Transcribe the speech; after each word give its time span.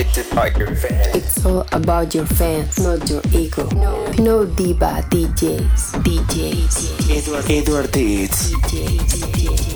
It's 0.00 0.30
about 0.30 0.56
your 0.56 0.76
fans. 0.76 1.16
It's 1.16 1.44
all 1.44 1.66
about 1.72 2.14
your 2.14 2.24
fans, 2.24 2.78
not 2.78 3.10
your 3.10 3.20
ego. 3.32 3.68
No, 3.70 4.06
no 4.12 4.44
diva 4.46 5.02
DJs, 5.10 6.04
DJs, 6.06 7.10
Edward, 7.10 7.50
Edward 7.50 7.90
Deeds. 7.90 8.52
DJs, 8.52 9.26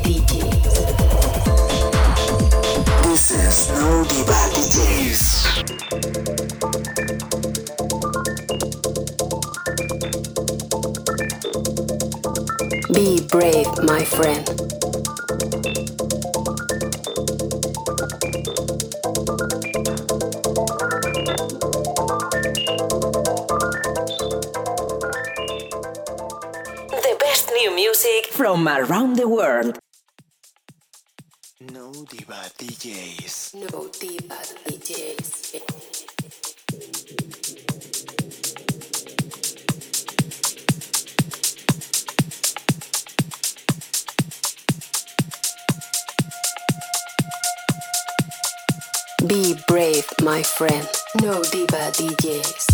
DJs. 0.06 0.62
This 3.02 3.32
is 3.32 3.68
No 3.72 4.04
Diva 4.04 4.40
DJs. 4.54 5.28
Be 12.94 13.26
brave, 13.26 13.66
my 13.82 14.04
friend. 14.04 14.71
From 28.62 28.68
around 28.68 29.16
the 29.16 29.26
world. 29.26 29.78
No 31.72 31.92
Diva 32.10 32.42
DJs. 32.58 33.54
No 33.54 33.88
diva 33.88 34.38
DJs. 34.66 35.62
Be 49.26 49.56
brave, 49.66 50.06
my 50.22 50.42
friend. 50.42 50.88
No 51.20 51.42
diva 51.42 51.90
DJs. 51.98 52.71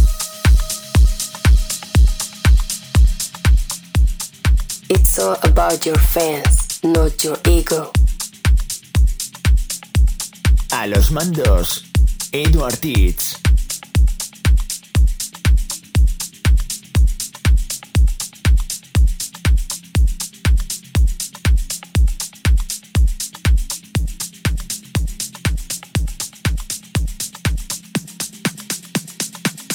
It's 4.90 5.18
all 5.18 5.36
about 5.42 5.84
your 5.84 5.98
fans, 5.98 6.82
not 6.82 7.22
your 7.22 7.36
ego. 7.46 7.92
A 10.72 10.86
los 10.86 11.10
mandos, 11.10 11.84
Edward. 12.32 12.78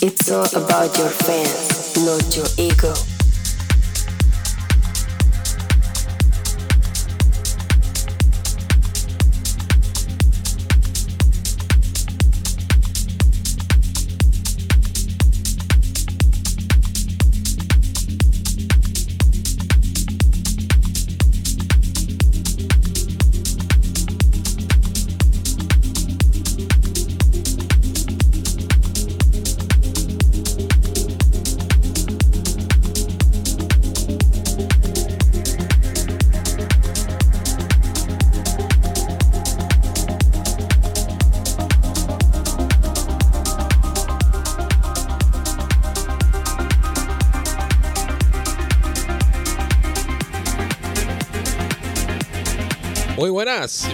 It's 0.02 0.31
all 0.31 0.45
about 0.55 0.98
your 0.98 1.09
fans, 1.09 1.98
not 1.98 2.36
your 2.36 2.48
ego. 2.58 3.12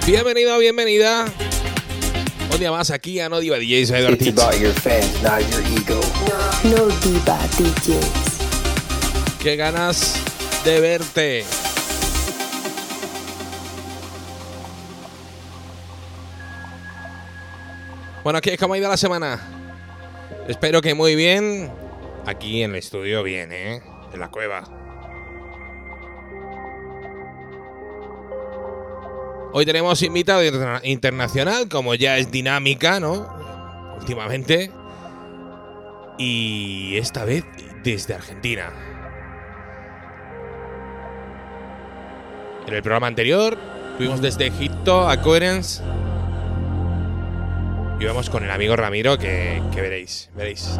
Bienvenido, 0.10 0.58
bienvenida. 0.58 1.26
Un 2.52 2.60
día 2.60 2.72
más 2.72 2.90
aquí 2.90 3.20
a 3.20 3.30
No 3.30 3.40
Diva 3.40 3.58
DJs, 3.58 3.92
Edward 3.92 4.14
It's 4.16 4.24
Teach. 4.24 4.34
about 4.34 4.60
your 4.60 4.74
fans, 4.74 5.22
not 5.22 5.42
your 5.52 5.62
ego. 5.62 6.02
No 6.64 6.88
diva 6.88 7.38
DJs. 7.58 8.40
Qué 9.40 9.56
ganas 9.56 10.16
de 10.66 10.80
verte. 10.80 11.46
Bueno, 18.24 18.40
aquí 18.40 18.58
¿cómo 18.58 18.74
ha 18.74 18.78
ido 18.78 18.90
la 18.90 18.98
semana? 18.98 19.40
Espero 20.48 20.82
que 20.82 20.94
muy 20.94 21.16
bien. 21.16 21.72
Aquí 22.26 22.64
en 22.64 22.72
el 22.72 22.78
estudio 22.78 23.24
bien, 23.24 23.52
¿eh? 23.52 23.82
En 24.14 24.20
la 24.20 24.30
cueva. 24.30 24.79
Hoy 29.52 29.66
tenemos 29.66 30.02
invitado 30.04 30.44
interna- 30.44 30.82
internacional, 30.84 31.68
como 31.70 31.96
ya 31.96 32.18
es 32.18 32.32
dinámica, 32.32 33.00
¿no? 33.00 33.28
Últimamente. 34.00 34.72
Y 36.18 36.98
esta 36.98 37.26
vez 37.26 37.46
desde 37.84 38.14
Argentina. 38.14 38.72
En 42.68 42.74
el 42.74 42.84
programa 42.84 43.08
anterior 43.08 43.58
tuvimos 43.98 44.22
desde 44.22 44.48
Egipto 44.48 45.10
a 45.10 45.20
Coherence. 45.22 45.82
Y 48.00 48.06
vamos 48.06 48.30
con 48.30 48.44
el 48.44 48.52
amigo 48.52 48.76
Ramiro 48.76 49.18
que, 49.18 49.62
que 49.74 49.82
veréis, 49.82 50.30
veréis. 50.36 50.80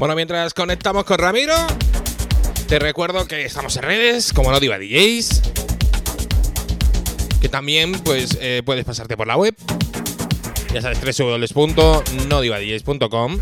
Bueno, 0.00 0.16
mientras 0.16 0.54
conectamos 0.54 1.04
con 1.04 1.18
Ramiro, 1.18 1.54
te 2.68 2.78
recuerdo 2.78 3.28
que 3.28 3.44
estamos 3.44 3.76
en 3.76 3.82
redes, 3.82 4.32
como 4.32 4.50
no 4.50 4.58
Diva 4.58 4.78
DJs. 4.78 5.42
Que 7.38 7.50
también 7.50 7.92
pues, 8.02 8.38
eh, 8.40 8.62
puedes 8.64 8.86
pasarte 8.86 9.18
por 9.18 9.26
la 9.26 9.36
web. 9.36 9.54
Ya 10.72 10.80
sabes, 10.80 10.98
www.nodivadjs.com. 11.02 13.40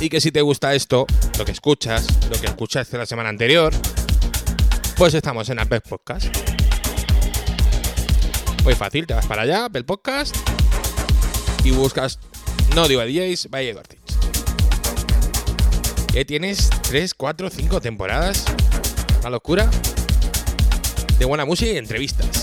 Y 0.00 0.10
que 0.10 0.20
si 0.20 0.30
te 0.30 0.42
gusta 0.42 0.76
esto, 0.76 1.08
lo 1.38 1.44
que 1.44 1.50
escuchas, 1.50 2.06
lo 2.30 2.40
que 2.40 2.46
escuchaste 2.46 2.96
la 2.96 3.06
semana 3.06 3.30
anterior, 3.30 3.74
pues 4.96 5.12
estamos 5.12 5.48
en 5.48 5.58
Apple 5.58 5.80
Podcast. 5.80 6.26
Muy 8.62 8.76
fácil, 8.76 9.08
te 9.08 9.14
vas 9.14 9.26
para 9.26 9.42
allá, 9.42 9.64
Apple 9.64 9.82
Podcast, 9.82 10.36
y 11.64 11.72
buscas 11.72 12.20
No 12.76 12.86
Diva 12.86 13.06
DJs, 13.06 13.50
by 13.50 13.64
Diego 13.64 13.80
Ortiz. 13.80 13.87
Tienes 16.24 16.68
3, 16.82 17.14
4, 17.14 17.50
5 17.50 17.80
temporadas. 17.80 18.44
Una 19.20 19.30
locura. 19.30 19.70
De 21.18 21.24
buena 21.24 21.44
música 21.44 21.72
y 21.72 21.76
entrevistas. 21.76 22.37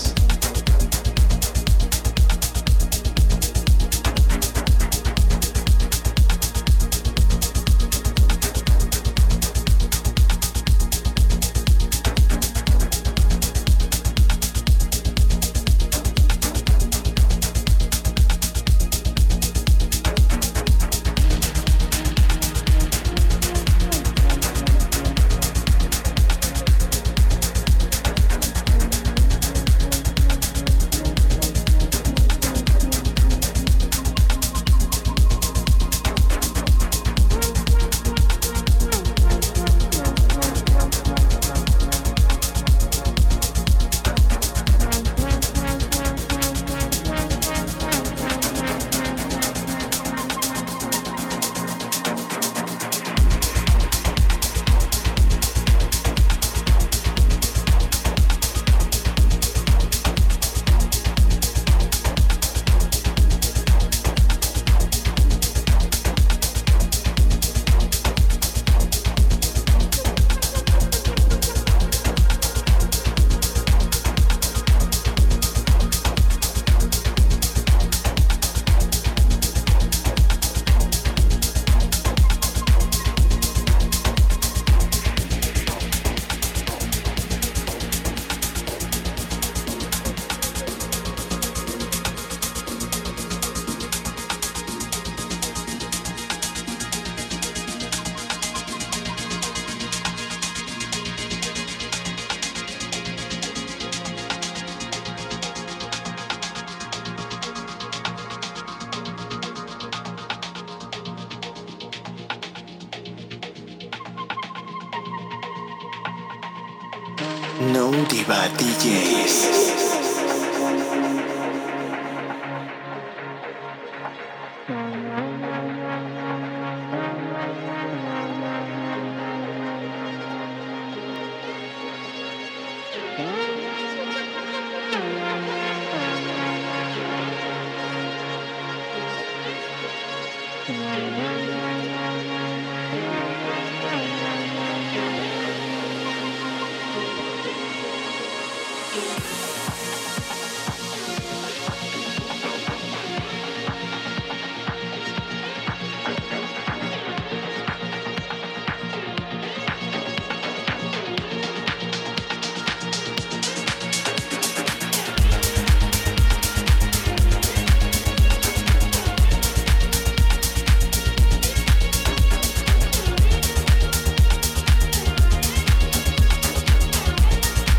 Diva 118.78 119.95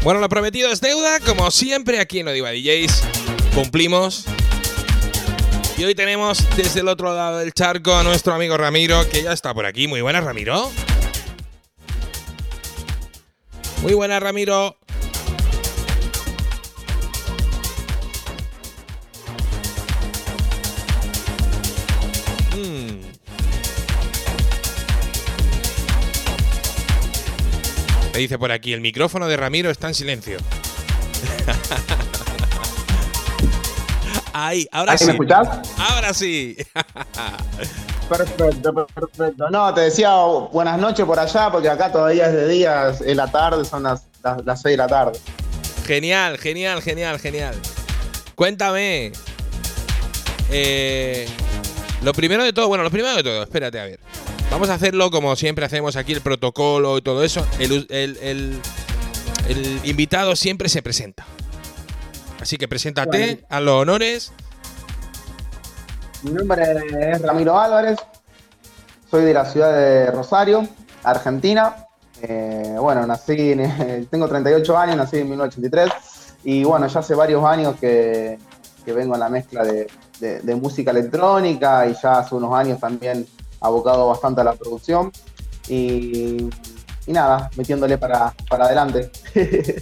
Bueno, 0.07 0.21
lo 0.21 0.29
prometido 0.29 0.71
es 0.71 0.79
deuda, 0.79 1.19
como 1.19 1.51
siempre 1.51 1.99
aquí 1.99 2.19
en 2.19 2.29
Odiva 2.29 2.51
DJs. 2.51 3.03
Cumplimos. 3.53 4.23
Y 5.77 5.83
hoy 5.83 5.95
tenemos 5.95 6.47
desde 6.55 6.79
el 6.79 6.87
otro 6.87 7.13
lado 7.13 7.39
del 7.39 7.51
charco 7.51 7.93
a 7.93 8.03
nuestro 8.03 8.33
amigo 8.33 8.55
Ramiro, 8.55 9.01
que 9.09 9.21
ya 9.21 9.33
está 9.33 9.53
por 9.53 9.65
aquí. 9.65 9.85
Muy 9.89 9.99
buenas, 9.99 10.23
Ramiro. 10.23 10.71
Muy 13.81 13.95
buenas, 13.95 14.23
Ramiro. 14.23 14.76
Me 28.17 28.21
dice 28.21 28.39
por 28.39 28.51
aquí, 28.51 28.73
el 28.73 28.81
micrófono 28.81 29.27
de 29.27 29.37
Ramiro 29.37 29.69
está 29.69 29.89
en 29.89 29.93
silencio. 29.93 30.39
Ahí, 34.33 34.67
ahora 34.71 34.93
¿Ahí 34.93 34.97
sí. 34.97 35.05
me 35.05 35.11
escuchás? 35.11 35.47
Ahora 35.77 36.15
sí. 36.15 36.57
Perfecto, 38.09 38.87
perfecto. 38.87 39.49
No, 39.51 39.71
te 39.71 39.81
decía 39.81 40.15
buenas 40.51 40.79
noches 40.79 41.05
por 41.05 41.19
allá, 41.19 41.51
porque 41.51 41.69
acá 41.69 41.91
todavía 41.91 42.25
es 42.25 42.33
de 42.33 42.47
día, 42.47 42.89
es 42.89 43.15
la 43.15 43.29
tarde, 43.31 43.63
son 43.65 43.83
las, 43.83 44.07
las, 44.23 44.43
las 44.43 44.61
6 44.63 44.73
de 44.73 44.77
la 44.77 44.87
tarde. 44.87 45.19
Genial, 45.85 46.39
genial, 46.39 46.81
genial, 46.81 47.19
genial. 47.19 47.53
Cuéntame. 48.33 49.11
eh, 50.49 51.27
lo 52.01 52.13
primero 52.13 52.43
de 52.43 52.51
todo, 52.51 52.67
bueno, 52.67 52.83
lo 52.83 52.89
primero 52.89 53.15
de 53.15 53.21
todo, 53.21 53.43
espérate 53.43 53.79
a 53.79 53.83
ver. 53.83 53.99
Vamos 54.51 54.69
a 54.69 54.75
hacerlo 54.75 55.11
como 55.11 55.35
siempre 55.35 55.65
hacemos 55.65 55.95
aquí, 55.95 56.13
el 56.13 56.21
protocolo 56.21 56.97
y 56.97 57.01
todo 57.01 57.23
eso. 57.23 57.45
El, 57.59 57.85
el- 57.89 58.17
el- 58.21 58.59
el 59.49 59.79
invitado 59.85 60.35
siempre 60.35 60.67
se 60.69 60.81
presenta. 60.81 61.25
Así 62.41 62.57
que 62.57 62.67
preséntate 62.67 63.17
Bueno. 63.19 63.47
a 63.49 63.59
los 63.61 63.81
honores. 63.81 64.31
Mi 66.23 66.31
nombre 66.31 66.63
es 67.11 67.21
Ramiro 67.21 67.59
Álvarez, 67.59 67.97
soy 69.09 69.23
de 69.25 69.33
la 69.33 69.45
ciudad 69.45 69.73
de 69.75 70.11
Rosario, 70.11 70.67
Argentina. 71.03 71.75
Eh, 72.21 72.75
bueno, 72.79 73.05
nací, 73.05 73.51
en- 73.51 74.05
tengo 74.09 74.27
38 74.27 74.77
años, 74.77 74.97
nací 74.97 75.17
en 75.17 75.29
1983 75.29 75.91
y 76.43 76.63
bueno, 76.63 76.87
ya 76.87 76.99
hace 76.99 77.13
varios 77.15 77.43
años 77.45 77.75
que, 77.79 78.39
que 78.83 78.93
vengo 78.93 79.13
a 79.13 79.17
la 79.17 79.29
mezcla 79.29 79.63
de, 79.63 79.87
de- 80.19 80.39
de 80.39 80.55
música 80.55 80.91
electrónica 80.91 81.85
y 81.87 81.95
ya 82.01 82.19
hace 82.19 82.33
unos 82.35 82.53
años 82.55 82.79
también 82.79 83.27
abocado 83.61 84.07
bastante 84.07 84.41
a 84.41 84.43
la 84.43 84.53
producción 84.53 85.11
y, 85.67 86.49
y 87.05 87.11
nada, 87.11 87.49
metiéndole 87.55 87.97
para, 87.97 88.33
para 88.49 88.65
adelante. 88.65 89.11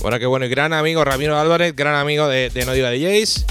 Bueno, 0.00 0.18
qué 0.18 0.26
bueno. 0.26 0.44
Y 0.44 0.50
gran 0.50 0.74
amigo 0.74 1.02
Ramiro 1.02 1.38
Álvarez, 1.38 1.74
gran 1.74 1.94
amigo 1.94 2.28
de, 2.28 2.50
de 2.50 2.66
No 2.66 2.72
Diva 2.74 2.90
DJs. 2.90 3.46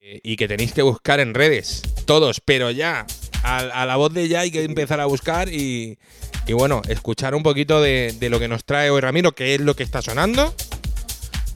Eh, 0.00 0.20
Y 0.22 0.36
que 0.36 0.48
tenéis 0.48 0.72
que 0.72 0.80
buscar 0.80 1.20
en 1.20 1.34
redes. 1.34 1.82
Todos, 2.06 2.40
pero 2.42 2.70
ya. 2.70 3.04
A, 3.42 3.58
a 3.58 3.84
la 3.84 3.96
voz 3.96 4.14
de 4.14 4.28
ya 4.28 4.40
hay 4.40 4.50
que 4.50 4.64
empezar 4.64 4.98
a 5.00 5.04
buscar 5.04 5.50
y, 5.50 5.98
y 6.46 6.52
bueno, 6.54 6.80
escuchar 6.88 7.34
un 7.34 7.42
poquito 7.42 7.82
de, 7.82 8.16
de 8.18 8.30
lo 8.30 8.38
que 8.38 8.48
nos 8.48 8.64
trae 8.64 8.88
hoy 8.88 9.02
Ramiro, 9.02 9.32
que 9.32 9.54
es 9.54 9.60
lo 9.60 9.76
que 9.76 9.82
está 9.82 10.00
sonando. 10.00 10.54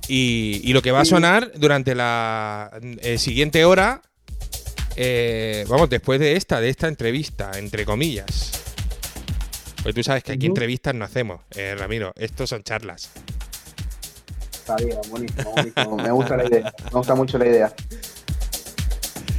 Y, 0.08 0.60
y 0.62 0.74
lo 0.74 0.82
que 0.82 0.92
va 0.92 1.00
a 1.00 1.04
sonar 1.06 1.52
durante 1.56 1.94
la 1.94 2.70
eh, 3.00 3.16
siguiente 3.16 3.64
hora. 3.64 4.02
Eh, 4.96 5.64
vamos, 5.68 5.88
después 5.90 6.18
de 6.18 6.36
esta, 6.36 6.60
de 6.60 6.68
esta 6.68 6.88
entrevista, 6.88 7.52
entre 7.56 7.84
comillas. 7.84 8.52
Pues 9.82 9.94
tú 9.94 10.02
sabes 10.02 10.24
que 10.24 10.32
aquí 10.32 10.46
entrevistas 10.46 10.94
no 10.94 11.04
hacemos, 11.04 11.42
eh, 11.54 11.76
Ramiro. 11.78 12.12
Estos 12.16 12.50
son 12.50 12.62
charlas. 12.62 13.10
Está 14.52 14.74
bien, 14.76 14.98
buenísimo, 15.10 15.52
buenísimo. 15.52 15.96
Me 15.96 16.10
gusta 16.10 16.36
la 16.36 16.46
idea, 16.46 16.74
me 16.84 16.90
gusta 16.90 17.14
mucho 17.14 17.38
la 17.38 17.46
idea. 17.46 17.74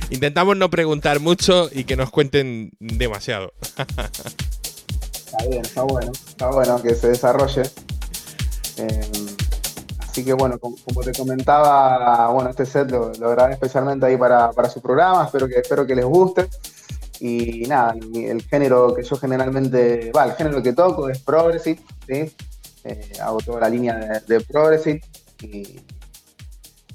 Intentamos 0.10 0.56
no 0.56 0.70
preguntar 0.70 1.20
mucho 1.20 1.70
y 1.72 1.84
que 1.84 1.98
nos 1.98 2.12
cuenten 2.12 2.72
demasiado. 2.80 3.54
Está 3.62 5.50
bien, 5.50 5.66
está 5.66 5.82
bueno, 5.84 6.12
está 6.14 6.50
bueno 6.50 6.82
que 6.82 6.96
se 6.96 7.10
desarrolle. 7.10 7.64
Eh, 8.78 9.12
así 10.18 10.26
que 10.26 10.34
bueno, 10.34 10.58
como, 10.58 10.76
como 10.84 11.02
te 11.02 11.12
comentaba, 11.12 12.32
bueno, 12.32 12.50
este 12.50 12.66
set 12.66 12.90
lo, 12.90 13.12
lo 13.20 13.30
grabé 13.30 13.54
especialmente 13.54 14.08
ahí 14.08 14.18
para, 14.18 14.52
para 14.52 14.68
su 14.68 14.82
programa, 14.82 15.26
espero 15.26 15.48
que, 15.48 15.60
espero 15.60 15.86
que 15.86 15.96
les 15.96 16.06
guste. 16.06 16.48
Y 17.20 17.62
nada, 17.68 17.96
el, 18.16 18.42
género 18.42 18.96
que 18.96 19.04
yo 19.04 19.16
generalmente, 19.18 20.12
va, 20.12 20.26
el 20.26 20.34
género 20.34 20.64
que 20.64 20.74
toco 20.74 21.08
es 21.08 21.20
progressive, 21.20 21.80
¿sí? 22.08 22.36
Eh, 22.84 23.12
hago 23.22 23.38
toda 23.40 23.62
la 23.62 23.70
línea 23.70 23.96
de, 23.96 24.22
de 24.22 24.42
progressive 24.44 25.02
y 25.44 25.82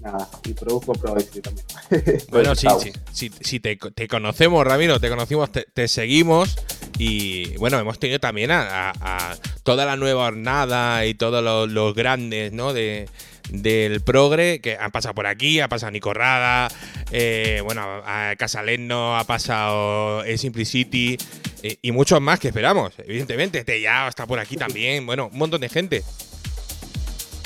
nada, 0.01 0.29
y 0.45 0.53
produzco 0.55 0.93
progressive 0.95 1.43
también. 1.43 1.67
Bueno, 2.31 2.55
sí, 2.57 2.67
sí, 2.81 2.93
sí, 3.13 3.31
sí, 3.41 3.61
te, 3.61 3.77
te 3.77 4.09
conocemos, 4.09 4.67
Ramiro, 4.67 4.99
te 4.99 5.09
conocimos, 5.09 5.53
te, 5.53 5.65
te 5.73 5.87
seguimos 5.87 6.57
y 6.99 7.57
bueno, 7.57 7.79
hemos 7.79 7.99
tenido 7.99 8.19
también 8.21 8.51
a, 8.53 8.93
toda 9.63 9.85
la 9.85 9.97
nueva 9.97 10.27
hornada 10.27 11.07
y 11.07 11.15
todos 11.15 11.43
los, 11.71 11.95
grandes, 11.95 12.53
¿no? 12.53 12.73
De, 12.73 13.09
del 13.51 14.01
progre 14.01 14.61
que 14.61 14.77
han 14.77 14.91
pasado 14.91 15.15
por 15.15 15.27
aquí, 15.27 15.61
ha 15.61 15.69
pasado 15.69 15.91
Nico 15.91 16.15
Rada, 16.15 16.69
eh, 17.11 17.61
bueno, 17.65 17.83
a 17.83 18.35
Casaleno, 18.39 19.19
ha 19.19 19.25
pasado 19.25 20.25
eh, 20.25 20.39
Simplicity 20.39 21.19
eh, 21.63 21.77
y 21.83 21.93
muchos 21.93 22.21
más 22.21 22.39
que 22.39 22.49
esperamos, 22.49 22.93
evidentemente. 22.99 23.65
Tellao 23.65 24.09
está 24.09 24.27
por 24.27 24.39
aquí 24.39 24.57
también, 24.57 25.05
bueno, 25.07 25.29
un 25.33 25.39
montón 25.39 25.61
de 25.61 25.69
gente. 25.69 26.03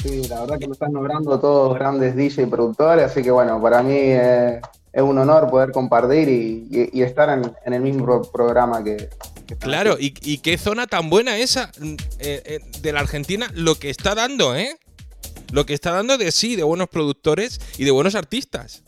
Sí, 0.02 0.22
la 0.28 0.40
verdad 0.40 0.58
que 0.58 0.68
me 0.68 0.74
estás 0.74 0.90
nombrando 0.90 1.40
todos 1.40 1.74
grandes 1.74 2.14
DJ 2.14 2.42
y 2.44 2.46
productores, 2.46 3.06
así 3.06 3.22
que 3.22 3.30
bueno, 3.30 3.60
para 3.60 3.82
mí 3.82 3.96
eh, 3.96 4.60
es 4.92 5.02
un 5.02 5.18
honor 5.18 5.50
poder 5.50 5.72
compartir 5.72 6.28
y, 6.28 7.02
estar 7.02 7.28
en, 7.28 7.74
el 7.74 7.80
mismo 7.80 8.04
pro- 8.04 8.22
programa 8.30 8.84
que... 8.84 9.08
que 9.46 9.56
Claro, 9.56 9.96
y, 9.98 10.14
y 10.22 10.38
qué 10.38 10.58
zona 10.58 10.86
tan 10.86 11.08
buena 11.10 11.38
esa 11.38 11.70
mm, 11.78 11.92
eh, 12.18 12.42
eh, 12.44 12.58
de 12.82 12.92
la 12.92 13.00
Argentina, 13.00 13.50
lo 13.54 13.76
que 13.76 13.90
está 13.90 14.14
dando, 14.14 14.54
¿eh? 14.56 14.76
Lo 15.52 15.64
que 15.64 15.74
está 15.74 15.92
dando 15.92 16.18
de 16.18 16.32
sí, 16.32 16.56
de 16.56 16.64
buenos 16.64 16.88
productores 16.88 17.60
y 17.78 17.84
de 17.84 17.90
buenos 17.92 18.14
artistas. 18.14 18.82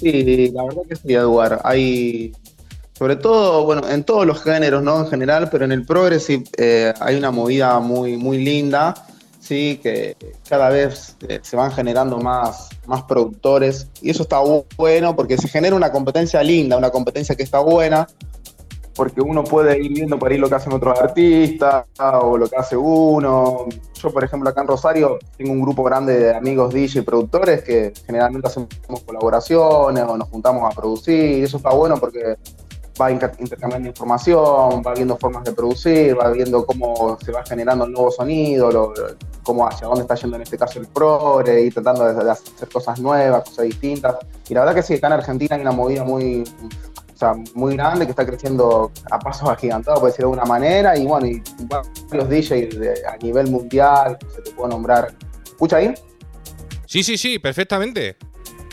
Sí, 0.00 0.50
la 0.52 0.62
verdad 0.64 0.82
que 0.88 0.96
sí, 0.96 1.12
Eduard. 1.14 1.60
Hay, 1.64 2.32
sobre 2.96 3.16
todo, 3.16 3.64
bueno, 3.64 3.88
en 3.88 4.04
todos 4.04 4.26
los 4.26 4.42
géneros, 4.42 4.82
¿no? 4.82 5.00
En 5.00 5.08
general, 5.08 5.48
pero 5.50 5.64
en 5.64 5.72
el 5.72 5.84
progressive 5.84 6.44
eh, 6.56 6.94
hay 7.00 7.16
una 7.16 7.30
movida 7.32 7.80
muy, 7.80 8.16
muy 8.16 8.38
linda, 8.38 8.94
sí, 9.40 9.80
que 9.82 10.16
cada 10.48 10.68
vez 10.68 11.16
se 11.42 11.56
van 11.56 11.72
generando 11.72 12.18
más, 12.18 12.68
más 12.86 13.02
productores 13.04 13.88
y 14.02 14.10
eso 14.10 14.22
está 14.22 14.40
bu- 14.40 14.64
bueno 14.76 15.16
porque 15.16 15.36
se 15.36 15.48
genera 15.48 15.74
una 15.74 15.90
competencia 15.90 16.42
linda, 16.44 16.76
una 16.76 16.90
competencia 16.90 17.34
que 17.34 17.42
está 17.42 17.58
buena, 17.58 18.06
porque 18.98 19.20
uno 19.20 19.44
puede 19.44 19.78
ir 19.78 19.92
viendo 19.92 20.18
por 20.18 20.32
ahí 20.32 20.38
lo 20.38 20.48
que 20.48 20.56
hacen 20.56 20.72
otros 20.72 20.98
artistas 20.98 21.86
o 22.20 22.36
lo 22.36 22.48
que 22.48 22.56
hace 22.56 22.76
uno. 22.76 23.66
Yo, 23.94 24.10
por 24.12 24.24
ejemplo, 24.24 24.50
acá 24.50 24.60
en 24.62 24.66
Rosario 24.66 25.18
tengo 25.36 25.52
un 25.52 25.62
grupo 25.62 25.84
grande 25.84 26.18
de 26.18 26.34
amigos 26.34 26.74
DJ 26.74 26.98
y 26.98 27.02
productores 27.02 27.62
que 27.62 27.92
generalmente 28.04 28.48
hacemos 28.48 28.68
colaboraciones 29.06 30.02
o 30.02 30.16
nos 30.16 30.28
juntamos 30.28 30.64
a 30.64 30.74
producir. 30.74 31.38
Y 31.38 31.42
eso 31.44 31.58
está 31.58 31.70
bueno 31.70 31.96
porque 31.98 32.36
va 33.00 33.12
inter- 33.12 33.30
intercambiando 33.38 33.86
información, 33.88 34.82
va 34.84 34.92
viendo 34.94 35.16
formas 35.16 35.44
de 35.44 35.52
producir, 35.52 36.18
va 36.18 36.30
viendo 36.30 36.66
cómo 36.66 37.16
se 37.24 37.30
va 37.30 37.44
generando 37.46 37.84
el 37.84 37.92
nuevo 37.92 38.10
sonido, 38.10 38.72
lo- 38.72 38.92
cómo 39.44 39.64
hacia 39.68 39.86
dónde 39.86 40.02
está 40.02 40.16
yendo 40.16 40.34
en 40.34 40.42
este 40.42 40.58
caso 40.58 40.80
el 40.80 40.88
progre, 40.88 41.62
y 41.62 41.70
tratando 41.70 42.04
de, 42.04 42.24
de 42.24 42.30
hacer 42.32 42.68
cosas 42.68 42.98
nuevas, 42.98 43.44
cosas 43.44 43.66
distintas. 43.66 44.16
Y 44.48 44.54
la 44.54 44.60
verdad 44.60 44.74
que 44.74 44.82
sí, 44.82 44.94
acá 44.94 45.06
en 45.06 45.12
Argentina 45.12 45.54
hay 45.54 45.62
una 45.62 45.70
movida 45.70 46.02
muy, 46.02 46.42
o 47.18 47.20
sea, 47.20 47.34
muy 47.54 47.74
grande 47.74 48.04
que 48.04 48.12
está 48.12 48.24
creciendo 48.24 48.92
a 49.10 49.18
pasos 49.18 49.48
agigantados, 49.50 49.98
por 49.98 50.08
decirlo 50.08 50.28
de 50.30 50.34
alguna 50.38 50.48
manera, 50.48 50.96
y 50.96 51.04
bueno, 51.04 51.26
y 51.26 51.42
varios 52.08 52.28
DJs 52.28 52.78
de- 52.78 53.02
a 53.12 53.16
nivel 53.16 53.50
mundial, 53.50 54.16
se 54.32 54.40
te 54.42 54.52
puedo 54.52 54.68
nombrar. 54.68 55.12
¿Escucha 55.44 55.78
ahí? 55.78 55.92
Sí, 56.86 57.02
sí, 57.02 57.18
sí, 57.18 57.40
perfectamente. 57.40 58.16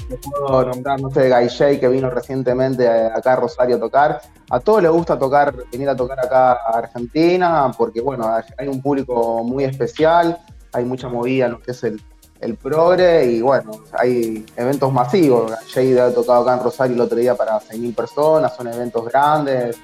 Te 0.07 0.17
puedo 0.17 0.63
nombrar, 0.63 1.01
no 1.01 1.09
sé, 1.09 1.27
Guy 1.27 1.49
J, 1.49 1.79
que 1.79 1.87
vino 1.87 2.11
recientemente 2.11 2.87
acá 2.87 3.33
a 3.33 3.35
Rosario 3.37 3.77
a 3.77 3.79
tocar. 3.79 4.21
A 4.51 4.59
todos 4.59 4.83
les 4.83 4.91
gusta 4.91 5.17
tocar, 5.17 5.55
venir 5.71 5.89
a 5.89 5.95
tocar 5.95 6.19
acá 6.19 6.51
a 6.53 6.77
Argentina, 6.77 7.71
porque 7.75 7.99
bueno, 7.99 8.31
hay 8.59 8.67
un 8.67 8.79
público 8.79 9.43
muy 9.43 9.63
especial. 9.63 10.37
hay 10.71 10.83
mucha 10.85 11.07
movida 11.07 11.45
en 11.45 11.53
lo 11.53 11.61
que 11.61 11.71
es 11.71 11.83
el, 11.85 11.99
el 12.41 12.55
progre 12.55 13.25
y 13.25 13.41
bueno, 13.41 13.71
hay 13.97 14.45
eventos 14.55 14.91
masivos. 14.91 15.51
Jade 15.73 15.99
ha 16.01 16.13
tocado 16.13 16.43
acá 16.43 16.53
en 16.55 16.63
Rosario 16.63 16.95
el 16.95 17.01
otro 17.01 17.17
día 17.17 17.35
para 17.35 17.59
6.000 17.59 17.95
personas, 17.95 18.55
son 18.55 18.67
eventos 18.67 19.05
grandes. 19.05 19.77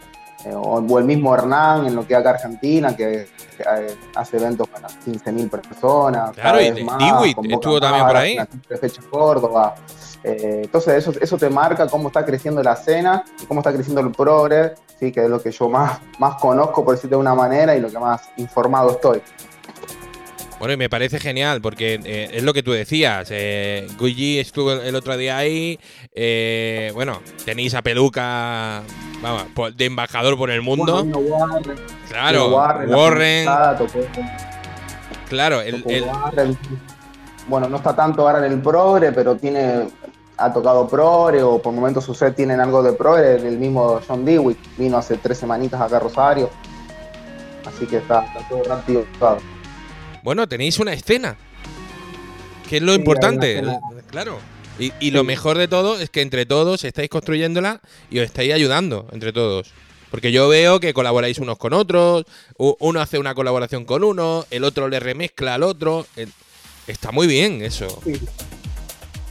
eh, 0.43 0.55
o, 0.55 0.97
el 0.97 1.05
mismo 1.05 1.33
Hernán 1.35 1.85
en 1.85 1.95
lo 1.95 2.05
que 2.07 2.15
acá 2.15 2.31
Argentina, 2.31 2.95
que, 2.95 3.27
que, 3.57 3.63
eh, 3.63 3.95
hace 4.15 4.37
eventos 4.37 4.67
para 4.67 4.87
15.000 4.87 5.49
personas. 5.49 6.31
Claro, 6.31 6.59
y 6.59 6.63
vez 6.65 6.75
de- 6.75 6.83
más, 6.83 6.97
Dewitt 6.97 7.35
convoca 7.35 7.53
estuvo 7.55 7.79
también 7.79 8.07
por 8.07 8.17
ahí. 8.17 8.37
fecha 8.79 9.01
Córdoba. 9.09 9.75
Eh, 10.23 10.61
entonces 10.63 10.95
eso, 10.95 11.13
eso 11.19 11.37
te 11.37 11.49
marca 11.49 11.87
cómo 11.87 12.07
está 12.07 12.23
creciendo 12.25 12.61
la 12.63 12.73
escena 12.73 13.23
y 13.41 13.45
cómo 13.45 13.59
está 13.61 13.71
creciendo 13.73 14.01
el 14.01 14.11
progre, 14.11 14.73
¿sí? 14.99 15.11
que 15.11 15.23
es 15.23 15.29
lo 15.29 15.41
que 15.41 15.51
yo 15.51 15.67
más, 15.69 15.99
más 16.19 16.35
conozco, 16.41 16.83
por 16.85 16.95
decirte 16.95 17.15
de 17.15 17.21
una 17.21 17.33
manera, 17.35 17.75
y 17.75 17.79
lo 17.79 17.89
que 17.89 17.97
más 17.99 18.29
informado 18.37 18.91
estoy. 18.91 19.21
Bueno, 20.61 20.75
y 20.75 20.77
me 20.77 20.89
parece 20.89 21.19
genial 21.19 21.59
porque 21.59 21.99
eh, 22.05 22.29
es 22.33 22.43
lo 22.43 22.53
que 22.53 22.61
tú 22.61 22.71
decías. 22.71 23.29
Eh, 23.31 23.87
Guigi 23.99 24.37
estuvo 24.37 24.71
el 24.73 24.93
otro 24.95 25.17
día 25.17 25.35
ahí. 25.37 25.79
eh, 26.13 26.91
bueno, 26.93 27.19
tenéis 27.45 27.73
a 27.73 27.81
Peluca 27.81 28.83
vamos, 29.23 29.75
de 29.75 29.85
embajador 29.85 30.37
por 30.37 30.51
el 30.51 30.61
mundo. 30.61 31.03
Bueno, 31.03 31.17
Warren, 31.17 31.77
claro, 32.07 32.49
Warren. 32.87 33.45
tocó- 33.75 34.07
claro, 35.29 35.61
el, 35.61 35.77
tocó 35.81 35.89
el- 35.89 36.03
Warren. 36.03 36.57
Bueno, 37.47 37.67
no 37.67 37.77
está 37.77 37.95
tanto 37.95 38.27
ahora 38.27 38.45
en 38.45 38.53
el 38.53 38.61
progre, 38.61 39.11
pero 39.13 39.35
tiene 39.37 39.87
ha 40.37 40.53
tocado 40.53 40.87
progre 40.87 41.41
o 41.41 41.59
por 41.59 41.73
momentos 41.73 42.03
su 42.05 42.13
set 42.13 42.35
tienen 42.35 42.59
algo 42.59 42.83
de 42.83 42.93
progre. 42.93 43.35
El 43.35 43.57
mismo 43.57 43.99
John 44.07 44.23
Dewitt 44.23 44.59
vino 44.77 44.97
hace 44.99 45.17
tres 45.17 45.39
semanitas 45.39 45.81
acá 45.81 45.97
a 45.97 45.99
Rosario. 46.01 46.51
Así 47.65 47.87
que 47.87 47.97
está, 47.97 48.25
está 48.25 48.47
todo 48.47 48.63
rápido. 48.63 49.05
Bueno, 50.23 50.47
tenéis 50.47 50.79
una 50.79 50.93
escena. 50.93 51.35
Que 52.69 52.77
es 52.77 52.83
lo 52.83 52.93
Sí, 52.93 52.99
importante. 52.99 53.61
Claro. 54.09 54.39
Y, 54.79 54.93
y 54.99 55.11
lo 55.11 55.23
mejor 55.23 55.57
de 55.57 55.67
todo 55.67 55.99
es 55.99 56.09
que 56.09 56.21
entre 56.21 56.45
todos 56.45 56.83
estáis 56.85 57.09
construyéndola 57.09 57.81
y 58.09 58.19
os 58.19 58.25
estáis 58.25 58.53
ayudando 58.53 59.07
entre 59.11 59.33
todos. 59.33 59.71
Porque 60.09 60.31
yo 60.31 60.49
veo 60.49 60.79
que 60.79 60.93
colaboráis 60.93 61.39
unos 61.39 61.57
con 61.57 61.73
otros, 61.73 62.25
uno 62.57 62.99
hace 62.99 63.17
una 63.17 63.33
colaboración 63.33 63.85
con 63.85 64.03
uno, 64.03 64.45
el 64.51 64.63
otro 64.65 64.89
le 64.89 64.99
remezcla 64.99 65.55
al 65.55 65.63
otro. 65.63 66.05
Está 66.87 67.11
muy 67.11 67.27
bien 67.27 67.61
eso. 67.61 67.87
Sí. 68.03 68.19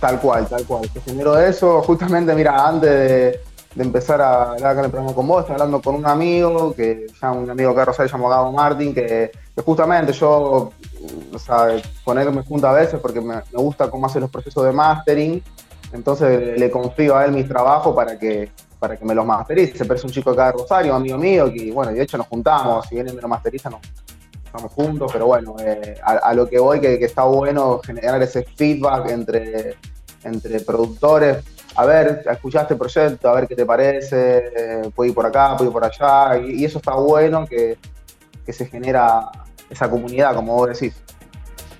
Tal 0.00 0.18
cual, 0.18 0.48
tal 0.48 0.64
cual. 0.64 0.88
Se 0.94 1.00
generó 1.02 1.38
eso. 1.38 1.82
Justamente, 1.82 2.34
mira, 2.34 2.66
antes 2.66 2.90
de, 2.90 3.40
de 3.74 3.84
empezar 3.84 4.20
a 4.20 4.52
hablar 4.52 4.72
acá 4.72 4.80
en 4.80 4.84
el 4.86 4.90
programa 4.90 5.14
con 5.14 5.26
vos, 5.28 5.40
estaba 5.40 5.56
hablando 5.56 5.80
con 5.80 5.94
un 5.94 6.06
amigo, 6.06 6.74
que 6.74 7.06
ya 7.20 7.30
un 7.30 7.48
amigo 7.48 7.70
acá 7.70 7.80
de 7.80 7.84
Rosario 7.86 8.10
llamado 8.10 8.30
Gabo 8.30 8.52
Martín, 8.52 8.94
que, 8.94 9.30
justamente 9.64 10.12
yo, 10.12 10.72
o 11.32 11.38
sea, 11.38 11.80
con 12.04 12.18
él 12.18 12.32
me 12.32 12.42
junto 12.42 12.66
a 12.66 12.72
veces 12.72 12.98
porque 13.00 13.20
me, 13.20 13.40
gusta 13.52 13.88
cómo 13.88 14.06
hace 14.06 14.18
los 14.18 14.30
procesos 14.30 14.64
de 14.64 14.72
mastering. 14.72 15.42
Entonces 15.92 16.58
le 16.58 16.70
confío 16.70 17.16
a 17.16 17.24
él 17.24 17.32
mis 17.32 17.48
trabajos 17.48 17.94
para 17.94 18.16
que, 18.18 18.50
para 18.78 18.96
que 18.96 19.04
me 19.04 19.14
los 19.14 19.26
masterice. 19.26 19.84
Pero 19.84 19.94
es 19.94 20.04
un 20.04 20.10
chico 20.10 20.30
acá 20.30 20.46
de 20.46 20.52
Rosario, 20.52 20.94
amigo 20.94 21.18
mío, 21.18 21.52
que 21.52 21.70
bueno, 21.72 21.92
de 21.92 22.02
hecho 22.02 22.16
nos 22.16 22.26
juntamos, 22.26 22.86
si 22.86 22.94
viene 22.94 23.10
y 23.10 23.14
me 23.14 23.22
lo 23.22 23.28
masteriza, 23.28 23.70
nos, 23.70 23.80
estamos 24.44 24.72
juntos, 24.72 25.10
pero 25.12 25.26
bueno, 25.26 25.54
eh, 25.60 25.94
a, 26.02 26.12
a 26.12 26.34
lo 26.34 26.48
que 26.48 26.58
voy, 26.58 26.80
que, 26.80 26.98
que 26.98 27.04
está 27.04 27.22
bueno 27.24 27.80
generar 27.84 28.20
ese 28.22 28.42
feedback 28.42 29.10
entre, 29.10 29.76
entre 30.24 30.60
productores. 30.60 31.44
A 31.80 31.86
ver, 31.86 32.22
escuchaste 32.30 32.74
el 32.74 32.78
proyecto, 32.78 33.30
a 33.30 33.34
ver 33.34 33.48
qué 33.48 33.56
te 33.56 33.64
parece, 33.64 34.38
eh, 34.54 34.90
puede 34.94 35.08
ir 35.10 35.14
por 35.14 35.24
acá, 35.24 35.56
puede 35.56 35.70
ir 35.70 35.72
por 35.72 35.82
allá, 35.82 36.36
y, 36.38 36.60
y 36.60 36.64
eso 36.66 36.76
está 36.76 36.92
bueno 36.94 37.46
que, 37.46 37.78
que 38.44 38.52
se 38.52 38.66
genera 38.66 39.30
esa 39.70 39.88
comunidad, 39.88 40.34
como 40.34 40.54
vos 40.56 40.68
decís. 40.68 40.94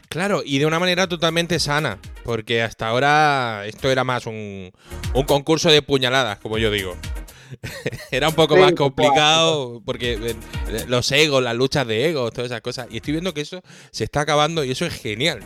Claro, 0.09 0.41
y 0.43 0.59
de 0.59 0.65
una 0.65 0.79
manera 0.79 1.07
totalmente 1.07 1.59
sana, 1.61 1.99
porque 2.25 2.63
hasta 2.63 2.89
ahora 2.89 3.65
esto 3.67 3.91
era 3.91 4.05
más 4.05 4.25
un, 4.27 4.73
un 5.15 5.23
concurso 5.25 5.69
de 5.71 5.83
puñaladas, 5.83 6.39
como 6.39 6.57
yo 6.57 6.71
digo. 6.71 6.97
era 8.11 8.29
un 8.31 8.35
poco 8.35 8.55
Sí, 8.55 8.61
más 8.61 8.73
complicado, 8.73 9.83
porque 9.85 10.15
eh, 10.15 10.85
los 10.89 11.13
egos, 11.13 11.43
las 11.43 11.55
luchas 11.57 11.87
de 11.87 12.09
egos, 12.09 12.33
todas 12.33 12.51
esas 12.51 12.63
cosas. 12.63 12.87
Y 12.91 12.97
estoy 12.97 13.13
viendo 13.13 13.35
que 13.35 13.43
eso 13.43 13.61
se 13.91 14.05
está 14.05 14.23
acabando 14.23 14.65
y 14.65 14.71
eso 14.71 14.87
es 14.87 14.95
genial. 14.95 15.41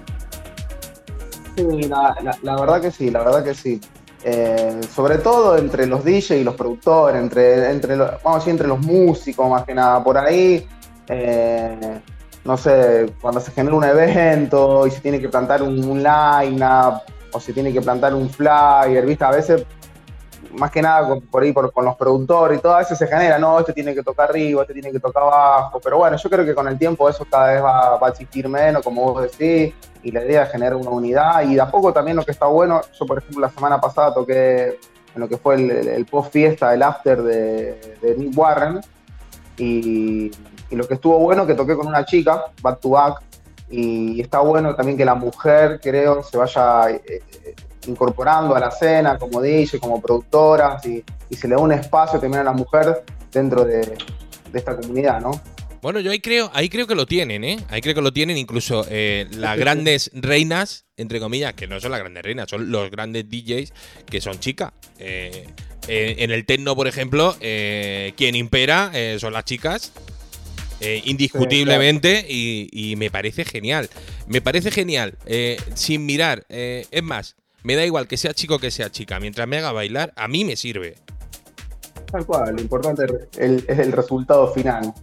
Sí, 1.56 1.62
la, 1.88 2.16
la- 2.22 2.38
la 2.42 2.60
verdad 2.60 2.80
que 2.80 2.90
sí, 2.90 3.10
la 3.10 3.22
verdad 3.22 3.44
que 3.44 3.54
sí. 3.54 3.80
Eh, 4.26 4.80
sobre 4.94 5.18
todo 5.18 5.58
entre 5.58 5.86
los 5.86 6.02
DJ 6.02 6.38
y 6.38 6.44
los 6.44 6.54
productores, 6.54 7.20
entre, 7.20 7.70
entre 7.70 7.94
los, 7.94 8.10
vamos 8.22 8.36
a 8.36 8.38
decir, 8.38 8.52
entre 8.52 8.68
los 8.68 8.80
músicos 8.80 9.50
más 9.50 9.64
que 9.64 9.74
nada. 9.74 10.02
Por 10.02 10.16
ahí, 10.16 10.66
eh, 11.08 12.00
no 12.42 12.56
sé, 12.56 13.12
cuando 13.20 13.38
se 13.38 13.50
genera 13.50 13.76
un 13.76 13.84
evento 13.84 14.86
y 14.86 14.90
se 14.90 15.00
tiene 15.02 15.20
que 15.20 15.28
plantar 15.28 15.62
un, 15.62 15.84
un 15.84 16.02
line-up 16.02 17.02
o 17.32 17.38
se 17.40 17.52
tiene 17.52 17.70
que 17.70 17.82
plantar 17.82 18.14
un 18.14 18.30
flyer, 18.30 19.04
¿viste? 19.04 19.24
A 19.24 19.30
veces, 19.30 19.66
más 20.58 20.70
que 20.70 20.82
nada 20.82 21.08
con- 21.08 21.20
por 21.22 21.42
ahí 21.42 21.52
por- 21.52 21.72
con 21.72 21.84
los 21.84 21.96
productores 21.96 22.58
y 22.58 22.62
todo, 22.62 22.76
veces 22.76 22.98
se 22.98 23.06
genera, 23.06 23.38
no, 23.38 23.58
este 23.58 23.72
tiene 23.72 23.94
que 23.94 24.02
tocar 24.02 24.30
arriba, 24.30 24.62
este 24.62 24.74
tiene 24.74 24.92
que 24.92 25.00
tocar 25.00 25.22
abajo. 25.22 25.80
Pero 25.82 25.98
bueno, 25.98 26.16
yo 26.16 26.30
creo 26.30 26.44
que 26.44 26.54
con 26.54 26.68
el 26.68 26.78
tiempo 26.78 27.08
eso 27.08 27.26
cada 27.28 27.52
vez 27.52 27.62
va, 27.62 27.98
a 28.00 28.08
existir 28.08 28.48
menos, 28.48 28.82
como 28.82 29.12
vos 29.12 29.22
decís 29.22 29.74
y 30.02 30.10
la 30.10 30.24
idea 30.24 30.42
es 30.44 30.50
generar 30.50 30.76
una 30.76 30.90
unidad 30.90 31.42
y 31.42 31.54
de 31.54 31.60
a 31.60 31.70
poco 31.70 31.92
también 31.92 32.16
lo 32.16 32.24
que 32.24 32.32
está 32.32 32.46
bueno, 32.46 32.82
yo 32.98 33.06
por 33.06 33.18
ejemplo 33.18 33.40
la 33.40 33.50
semana 33.50 33.80
pasada 33.80 34.12
toqué 34.12 34.78
en 35.14 35.20
lo 35.20 35.28
que 35.28 35.38
fue 35.38 35.54
el, 35.54 36.06
post 36.06 36.32
fiesta, 36.32 36.74
el 36.74 36.82
after 36.82 37.22
de, 37.22 38.14
Nick 38.18 38.36
Warren 38.36 38.80
y, 39.56 40.30
lo 40.70 40.88
que 40.88 40.94
estuvo 40.94 41.20
bueno 41.20 41.46
que 41.46 41.54
toqué 41.54 41.76
con 41.76 41.86
una 41.86 42.04
chica, 42.04 42.46
back 42.60 42.80
to 42.80 42.90
back, 42.90 43.22
y 43.70 44.20
está 44.20 44.40
bueno 44.40 44.74
también 44.74 44.98
que 44.98 45.04
la 45.04 45.14
mujer 45.14 45.78
creo 45.80 46.22
se 46.24 46.36
vaya 46.36 46.90
eh, 46.90 47.22
incorporando 47.86 48.54
a 48.54 48.60
la 48.60 48.68
escena 48.68 49.18
como 49.18 49.40
DJ, 49.40 49.78
como 49.78 50.00
productora 50.00 50.78
y, 50.84 51.02
y 51.30 51.36
se 51.36 51.48
le 51.48 51.54
da 51.54 51.60
un 51.60 51.72
espacio 51.72 52.18
también 52.18 52.40
a 52.40 52.44
la 52.44 52.52
mujer 52.52 53.04
dentro 53.32 53.64
de, 53.64 53.80
de 53.80 54.58
esta 54.58 54.76
comunidad, 54.76 55.20
¿no? 55.20 55.40
Bueno, 55.84 56.00
yo 56.00 56.12
ahí 56.12 56.20
creo, 56.20 56.50
ahí 56.54 56.70
creo 56.70 56.86
que 56.86 56.94
lo 56.94 57.04
tienen, 57.04 57.44
¿eh? 57.44 57.58
Ahí 57.68 57.82
creo 57.82 57.94
que 57.94 58.00
lo 58.00 58.10
tienen 58.10 58.38
incluso 58.38 58.86
eh, 58.88 59.26
las 59.32 59.58
grandes 59.58 60.10
reinas, 60.14 60.86
entre 60.96 61.20
comillas, 61.20 61.52
que 61.52 61.66
no 61.66 61.78
son 61.78 61.90
las 61.90 62.00
grandes 62.00 62.22
reinas, 62.22 62.48
son 62.48 62.70
los 62.70 62.90
grandes 62.90 63.28
DJs 63.28 63.74
que 64.06 64.22
son 64.22 64.40
chicas. 64.40 64.72
Eh, 64.98 65.46
eh, 65.86 66.14
en 66.20 66.30
el 66.30 66.46
techno, 66.46 66.74
por 66.74 66.86
ejemplo, 66.86 67.36
quien 67.38 68.34
impera 68.34 68.92
son 69.18 69.34
las 69.34 69.44
chicas. 69.44 69.92
indiscutiblemente 70.80 72.24
y, 72.26 72.70
y 72.72 72.96
me 72.96 73.10
parece 73.10 73.44
genial. 73.44 73.90
Me 74.26 74.40
parece 74.40 74.70
genial. 74.70 75.18
sin 75.74 76.06
mirar. 76.06 76.46
es 76.48 77.02
más, 77.02 77.36
me 77.64 77.74
da 77.74 77.84
igual 77.84 78.06
que 78.06 78.16
sea 78.16 78.32
chico 78.32 78.56
o 78.56 78.58
que 78.58 78.70
sea 78.70 78.90
chica. 78.90 79.18
Mientras 79.18 79.48
me 79.48 79.56
haga 79.58 79.72
bailar, 79.72 80.12
a 80.16 80.28
mí 80.28 80.44
me 80.44 80.54
sirve. 80.54 80.94
Tal 82.12 82.24
cual, 82.24 82.54
lo 82.54 82.60
importante 82.60 83.04
es 83.04 83.38
el, 83.38 83.64
es 83.66 83.78
el 83.78 83.90
resultado 83.90 84.52
final. 84.52 84.94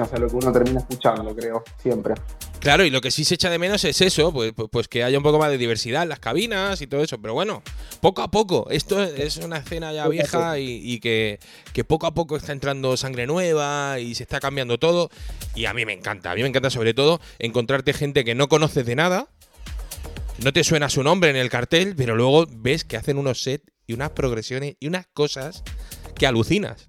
O 0.00 0.04
sea, 0.04 0.18
lo 0.18 0.28
que 0.28 0.36
uno 0.36 0.52
termina 0.52 0.80
escuchando, 0.80 1.34
creo, 1.34 1.64
siempre. 1.82 2.14
Claro, 2.60 2.84
y 2.84 2.90
lo 2.90 3.00
que 3.00 3.10
sí 3.10 3.24
se 3.24 3.34
echa 3.34 3.50
de 3.50 3.58
menos 3.58 3.82
es 3.84 4.00
eso, 4.02 4.32
pues, 4.32 4.52
pues, 4.52 4.68
pues 4.70 4.86
que 4.86 5.02
haya 5.02 5.18
un 5.18 5.24
poco 5.24 5.38
más 5.38 5.50
de 5.50 5.58
diversidad 5.58 6.04
en 6.04 6.10
las 6.10 6.20
cabinas 6.20 6.80
y 6.80 6.86
todo 6.86 7.02
eso. 7.02 7.18
Pero 7.20 7.34
bueno, 7.34 7.62
poco 8.00 8.22
a 8.22 8.30
poco. 8.30 8.68
Esto 8.70 9.02
es 9.02 9.38
una 9.38 9.56
escena 9.56 9.92
ya 9.92 10.06
vieja 10.08 10.58
y, 10.58 10.80
y 10.84 11.00
que, 11.00 11.40
que 11.72 11.84
poco 11.84 12.06
a 12.06 12.14
poco 12.14 12.36
está 12.36 12.52
entrando 12.52 12.96
sangre 12.96 13.26
nueva 13.26 13.98
y 13.98 14.14
se 14.14 14.22
está 14.22 14.38
cambiando 14.38 14.78
todo. 14.78 15.10
Y 15.54 15.64
a 15.64 15.74
mí 15.74 15.84
me 15.84 15.92
encanta. 15.92 16.30
A 16.30 16.34
mí 16.34 16.42
me 16.42 16.48
encanta 16.48 16.70
sobre 16.70 16.94
todo 16.94 17.20
encontrarte 17.38 17.94
gente 17.94 18.24
que 18.24 18.34
no 18.34 18.48
conoces 18.48 18.86
de 18.86 18.94
nada. 18.94 19.28
No 20.44 20.52
te 20.52 20.64
suena 20.64 20.88
su 20.88 21.04
nombre 21.04 21.30
en 21.30 21.36
el 21.36 21.48
cartel, 21.48 21.94
pero 21.96 22.16
luego 22.16 22.46
ves 22.50 22.84
que 22.84 22.96
hacen 22.96 23.16
unos 23.16 23.42
sets 23.42 23.64
y 23.86 23.92
unas 23.92 24.10
progresiones 24.10 24.76
y 24.80 24.88
unas 24.88 25.06
cosas 25.06 25.62
que 26.16 26.26
alucinas. 26.26 26.88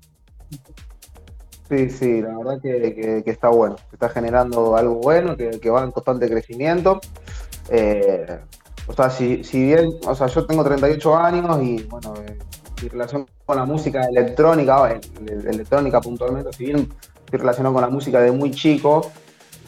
Sí, 1.69 1.89
sí, 1.89 2.21
la 2.21 2.35
verdad 2.37 2.61
que, 2.61 3.23
está 3.25 3.49
bueno, 3.49 3.75
está 3.91 4.09
generando 4.09 4.75
algo 4.75 4.95
bueno, 4.95 5.37
que, 5.37 5.69
va 5.69 5.83
en 5.83 5.91
constante 5.91 6.27
crecimiento. 6.29 6.99
Eh, 7.69 8.39
o 8.87 8.93
sea, 8.93 9.09
si, 9.09 9.43
si 9.43 9.65
bien, 9.65 9.91
o 10.05 10.15
sea, 10.15 10.27
yo 10.27 10.45
tengo 10.45 10.63
38 10.63 11.15
años 11.15 11.59
y 11.63 11.83
bueno, 11.83 12.15
eh, 12.27 12.37
mi 12.81 12.89
relación 12.89 13.27
con 13.45 13.57
la 13.57 13.65
música 13.65 14.01
electrónica, 14.05 14.91
eh, 14.91 15.01
el- 15.27 15.47
electrónica 15.47 16.01
puntualmente, 16.01 16.51
si 16.53 16.65
bien 16.65 16.89
estoy 17.25 17.39
relacionado 17.39 17.73
con 17.73 17.81
la 17.83 17.89
música 17.89 18.19
de 18.19 18.31
muy 18.31 18.51
chico, 18.51 19.11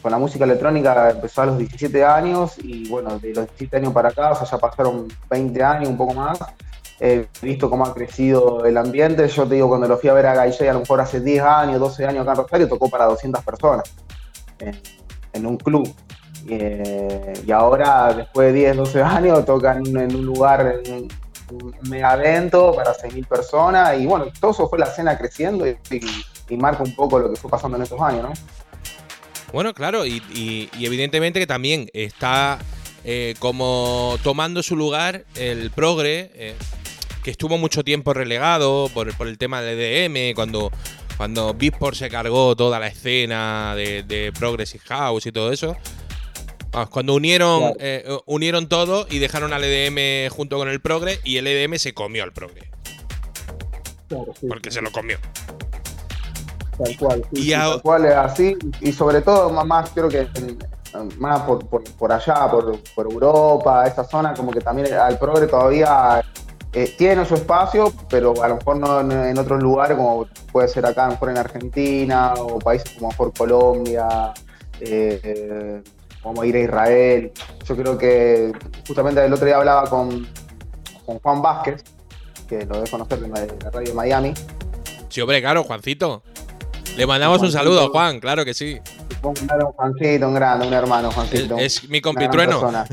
con 0.06 0.12
la 0.12 0.20
música 0.20 0.44
electrónica 0.46 1.10
empezó 1.10 1.42
a 1.42 1.48
los 1.48 1.58
17 1.58 2.06
años 2.06 2.60
y 2.60 2.88
bueno, 2.90 3.18
de 3.18 3.30
los 3.30 3.48
17 3.48 3.78
años 3.78 3.92
para 3.92 4.10
acá, 4.10 4.34
o 4.34 4.36
sea, 4.36 4.46
ya 4.46 4.60
pasaron 4.60 5.08
20 5.32 5.64
años, 5.64 5.90
un 5.90 5.98
poco 5.98 6.14
más. 6.14 6.38
He 7.00 7.26
visto 7.42 7.72
cómo 7.72 7.88
ha 7.88 7.92
crecido 7.96 8.64
el 8.66 8.78
ambiente. 8.78 9.28
Yo 9.28 9.48
te 9.48 9.56
digo, 9.56 9.68
cuando 9.68 9.88
lo 9.88 9.98
fui 9.98 10.12
a 10.12 10.14
ver 10.14 10.28
a 10.28 10.36
Gaille, 10.36 10.70
a 10.70 10.74
lo 10.74 10.82
mejor 10.82 11.02
hace 11.02 11.22
10 11.22 11.42
años, 11.42 11.80
12 11.80 12.06
años 12.06 12.22
acá 12.22 12.34
en 12.34 12.38
Rosario, 12.38 12.68
tocó 12.68 12.88
para 12.88 13.06
200 13.06 13.44
personas 13.44 13.84
en, 14.60 14.80
en 15.34 15.46
un 15.48 15.58
club. 15.58 15.92
Eh, 16.48 17.34
y 17.44 17.52
ahora, 17.52 18.14
después 18.14 18.54
de 18.54 18.60
10, 18.60 18.78
12 18.78 19.02
años, 19.02 19.44
toca 19.44 19.72
en, 19.74 19.88
un- 19.88 19.98
en 19.98 20.16
un 20.16 20.24
lugar, 20.24 20.82
en 20.86 21.08
un 21.52 21.76
mega 21.90 22.14
evento 22.14 22.76
para 22.76 22.94
6.000 22.94 23.26
personas. 23.26 23.98
Y 24.00 24.06
bueno, 24.06 24.26
todo 24.40 24.52
eso 24.52 24.70
fue 24.70 24.78
la 24.78 24.86
escena 24.86 25.18
creciendo 25.18 25.66
y, 25.68 25.76
y- 25.90 26.26
y 26.48 26.58
marca 26.58 26.84
un 26.84 26.96
poco 26.96 27.18
lo 27.18 27.32
que 27.32 27.38
fue 27.38 27.50
pasando 27.50 27.76
en 27.78 27.82
estos 27.82 28.00
años, 28.00 28.22
¿no? 28.22 28.34
Bueno, 29.54 29.74
claro, 29.74 30.06
y, 30.06 30.22
y- 30.34 30.70
y 30.78 30.86
evidentemente 30.86 31.40
que 31.40 31.48
también 31.48 31.90
está 31.94 32.60
eh, 33.04 33.36
como 33.40 34.18
tomando 34.24 34.62
su 34.64 34.76
lugar 34.76 35.26
el 35.36 35.72
progre, 35.72 36.32
eh, 36.34 36.56
que 37.24 37.32
estuvo 37.32 37.58
mucho 37.58 37.84
tiempo 37.84 38.14
relegado 38.14 38.90
por, 38.94 39.16
por 39.16 39.28
el 39.28 39.38
tema 39.38 39.62
del 39.62 39.80
EDM, 39.80 40.34
cuando, 40.36 40.72
cuando 41.18 41.54
Beatport 41.54 41.96
se 41.96 42.10
cargó 42.10 42.56
toda 42.56 42.80
la 42.80 42.88
escena 42.88 43.74
de, 43.76 44.04
de 44.04 44.32
Progressive 44.34 44.84
House 44.88 45.26
y 45.28 45.32
todo 45.32 45.52
eso. 45.52 45.78
Vamos, 46.72 46.90
cuando 46.90 47.14
unieron, 47.14 47.60
Claro. 47.62 47.76
eh, 47.80 48.06
unieron 48.26 48.68
todo 48.68 49.08
y 49.10 49.20
dejaron 49.20 49.54
al 49.54 49.64
EDM 49.64 50.30
junto 50.30 50.58
con 50.58 50.68
el 50.68 50.82
progre 50.82 51.20
y 51.24 51.38
el 51.38 51.48
EDM 51.48 51.78
se 51.78 51.94
comió 51.94 52.24
al 52.24 52.34
progre, 52.34 52.70
porque 54.50 54.72
se 54.72 54.82
lo 54.82 54.92
comió. 54.92 55.18
Tal 56.78 56.98
cual, 56.98 57.24
sí, 57.34 57.40
Y 57.40 57.44
sí, 57.44 57.54
a- 57.54 57.60
tal 57.62 57.82
cual 57.82 58.06
es 58.06 58.16
así. 58.16 58.58
Y 58.82 58.92
sobre 58.92 59.22
todo, 59.22 59.50
más, 59.50 59.66
más 59.66 59.90
creo 59.92 60.10
que 60.10 60.28
en- 60.36 60.58
más 61.20 61.42
por, 61.42 61.66
por, 61.68 61.84
por 61.96 62.12
allá, 62.12 62.50
por, 62.50 62.80
por 62.96 63.06
Europa, 63.12 63.86
esa 63.86 64.04
zona, 64.06 64.34
como 64.34 64.52
que 64.52 64.62
también 64.62 64.94
al 64.94 65.18
progre 65.20 65.46
todavía 65.48 66.24
eh, 66.72 66.94
tiene 66.98 67.26
su 67.26 67.36
espacio, 67.36 67.92
pero 68.10 68.42
a 68.42 68.48
lo 68.48 68.56
mejor 68.56 68.78
no 68.78 69.00
en, 69.02 69.12
en 69.12 69.38
otros 69.38 69.62
lugares, 69.62 69.98
como 69.98 70.26
puede 70.54 70.68
ser 70.70 70.86
acá, 70.86 71.04
a 71.04 71.08
lo 71.08 71.12
mejor 71.14 71.30
en 71.32 71.38
Argentina, 71.38 72.34
o 72.38 72.60
países 72.60 72.92
como 72.92 73.08
a 73.08 73.12
lo 73.12 73.18
mejor 73.26 73.34
Colombia, 73.38 74.34
eh, 74.80 75.20
eh, 75.24 75.84
como 76.24 76.44
ir 76.46 76.56
a 76.56 76.60
Israel. 76.60 77.32
Yo 77.66 77.76
creo 77.76 77.98
que 77.98 78.54
justamente 78.88 79.24
el 79.26 79.34
otro 79.34 79.46
día 79.46 79.58
hablaba 79.58 79.90
con, 79.90 80.26
con 81.06 81.20
Juan 81.20 81.42
Vázquez, 81.42 81.84
que 82.48 82.66
lo 82.66 82.76
debe 82.76 82.90
conocer 82.90 83.20
de 83.20 83.28
la 83.30 83.70
radio 83.70 83.88
de 83.90 83.94
Miami. 83.94 84.34
Sí, 85.10 85.22
hombre, 85.22 85.42
claro, 85.42 85.64
Juancito. 85.64 86.24
Le 86.98 87.06
mandamos 87.06 87.42
un 87.42 87.52
saludo 87.52 87.82
a 87.82 87.90
Juan, 87.90 88.20
claro 88.20 88.46
que 88.46 88.54
sí. 88.54 88.80
Un 89.22 89.34
gran 89.34 89.62
Juancito, 89.62 90.28
un 90.28 90.34
grande, 90.36 90.68
un 90.68 90.74
hermano, 90.74 91.10
Es, 91.10 91.16
Juancito. 91.16 91.58
es 91.58 91.84
mi 91.90 92.00
Una 92.00 92.00
gran 92.00 92.02
compitrueno. 92.02 92.84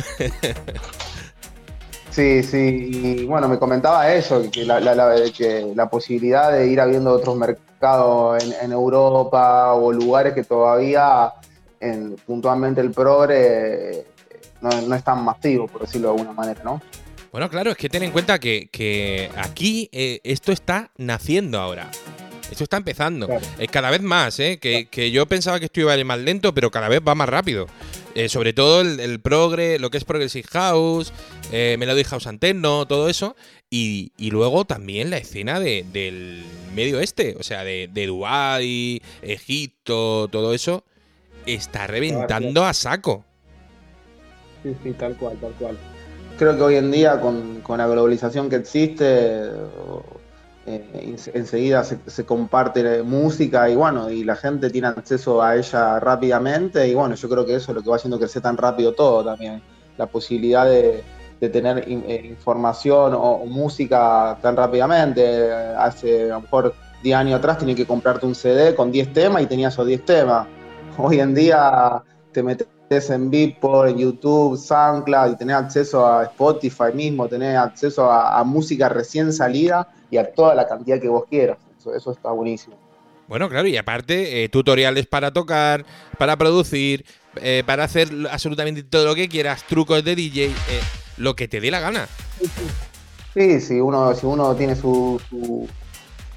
Sí, 2.11 2.43
sí, 2.43 2.91
y 2.93 3.25
bueno, 3.25 3.49
me 3.49 3.59
comentaba 3.59 4.13
eso, 4.13 4.43
que 4.53 4.67
la, 4.67 4.81
la- 4.81 4.95
la- 4.95 5.15
que 5.35 5.73
la 5.75 5.89
posibilidad 5.89 6.53
de 6.53 6.67
ir 6.67 6.79
abriendo 6.79 7.11
otros 7.11 7.35
mercados 7.39 8.45
en, 8.45 8.53
en 8.61 8.71
Europa 8.71 9.73
o 9.73 9.91
lugares 9.91 10.35
que 10.35 10.45
todavía 10.45 11.33
en- 11.81 12.17
puntualmente 12.27 12.83
el 12.83 12.91
progre 12.91 14.05
no, 14.61 14.69
no 14.83 14.95
es 14.95 15.03
tan 15.03 15.25
masivo, 15.25 15.67
por 15.67 15.81
decirlo 15.87 16.09
de 16.13 16.19
alguna 16.21 16.35
manera, 16.35 16.61
¿no? 16.63 16.83
Bueno, 17.33 17.49
claro, 17.49 17.71
es 17.71 17.79
que 17.79 17.89
ten 17.89 18.03
en 18.03 18.11
cuenta 18.11 18.39
que, 18.39 18.69
que 18.71 19.31
aquí 19.39 19.89
eh, 19.91 20.21
esto 20.23 20.53
está 20.53 20.91
naciendo 20.99 21.59
ahora. 21.59 21.89
Esto 22.53 22.65
está 22.65 22.77
empezando. 22.77 23.27
Claro. 23.27 23.45
Eh, 23.59 23.67
cada 23.67 23.91
vez 23.91 24.01
más, 24.03 24.39
¿eh? 24.39 24.59
Que, 24.61 24.87
que 24.87 25.11
yo 25.11 25.27
pensaba 25.27 25.59
que 25.59 25.65
esto 25.67 25.81
iba 25.81 25.93
a 25.93 25.97
ir 25.99 26.05
más 26.05 26.19
lento, 26.21 26.55
pero 26.55 26.71
cada 26.71 26.89
vez 26.89 27.01
va 27.07 27.15
más 27.15 27.29
rápido. 27.29 27.67
Eh, 28.15 28.29
sobre 28.29 28.53
todo 28.53 28.83
el, 28.83 29.01
el 29.01 29.21
progre, 29.21 29.79
lo 29.79 29.91
que 29.91 29.97
es 29.99 30.05
Progressive 30.05 30.47
House, 30.53 31.13
eh, 31.51 31.77
Melody 31.79 32.05
House 32.05 32.27
Antenno, 32.27 32.87
todo 32.87 33.09
eso. 33.09 33.35
Y, 33.71 34.13
y 34.19 34.31
luego 34.31 34.67
también 34.67 35.09
la 35.11 35.17
escena 35.17 35.59
de- 35.59 35.85
del 35.93 36.45
medio 36.75 37.01
este, 37.01 37.37
o 37.41 37.43
sea, 37.43 37.65
de, 37.65 37.89
de 37.93 38.07
Dubái, 38.07 39.03
Egipto, 39.23 40.29
todo 40.31 40.53
eso, 40.53 40.85
está 41.47 41.87
reventando 41.87 42.65
a 42.67 42.75
saco. 42.75 43.25
Sí, 44.63 44.75
sí, 44.85 44.93
tal 44.93 45.17
cual, 45.17 45.39
tal 45.41 45.53
cual. 45.53 45.79
Creo 46.39 46.57
que 46.57 46.63
hoy 46.63 46.75
en 46.77 46.91
día, 46.91 47.21
con, 47.21 47.61
con 47.63 47.79
la 47.79 47.87
globalización 47.87 48.51
que 48.51 48.57
existe, 48.57 49.43
eh, 50.65 51.13
ens- 51.13 51.31
enseguida 51.35 51.83
se, 51.83 52.25
comparte 52.25 53.03
música 53.03 53.69
y 53.69 53.75
bueno, 53.75 54.11
y 54.11 54.23
la 54.23 54.37
gente 54.37 54.71
tiene 54.71 54.87
acceso 54.89 55.43
a 55.43 55.57
ella 55.57 55.99
rápidamente 55.99 56.87
y 56.87 56.95
bueno, 56.95 57.17
yo 57.17 57.29
creo 57.29 57.45
que 57.45 57.57
eso 57.57 57.73
es 57.73 57.77
lo 57.77 57.83
que 57.83 57.91
va 57.91 57.97
haciendo 57.97 58.17
crecer 58.19 58.43
tan 58.43 58.57
rápido 58.57 58.93
todo 58.93 59.25
también. 59.25 59.61
La 59.99 60.07
posibilidad 60.07 60.67
de, 60.67 61.03
tener 61.41 61.79
eh, 61.89 62.27
información 62.29 63.15
o, 63.17 63.45
música 63.47 64.39
tan 64.41 64.57
rápidamente. 64.57 65.53
Hace 65.53 66.31
a 66.31 66.35
lo 66.35 66.43
mejor 66.43 66.75
10 67.03 67.17
años 67.17 67.39
atrás 67.41 67.59
tenías 67.59 67.77
que 67.77 67.87
comprarte 67.87 68.25
un 68.25 68.37
CD 68.37 68.77
con 68.77 68.93
10 68.93 69.13
temas 69.13 69.43
y 69.43 69.47
tenías 69.47 69.75
esos 69.75 69.89
10 69.89 70.05
temas. 70.05 70.47
Hoy 70.97 71.19
en 71.19 71.35
día 71.35 72.01
te 72.31 72.45
metes 72.45 73.11
en 73.11 73.29
Beatport, 73.29 73.91
en 73.91 73.99
YouTube, 73.99 74.57
SoundCloud 74.57 75.33
y 75.33 75.37
tenés 75.37 75.57
acceso 75.57 76.07
a 76.07 76.23
Spotify 76.25 76.93
mismo, 76.95 77.27
tenés 77.27 77.57
acceso 77.57 78.09
a 78.09 78.45
música 78.45 78.89
recién 78.89 79.33
salida 79.33 79.89
y 80.13 80.19
a 80.19 80.31
toda 80.31 80.55
la 80.55 80.69
cantidad 80.69 81.01
que 81.01 81.09
vos 81.09 81.25
quieras. 81.29 81.57
Eso, 81.79 81.95
eso 81.95 82.13
está 82.13 82.31
buenísimo. 82.31 82.77
Bueno, 83.29 83.49
claro, 83.49 83.67
y 83.67 83.79
aparte, 83.79 84.45
eh, 84.45 84.49
tutoriales 84.51 85.07
para 85.07 85.33
tocar, 85.33 85.87
para 86.19 86.37
producir, 86.37 87.07
eh, 87.37 87.63
para 87.65 87.85
hacer 87.85 88.11
absolutamente 88.31 88.83
todo 88.83 89.07
lo 89.07 89.15
que 89.15 89.27
quieras, 89.27 89.65
trucos 89.67 90.05
de 90.05 90.15
DJ, 90.15 90.45
eh, 90.45 90.53
lo 91.17 91.35
que 91.35 91.49
te 91.49 91.63
dé 91.63 91.71
la 91.71 91.81
gana. 91.81 92.07
Sí, 93.33 93.59
si 93.63 93.81
uno, 93.81 94.15
si 94.15 94.27
uno 94.27 94.55
tiene 94.55 94.77
su, 94.77 95.19
su 95.31 95.67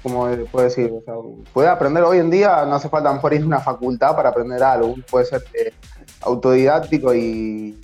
¿cómo 0.02 0.26
puede 0.50 0.68
decir? 0.68 0.90
O 0.90 1.02
sea, 1.04 1.14
puede 1.52 1.68
aprender 1.68 2.02
hoy 2.02 2.16
en 2.16 2.30
día, 2.30 2.64
no 2.64 2.76
hace 2.76 2.88
falta 2.88 3.12
mejor 3.12 3.34
ir 3.34 3.42
a 3.42 3.46
una 3.46 3.60
facultad 3.60 4.16
para 4.16 4.30
aprender 4.30 4.62
algo, 4.62 4.94
puede 5.10 5.26
ser 5.26 5.44
eh, 5.52 5.74
autodidáctico 6.22 7.14
y, 7.14 7.78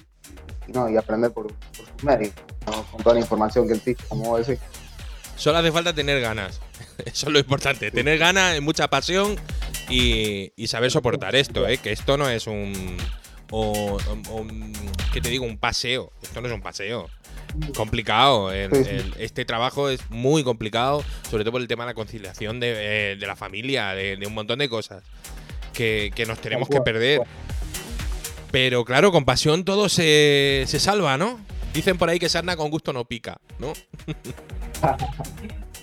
y 0.67 0.73
no, 0.73 0.89
y 0.89 0.97
aprender 0.97 1.33
por, 1.33 1.49
por 1.49 1.87
sus 1.87 2.03
méritos, 2.03 2.43
¿no? 2.67 2.83
con 2.91 3.03
toda 3.03 3.17
la 3.17 3.21
información 3.21 3.67
que 3.69 3.75
existe, 3.75 4.03
como 4.09 4.31
vos 4.31 4.47
decís. 4.47 4.63
Solo 5.37 5.59
hace 5.59 5.73
falta 5.73 5.93
tener 5.93 6.21
ganas. 6.21 6.61
Eso 7.05 7.27
es 7.27 7.33
lo 7.33 7.39
importante. 7.39 7.91
Tener 7.91 8.19
ganas, 8.19 8.61
mucha 8.61 8.89
pasión 8.89 9.37
y, 9.89 10.53
y 10.57 10.67
saber 10.69 10.91
soportar 10.91 11.35
esto, 11.37 11.67
¿eh? 11.67 11.79
Que 11.79 11.93
esto 11.93 12.17
no 12.17 12.29
es 12.29 12.47
un, 12.47 12.97
o- 13.51 13.99
¿Qué 15.13 15.21
te 15.21 15.29
digo? 15.29 15.45
Un 15.45 15.59
paseo. 15.59 16.13
Esto 16.23 16.41
no 16.41 16.49
es 16.49 16.55
un 16.55 16.63
paseo. 16.63 17.09
Complicado. 17.77 18.53
El- 18.53 18.73
el- 18.75 19.15
este 19.19 19.45
trabajo 19.45 19.89
es 19.89 20.01
muy 20.11 20.45
complicado, 20.45 21.05
sobre 21.31 21.45
todo 21.45 21.53
por 21.53 21.61
el 21.61 21.69
tema 21.69 21.85
de 21.85 21.91
la 21.91 21.95
conciliación 21.95 22.61
de, 22.61 23.13
eh, 23.13 23.17
de 23.17 23.27
la 23.27 23.37
familia, 23.37 23.95
de, 23.95 24.17
de 24.17 24.27
un 24.27 24.35
montón 24.35 24.59
de 24.61 24.69
cosas 24.69 25.03
que, 25.75 26.13
que 26.15 26.25
nos 26.25 26.39
tenemos 26.41 26.69
que 26.69 26.81
perder. 26.81 27.21
Pero 28.51 28.85
claro, 28.85 29.13
con 29.13 29.25
pasión 29.25 29.65
todo 29.65 29.89
se, 29.89 30.65
se 30.67 30.79
salva, 30.79 31.17
¿no? 31.17 31.41
Dicen 31.73 31.97
por 31.97 32.09
ahí 32.09 32.19
que 32.19 32.29
sarna 32.29 32.57
con 32.57 32.71
gusto 32.71 32.93
no 32.93 33.05
pica, 33.05 33.39
¿no? 33.59 33.73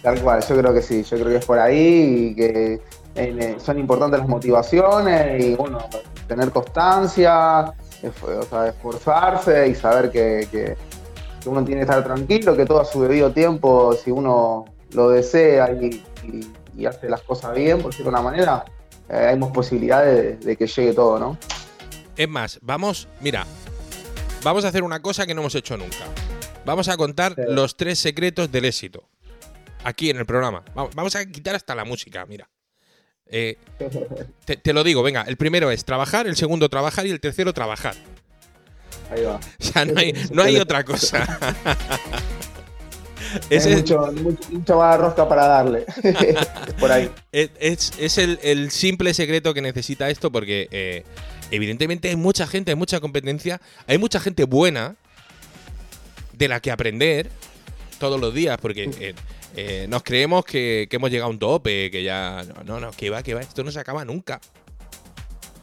Tal 0.02 0.22
cual, 0.22 0.42
yo 0.48 0.58
creo 0.58 0.74
que 0.74 0.82
sí, 0.82 1.04
yo 1.04 1.18
creo 1.18 1.28
que 1.30 1.36
es 1.38 1.46
por 1.46 1.60
ahí 1.60 2.30
y 2.32 2.36
que 2.36 2.80
eh, 3.16 3.56
son 3.60 3.80
importantes 3.80 4.20
las 4.20 4.30
motivaciones 4.30 5.44
y 5.44 5.56
bueno, 5.56 5.80
tener 6.28 6.52
constancia, 6.52 7.74
o 8.04 8.44
sea, 8.50 8.68
esforzarse 8.68 9.68
y 9.68 9.76
saber 9.76 10.10
que, 10.12 10.48
que- 10.52 10.78
que 11.42 11.48
uno 11.48 11.64
tiene 11.64 11.80
que 11.82 11.86
estar 11.86 12.04
tranquilo, 12.04 12.56
que 12.56 12.66
todo 12.66 12.82
a 12.82 12.86
su 12.86 13.02
debido 13.02 13.32
tiempo, 13.32 13.94
si 13.94 14.12
uno 14.12 14.66
lo 14.92 15.10
desea 15.10 15.72
y, 15.72 16.04
y- 16.24 16.52
y 16.78 16.86
hace 16.86 17.10
las 17.10 17.22
cosas 17.22 17.56
bien, 17.56 17.82
por 17.82 17.92
decirlo 17.92 18.12
de 18.12 18.18
una 18.20 18.22
manera, 18.30 18.66
eh, 19.10 19.28
hay 19.32 19.38
más 19.40 19.50
posibilidades 19.52 20.40
de, 20.42 20.46
de 20.46 20.56
que 20.58 20.68
llegue 20.68 20.94
todo, 20.94 21.18
¿no? 21.18 21.38
Es 22.18 22.28
más, 22.28 22.60
vamos, 22.62 23.08
mira, 23.22 23.46
vamos 24.44 24.66
a 24.66 24.70
hacer 24.70 24.84
una 24.84 25.02
cosa 25.02 25.26
que 25.26 25.34
no 25.34 25.42
hemos 25.42 25.56
hecho 25.56 25.78
nunca. 25.78 25.98
Vamos 26.66 26.88
a 26.90 26.98
contar 26.98 27.34
Sí. 27.36 27.42
los 27.48 27.76
tres 27.78 28.00
secretos 28.00 28.52
del 28.52 28.66
éxito. 28.66 29.08
Aquí 29.84 30.10
en 30.10 30.18
el 30.18 30.26
programa. 30.26 30.64
Vamos, 30.76 31.16
a 31.16 31.26
quitar 31.26 31.56
hasta 31.56 31.74
la 31.74 31.86
música, 31.86 32.26
mira. 32.26 32.50
Eh, 33.28 33.58
te, 34.46 34.58
te 34.58 34.74
lo 34.74 34.84
digo, 34.84 35.02
venga, 35.04 35.22
el 35.24 35.38
primero 35.38 35.72
es 35.72 35.86
trabajar, 35.86 36.28
el 36.28 36.36
segundo 36.36 36.68
trabajar 36.70 37.06
y 37.08 37.12
el 37.12 37.20
tercero 37.20 37.54
trabajar. 37.54 37.96
Ahí 39.12 39.24
va. 39.24 39.36
O 39.36 39.64
sea, 39.64 39.86
no 39.86 40.00
hay, 40.00 40.14
no 40.32 40.44
hay 40.44 40.58
otra 40.58 40.84
cosa. 40.84 41.40
Ese 43.50 43.70
Hay 43.70 43.74
es, 43.76 43.82
mucho, 43.82 44.12
mucho, 44.52 44.78
más 44.78 45.00
rosca 45.00 45.28
para 45.30 45.46
darle. 45.46 45.86
por 46.80 46.92
ahí. 46.92 47.12
es, 47.32 47.52
es- 47.60 47.94
es 48.00 48.18
el, 48.18 48.40
el 48.42 48.72
simple 48.72 49.14
secreto 49.14 49.54
que 49.54 49.62
necesita 49.62 50.10
esto 50.10 50.32
porque 50.32 50.68
eh, 50.72 51.04
evidentemente 51.52 52.10
hay 52.10 52.16
mucha 52.16 52.48
gente, 52.48 52.72
hay 52.72 52.76
mucha 52.78 53.00
competencia, 53.00 53.60
hay 53.88 53.98
mucha 53.98 54.20
gente 54.20 54.44
buena 54.46 54.96
de 56.34 56.48
la 56.48 56.60
que 56.60 56.72
aprender 56.72 57.30
todos 58.00 58.20
los 58.20 58.34
días 58.34 58.58
porque 58.62 58.90
eh, 59.00 59.16
eh, 59.56 59.88
nos 59.90 60.04
creemos 60.04 60.46
que, 60.46 60.88
que 60.90 60.96
hemos 60.96 61.10
llegado 61.12 61.28
a 61.28 61.32
un 61.32 61.40
tope, 61.40 61.92
que 61.92 62.04
ya... 62.04 62.44
No, 62.44 62.64
no, 62.64 62.80
no, 62.80 62.92
que 62.92 63.10
va, 63.10 63.22
que 63.24 63.34
va, 63.34 63.42
esto 63.42 63.64
no 63.64 63.72
se 63.72 63.80
acaba 63.80 64.06
nunca. 64.06 64.40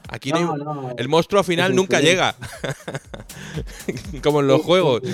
Aquí 0.08 0.30
no 0.30 0.36
hay- 0.38 0.44
No, 0.44 0.56
no. 0.56 0.94
el 0.96 1.08
monstruo 1.08 1.42
final 1.42 1.74
nunca 1.74 2.00
llega. 2.00 2.36
Como 4.22 4.40
en 4.40 4.46
los 4.48 4.62
juegos. 4.62 5.02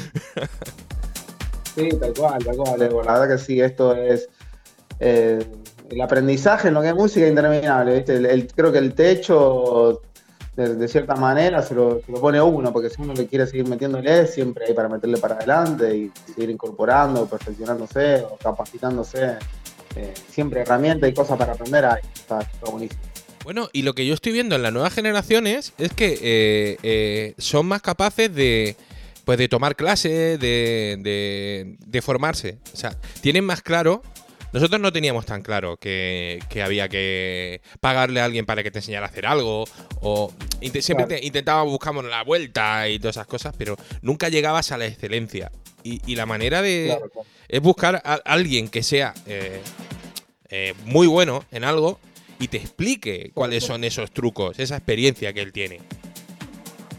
Sí, 1.74 1.88
tal 1.98 2.12
cual, 2.12 2.44
tal 2.44 2.54
cual. 2.56 2.78
La 2.80 2.88
verdad 2.88 3.28
que 3.30 3.42
sí, 3.42 3.58
esto 3.58 3.94
es 3.94 4.28
eh, 5.00 5.38
el 5.90 6.00
aprendizaje 6.02 6.68
en 6.68 6.74
lo 6.74 6.82
que 6.82 6.88
es 6.88 6.94
música 6.94 7.26
interminable. 7.26 7.94
¿viste? 7.96 8.16
El- 8.16 8.26
el- 8.26 8.46
creo 8.48 8.70
que 8.70 8.76
el 8.78 8.92
techo, 8.92 10.02
de, 10.56 10.88
cierta 10.88 11.14
manera, 11.14 11.62
se 11.62 11.74
lo, 11.74 12.02
se 12.04 12.12
lo 12.12 12.20
pone 12.20 12.40
uno, 12.40 12.72
porque 12.72 12.90
si 12.90 13.00
uno 13.00 13.14
le 13.14 13.26
quiere 13.26 13.46
seguir 13.46 13.66
metiéndole, 13.66 14.26
siempre 14.26 14.66
hay 14.66 14.74
para 14.74 14.88
meterle 14.88 15.16
para 15.16 15.36
adelante 15.36 15.96
y 15.96 16.12
seguir 16.26 16.50
incorporando, 16.50 17.26
perfeccionándose 17.26 18.22
o 18.22 18.36
capacitándose. 18.36 19.38
Eh, 19.96 20.14
siempre 20.30 20.60
herramientas 20.60 21.08
y 21.08 21.14
cosas 21.14 21.38
para 21.38 21.52
aprender 21.52 21.84
hay. 21.84 22.02
Está, 22.14 22.46
buenísimo. 22.70 23.00
Bueno, 23.44 23.68
y 23.72 23.82
lo 23.82 23.94
que 23.94 24.06
yo 24.06 24.14
estoy 24.14 24.32
viendo 24.32 24.54
en 24.54 24.62
las 24.62 24.72
nuevas 24.72 24.92
generaciones 24.92 25.72
es 25.78 25.92
que 25.92 26.18
eh, 26.22 26.78
eh, 26.82 27.34
son 27.38 27.66
más 27.66 27.82
capaces 27.82 28.32
de, 28.34 28.76
pues, 29.24 29.38
de 29.38 29.48
tomar 29.48 29.74
clases, 29.74 30.38
de, 30.38 31.76
de 31.78 32.02
formarse. 32.02 32.58
O 32.72 32.76
sea, 32.76 32.96
tienen 33.20 33.44
más 33.44 33.62
claro. 33.62 34.02
Nosotros 34.52 34.80
no 34.80 34.92
teníamos 34.92 35.24
tan 35.24 35.42
claro 35.42 35.76
que, 35.78 36.38
que 36.50 36.62
había 36.62 36.88
que 36.88 37.62
pagarle 37.80 38.20
a 38.20 38.26
alguien 38.26 38.44
para 38.44 38.62
que 38.62 38.70
te 38.70 38.80
enseñara 38.80 39.06
a 39.06 39.08
hacer 39.08 39.24
algo. 39.26 39.64
O 40.02 40.30
int- 40.60 40.80
siempre 40.82 41.06
Claro. 41.06 41.20
te- 41.20 41.26
intentábamos 41.26 41.72
buscamos 41.72 42.04
la 42.04 42.22
vuelta 42.22 42.88
y 42.88 42.98
todas 42.98 43.16
esas 43.16 43.26
cosas, 43.26 43.54
pero 43.56 43.76
nunca 44.02 44.28
llegabas 44.28 44.70
a 44.72 44.76
la 44.78 44.86
excelencia. 44.86 45.50
Y, 45.84 46.00
y 46.06 46.16
la 46.16 46.26
manera 46.26 46.60
de. 46.62 46.84
Claro, 46.88 47.10
claro. 47.10 47.26
es 47.48 47.60
buscar 47.60 48.02
a 48.04 48.14
alguien 48.24 48.68
que 48.68 48.82
sea 48.82 49.14
eh, 49.26 49.60
eh, 50.50 50.74
muy 50.84 51.06
bueno 51.06 51.44
en 51.50 51.64
algo 51.64 51.98
y 52.38 52.48
te 52.48 52.58
explique 52.58 53.30
cuáles 53.34 53.64
son 53.64 53.84
esos 53.84 54.10
trucos, 54.10 54.58
esa 54.58 54.76
experiencia 54.76 55.32
que 55.32 55.40
él 55.40 55.52
tiene. 55.52 55.80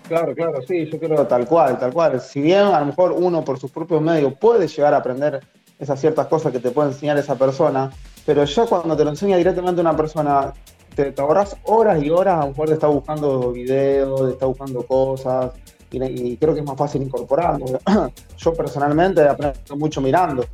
Claro, 0.07 0.33
claro, 0.35 0.59
sí, 0.67 0.89
yo 0.91 0.99
creo 0.99 1.25
tal 1.27 1.45
cual, 1.47 1.79
tal 1.79 1.93
cual. 1.93 2.19
Si 2.19 2.41
bien 2.41 2.59
a 2.59 2.79
lo 2.79 2.87
mejor 2.87 3.13
uno 3.13 3.43
por 3.45 3.59
sus 3.59 3.71
propios 3.71 4.01
medios 4.01 4.33
puede 4.39 4.67
llegar 4.67 4.93
a 4.93 4.97
aprender 4.97 5.39
esas 5.79 5.99
ciertas 5.99 6.27
cosas 6.27 6.51
que 6.51 6.59
te 6.59 6.71
puede 6.71 6.89
enseñar 6.89 7.17
esa 7.17 7.35
persona, 7.35 7.91
pero 8.25 8.43
ya 8.45 8.65
cuando 8.65 8.95
te 8.95 9.03
lo 9.03 9.09
enseña 9.09 9.37
directamente 9.37 9.81
una 9.81 9.95
persona, 9.95 10.53
te, 10.95 11.11
te 11.11 11.21
ahorras 11.21 11.57
horas 11.65 12.01
y 12.03 12.09
horas, 12.09 12.35
a 12.35 12.41
lo 12.41 12.47
mejor 12.49 12.67
te 12.67 12.73
está 12.73 12.87
buscando 12.87 13.51
videos, 13.51 14.27
te 14.27 14.31
está 14.31 14.45
buscando 14.45 14.85
cosas, 14.85 15.51
y, 15.93 16.37
creo 16.37 16.53
que 16.53 16.61
es 16.61 16.65
más 16.65 16.77
fácil 16.77 17.03
incorporarlo. 17.03 17.65
Yo 18.37 18.53
personalmente 18.53 19.21
aprendo 19.21 19.75
mucho 19.75 20.01
mirando. 20.01 20.45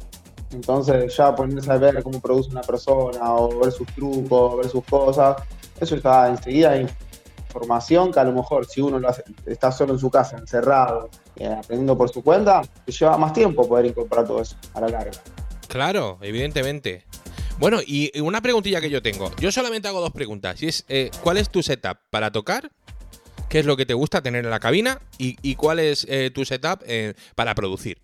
Entonces 0.51 1.15
ya 1.15 1.35
ponerse 1.35 1.71
a 1.71 1.77
ver 1.77 2.01
cómo 2.03 2.19
produce 2.19 2.49
una 2.49 2.61
persona, 2.61 3.35
o 3.35 3.59
ver 3.59 3.71
sus 3.71 3.87
trucos, 3.93 4.57
ver 4.57 4.67
sus 4.67 4.83
cosas, 4.83 5.37
eso 5.79 5.95
está 5.95 6.27
enseguida 6.27 6.75
información 7.49 8.11
que 8.11 8.19
a 8.19 8.23
lo 8.23 8.31
mejor 8.31 8.65
si 8.65 8.79
uno 8.81 8.99
lo 8.99 9.09
hace, 9.09 9.23
está 9.45 9.71
solo 9.71 9.93
en 9.93 9.99
su 9.99 10.09
casa, 10.11 10.37
encerrado, 10.37 11.09
eh, 11.35 11.47
aprendiendo 11.47 11.97
por 11.97 12.09
su 12.09 12.23
cuenta, 12.23 12.61
lleva 12.85 13.17
más 13.17 13.33
tiempo 13.33 13.67
poder 13.67 13.87
incorporar 13.87 14.25
todo 14.27 14.41
eso 14.41 14.55
a 14.73 14.81
la 14.81 14.89
larga. 14.89 15.11
Claro, 15.67 16.17
evidentemente. 16.21 17.05
Bueno, 17.59 17.79
y 17.85 18.17
una 18.21 18.41
preguntilla 18.41 18.79
que 18.79 18.89
yo 18.89 19.01
tengo. 19.01 19.31
Yo 19.39 19.51
solamente 19.51 19.87
hago 19.87 19.99
dos 19.99 20.11
preguntas. 20.11 20.61
Y 20.63 20.67
es, 20.67 20.85
eh, 20.87 21.11
¿cuál 21.23 21.37
es 21.37 21.49
tu 21.49 21.61
setup 21.61 21.97
para 22.09 22.31
tocar? 22.31 22.71
¿Qué 23.49 23.59
es 23.59 23.65
lo 23.65 23.75
que 23.75 23.85
te 23.85 23.93
gusta 23.95 24.21
tener 24.21 24.45
en 24.45 24.51
la 24.51 24.59
cabina? 24.59 25.01
¿Y, 25.17 25.35
y 25.41 25.55
cuál 25.55 25.79
es 25.79 26.05
eh, 26.09 26.31
tu 26.33 26.45
setup 26.45 26.83
para 27.35 27.55
producir? 27.55 27.97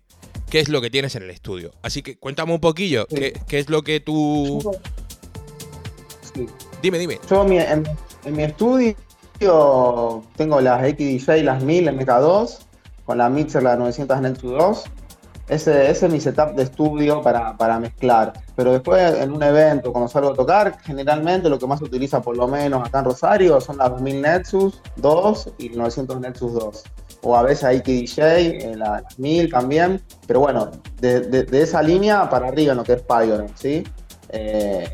¿Qué 0.50 0.60
es 0.60 0.68
lo 0.68 0.80
que 0.80 0.90
tienes 0.90 1.14
en 1.14 1.22
el 1.22 1.30
estudio? 1.30 1.72
Así 1.82 2.02
que 2.02 2.18
cuéntame 2.18 2.52
un 2.52 2.60
poquillo, 2.60 3.06
Sí. 3.08 3.16
¿qué, 3.16 3.40
qué 3.48 3.58
es 3.60 3.70
lo 3.70 3.82
que 3.82 4.00
tú... 4.00 4.60
Sí. 6.34 6.46
Dime, 6.82 6.98
dime. 6.98 7.18
Yo 7.30 7.42
en 7.42 7.48
mi, 7.48 7.58
en, 7.58 7.88
en 8.24 8.36
mi 8.36 8.42
estudio 8.42 8.94
tengo 9.38 10.60
las 10.60 10.80
XDJ, 10.88 11.42
las 11.42 11.62
1000 11.62 11.88
MK2, 11.88 12.58
con 13.04 13.18
la 13.18 13.28
Mixer, 13.28 13.62
la 13.62 13.76
900 13.76 14.20
Nexus 14.20 14.50
2. 14.52 14.84
Ese, 15.48 15.88
ese 15.90 16.06
es 16.06 16.12
mi 16.12 16.20
setup 16.20 16.56
de 16.56 16.64
estudio 16.64 17.22
para, 17.22 17.56
para 17.56 17.78
mezclar. 17.78 18.32
Pero 18.56 18.72
después 18.72 19.14
en 19.20 19.30
un 19.32 19.42
evento, 19.44 19.92
cuando 19.92 20.08
salgo 20.08 20.30
a 20.30 20.34
tocar, 20.34 20.78
generalmente 20.82 21.48
lo 21.48 21.56
que 21.58 21.66
más 21.68 21.78
se 21.78 21.84
utiliza, 21.84 22.20
por 22.20 22.36
lo 22.36 22.48
menos 22.48 22.84
acá 22.84 22.98
en 22.98 23.04
Rosario, 23.04 23.60
son 23.60 23.76
las 23.78 23.90
2000 23.90 24.22
Nexus 24.22 24.82
2 24.96 25.52
y 25.58 25.68
900 25.68 26.18
Nexus 26.20 26.52
2. 26.52 26.82
O 27.22 27.36
a 27.36 27.42
veces 27.42 27.62
hay 27.64 27.78
XDJ, 27.78 28.18
eh, 28.20 28.74
la- 28.76 29.02
las 29.02 29.18
1000 29.20 29.48
también. 29.50 30.02
Pero 30.26 30.40
bueno, 30.40 30.68
de, 31.00 31.20
de- 31.20 31.44
de 31.44 31.62
esa 31.62 31.80
línea 31.80 32.28
para 32.28 32.48
arriba 32.48 32.72
en 32.72 32.78
lo 32.78 32.84
que 32.84 32.94
es 32.94 33.02
Pioneer, 33.02 33.46
¿sí? 33.54 33.84
Eh, 34.30 34.88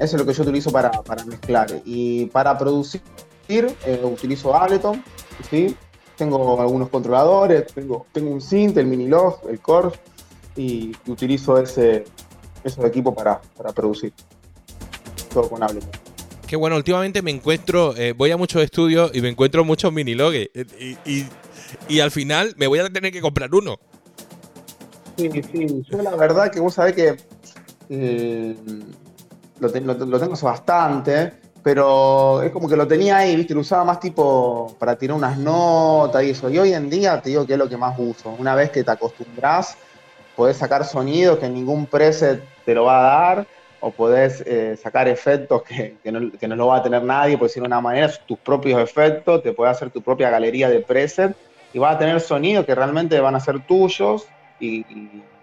eso 0.00 0.16
es 0.16 0.20
lo 0.20 0.26
que 0.26 0.32
yo 0.32 0.42
utilizo 0.42 0.72
para, 0.72 0.90
para 0.90 1.24
mezclar. 1.24 1.68
Y 1.84 2.26
para 2.26 2.58
producir, 2.58 3.00
eh, 3.48 4.00
utilizo 4.04 4.54
Ableton, 4.54 5.02
¿sí? 5.50 5.76
Tengo 6.16 6.60
algunos 6.60 6.88
controladores, 6.88 7.66
tengo, 7.74 8.06
tengo 8.12 8.30
un 8.30 8.40
synth, 8.40 8.76
el 8.78 8.86
Minilog, 8.86 9.40
el 9.48 9.58
Core, 9.60 9.90
y 10.56 10.92
utilizo 11.06 11.58
ese, 11.58 12.04
esos 12.62 12.84
equipos 12.84 13.14
para, 13.14 13.40
para 13.56 13.72
producir. 13.72 14.12
Todo 15.32 15.48
con 15.48 15.62
Ableton. 15.62 15.90
Qué 16.46 16.56
bueno, 16.56 16.76
últimamente 16.76 17.20
me 17.22 17.32
encuentro, 17.32 17.96
eh, 17.96 18.12
voy 18.12 18.30
a 18.30 18.36
muchos 18.36 18.62
estudios 18.62 19.10
y 19.14 19.20
me 19.20 19.28
encuentro 19.30 19.64
muchos 19.64 19.92
minilogues. 19.92 20.50
eh, 20.54 20.96
Y, 21.04 21.10
y- 21.20 21.28
y 21.88 22.00
al 22.00 22.10
final 22.12 22.54
me 22.56 22.66
voy 22.68 22.78
a 22.78 22.88
tener 22.88 23.10
que 23.12 23.20
comprar 23.20 23.52
uno. 23.52 23.78
Sí, 25.16 25.28
sí, 25.50 25.84
yo 25.90 26.02
la 26.02 26.14
verdad 26.14 26.50
que 26.52 26.60
vos 26.60 26.74
sabés 26.74 26.94
que 26.94 27.16
eh, 27.88 28.56
lo, 29.58 29.70
te- 29.70 29.80
lo- 29.80 29.94
lo 29.94 30.20
tengo 30.20 30.36
bastante, 30.36 31.32
pero 31.64 32.42
es 32.42 32.52
como 32.52 32.68
que 32.68 32.76
lo 32.76 32.86
tenía 32.88 33.18
ahí, 33.18 33.36
¿viste? 33.36 33.54
Lo 33.54 33.60
usaba 33.62 33.84
más 33.84 34.00
tipo 34.00 34.76
para 34.78 34.96
tirar 34.98 35.16
unas 35.16 35.38
notas 35.38 36.22
y 36.24 36.30
eso. 36.30 36.50
Y 36.50 36.58
hoy 36.58 36.74
en 36.74 36.90
día 36.90 37.20
te 37.22 37.30
digo 37.30 37.46
que 37.46 37.54
es 37.54 37.58
lo 37.58 37.68
que 37.70 37.78
más 37.78 37.94
uso. 37.98 38.30
Una 38.32 38.54
vez 38.54 38.70
que 38.70 38.84
te 38.84 38.90
acostumbras, 38.92 39.78
podés 40.34 40.56
sacar 40.58 40.84
sonidos 40.84 41.38
que 41.38 41.48
ningún 41.48 41.88
preset 41.88 42.48
te 42.64 42.74
lo 42.74 42.84
va 42.84 42.98
a 43.00 43.02
dar, 43.36 43.48
o 43.78 43.94
podés 43.94 44.42
eh, 44.46 44.76
sacar 44.76 45.08
efectos 45.08 45.62
que, 45.62 46.00
que 46.02 46.12
no, 46.12 46.56
lo 46.56 46.66
va 46.68 46.78
a 46.78 46.82
tener 46.82 47.02
nadie, 47.02 47.38
por 47.38 47.48
decirlo 47.48 47.64
de 47.66 47.68
una 47.68 47.80
manera, 47.80 48.10
tus 48.26 48.40
propios 48.40 48.80
efectos, 48.80 49.42
te 49.42 49.52
podés 49.52 49.72
hacer 49.72 49.90
tu 49.90 50.02
propia 50.02 50.30
galería 50.30 50.68
de 50.70 50.80
preset 50.82 51.36
y 51.72 51.78
vas 51.78 51.96
a 51.96 51.98
tener 51.98 52.20
sonidos 52.20 52.64
que 52.66 52.74
realmente 52.74 53.20
van 53.20 53.34
a 53.36 53.40
ser 53.40 53.62
tuyos 53.64 54.34
y- 54.58 55.33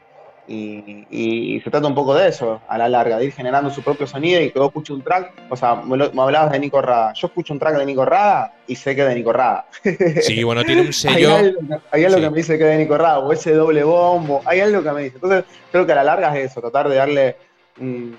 y- 0.52 1.08
y- 1.10 1.56
y 1.56 1.62
se 1.62 1.70
trata 1.70 1.88
un 1.88 1.96
poco 1.96 2.14
de 2.14 2.28
eso, 2.28 2.62
a 2.68 2.78
la 2.78 2.90
larga, 2.90 3.18
de 3.18 3.26
ir 3.26 3.32
generando 3.34 3.70
su 3.72 3.82
propio 3.82 4.06
sonido 4.08 4.42
y 4.42 4.52
que 4.52 4.60
vos 4.60 4.68
escuches 4.70 4.96
un 4.96 5.02
track, 5.02 5.34
o 5.50 5.56
sea, 5.56 5.76
me, 5.76 5.96
lo- 5.98 6.12
me 6.12 6.22
hablabas 6.22 6.52
de 6.52 6.60
Nico 6.60 6.82
Rada, 6.82 7.14
yo 7.14 7.28
escucho 7.28 7.54
un 7.54 7.60
track 7.60 7.78
de 7.78 7.86
Nico 7.86 8.04
Rada 8.06 8.54
y 8.68 8.76
sé 8.76 8.96
que 8.96 9.02
es 9.04 9.08
de 9.10 9.16
Nico 9.16 9.32
Rada. 9.34 9.66
Sí, 10.22 10.44
bueno, 10.44 10.64
tiene 10.64 10.82
un 10.82 10.88
Hay 10.88 10.94
sello. 10.94 11.36
algo, 11.36 11.60
hay 11.92 12.06
algo 12.06 12.18
Sí. 12.18 12.24
que 12.24 12.30
me 12.30 12.38
dice 12.38 12.58
que 12.58 12.64
es 12.66 12.70
de 12.70 12.78
Nico 12.78 12.98
Rada, 12.98 13.20
o 13.20 13.32
ese 13.32 13.54
doble 13.54 13.84
bombo, 13.84 14.42
hay 14.46 14.60
algo 14.60 14.84
que 14.84 14.92
me 14.92 15.04
dice. 15.04 15.16
Entonces, 15.16 15.44
creo 15.72 15.86
que 15.86 15.92
a 15.92 15.96
la 15.96 16.04
larga 16.04 16.38
es 16.38 16.52
eso, 16.52 16.62
tratar 16.62 16.90
de 16.90 16.96
darle, 16.96 17.36
un- 17.80 18.18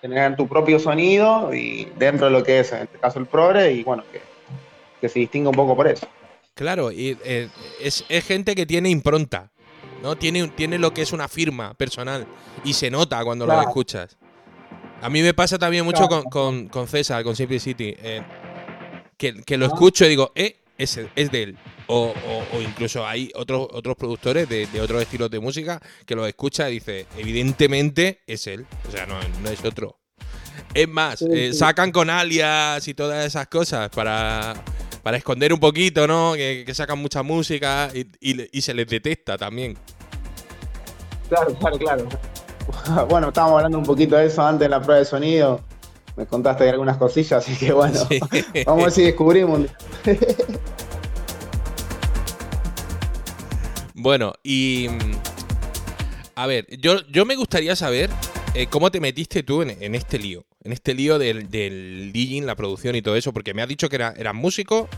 tener 0.00 0.34
tu 0.36 0.48
propio 0.48 0.78
sonido 0.78 1.54
y 1.54 1.88
dentro 1.96 2.26
de 2.26 2.32
lo 2.32 2.42
que 2.42 2.60
es, 2.60 2.72
en 2.72 2.82
este 2.82 2.98
caso 2.98 3.18
el 3.20 3.26
progre, 3.26 3.70
y 3.72 3.84
bueno, 3.84 4.02
que, 4.10 4.20
que 5.00 5.08
se 5.08 5.20
distinga 5.20 5.48
un 5.50 5.54
poco 5.54 5.76
por 5.76 5.86
eso. 5.86 6.06
Claro, 6.54 6.90
y 6.92 7.16
eh, 7.24 7.48
es, 7.80 8.04
es 8.08 8.24
gente 8.24 8.54
que 8.54 8.64
tiene 8.66 8.88
impronta, 8.88 9.50
¿no? 10.04 10.14
Tiene, 10.16 10.46
tiene 10.48 10.78
lo 10.78 10.92
que 10.94 11.02
es 11.02 11.12
una 11.12 11.26
firma 11.26 11.74
personal 11.74 12.26
y 12.62 12.74
se 12.74 12.90
nota 12.90 13.24
cuando 13.24 13.46
lo 13.46 13.60
escuchas. 13.60 14.16
A 15.02 15.10
mí 15.10 15.20
me 15.22 15.34
pasa 15.34 15.58
también 15.58 15.84
mucho 15.84 16.06
Claro. 16.06 16.22
con, 16.24 16.30
con- 16.30 16.68
con 16.68 16.86
César, 16.88 17.24
con 17.24 17.34
Simplicity, 17.34 17.94
eh, 17.98 18.22
que, 19.18 19.42
que 19.42 19.56
lo 19.56 19.66
escucho 19.66 20.04
y 20.04 20.08
digo, 20.10 20.30
eh, 20.34 20.60
es, 20.78 21.00
es 21.16 21.30
de 21.30 21.42
él. 21.42 21.58
O, 21.86 22.14
o- 22.26 22.56
o 22.56 22.62
incluso 22.62 23.06
hay 23.06 23.30
otros, 23.34 23.66
otros 23.72 23.96
productores 23.96 24.48
de, 24.48 24.66
de 24.66 24.80
otros 24.80 25.02
estilos 25.02 25.30
de 25.30 25.40
música 25.40 25.80
que 26.06 26.14
lo 26.14 26.26
escucha 26.26 26.68
y 26.70 26.74
dice, 26.74 27.06
evidentemente 27.18 28.20
es 28.26 28.46
él, 28.46 28.66
o 28.88 28.90
sea, 28.90 29.06
no, 29.06 29.16
no 29.42 29.48
es 29.50 29.64
otro. 29.64 29.98
Es 30.72 30.88
más, 30.88 31.18
Sí, 31.18 31.26
eh, 31.32 31.52
sacan 31.52 31.92
con 31.92 32.08
alias 32.10 32.86
y 32.88 32.94
todas 32.94 33.24
esas 33.26 33.48
cosas 33.48 33.90
para, 33.90 34.54
para 35.02 35.16
esconder 35.18 35.52
un 35.52 35.60
poquito, 35.60 36.06
¿no? 36.06 36.32
Que, 36.34 36.62
que 36.66 36.74
sacan 36.74 36.98
mucha 36.98 37.22
música 37.22 37.90
y, 37.94 38.06
y 38.56 38.62
se 38.62 38.72
les 38.72 38.86
detecta 38.86 39.36
también. 39.36 39.76
Claro, 41.34 41.54
claro, 41.58 41.78
claro. 41.78 42.08
Bueno, 43.08 43.28
estábamos 43.28 43.56
hablando 43.58 43.78
un 43.78 43.84
poquito 43.84 44.16
de 44.16 44.26
eso 44.26 44.42
antes 44.44 44.64
en 44.64 44.70
la 44.70 44.80
prueba 44.80 44.98
de 45.00 45.04
sonido. 45.04 45.60
Me 46.16 46.26
contaste 46.26 46.68
algunas 46.70 46.96
cosillas, 46.96 47.32
así 47.44 47.56
que 47.56 47.72
bueno, 47.72 47.98
Sí. 48.08 48.20
vamos 48.66 48.82
a 48.82 48.84
ver 48.86 48.92
si 48.92 49.02
descubrimos. 49.02 49.60
Bueno, 53.94 54.32
y. 54.42 54.88
mm, 54.90 55.12
A 56.36 56.46
ver, 56.46 56.66
yo, 56.80 56.96
yo 57.10 57.24
me 57.24 57.36
gustaría 57.36 57.76
saber 57.76 58.10
eh, 58.54 58.66
cómo 58.66 58.90
te 58.90 59.00
metiste 59.00 59.42
tú 59.42 59.62
en, 59.62 59.70
en 59.80 59.94
este 59.94 60.18
lío. 60.18 60.44
En 60.62 60.72
este 60.72 60.94
lío 60.94 61.18
del, 61.18 61.48
del 61.50 62.10
DJing, 62.12 62.44
la 62.46 62.56
producción 62.56 62.96
y 62.96 63.02
todo 63.02 63.16
eso, 63.16 63.32
porque 63.32 63.54
me 63.54 63.62
has 63.62 63.68
dicho 63.68 63.88
que 63.88 63.96
era, 63.96 64.12
eras 64.16 64.34
músico. 64.34 64.88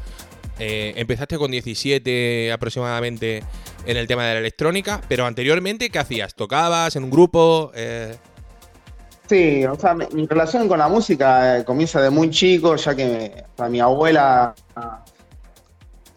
eh, 0.58 0.94
empezaste 0.96 1.36
con 1.36 1.50
17 1.50 2.52
aproximadamente 2.52 3.42
en 3.86 3.96
el 3.96 4.06
tema 4.06 4.24
de 4.24 4.34
la 4.34 4.40
electrónica, 4.40 5.00
pero 5.08 5.26
anteriormente, 5.26 5.90
¿qué 5.90 5.98
hacías? 5.98 6.34
¿Tocabas 6.34 6.96
en 6.96 7.04
un 7.04 7.10
grupo? 7.10 7.70
Eh, 7.74 8.16
Sí, 9.28 9.64
o 9.64 9.74
sea, 9.74 9.94
mi, 9.94 10.26
relación 10.26 10.68
con 10.68 10.78
la 10.78 10.86
música 10.86 11.58
eh, 11.58 11.64
comienza 11.64 12.00
de 12.00 12.10
muy 12.10 12.30
chico, 12.30 12.76
ya 12.76 12.94
que 12.94 13.44
o 13.56 13.68
mi 13.68 13.80
abuela 13.80 14.54
ah, 14.76 15.04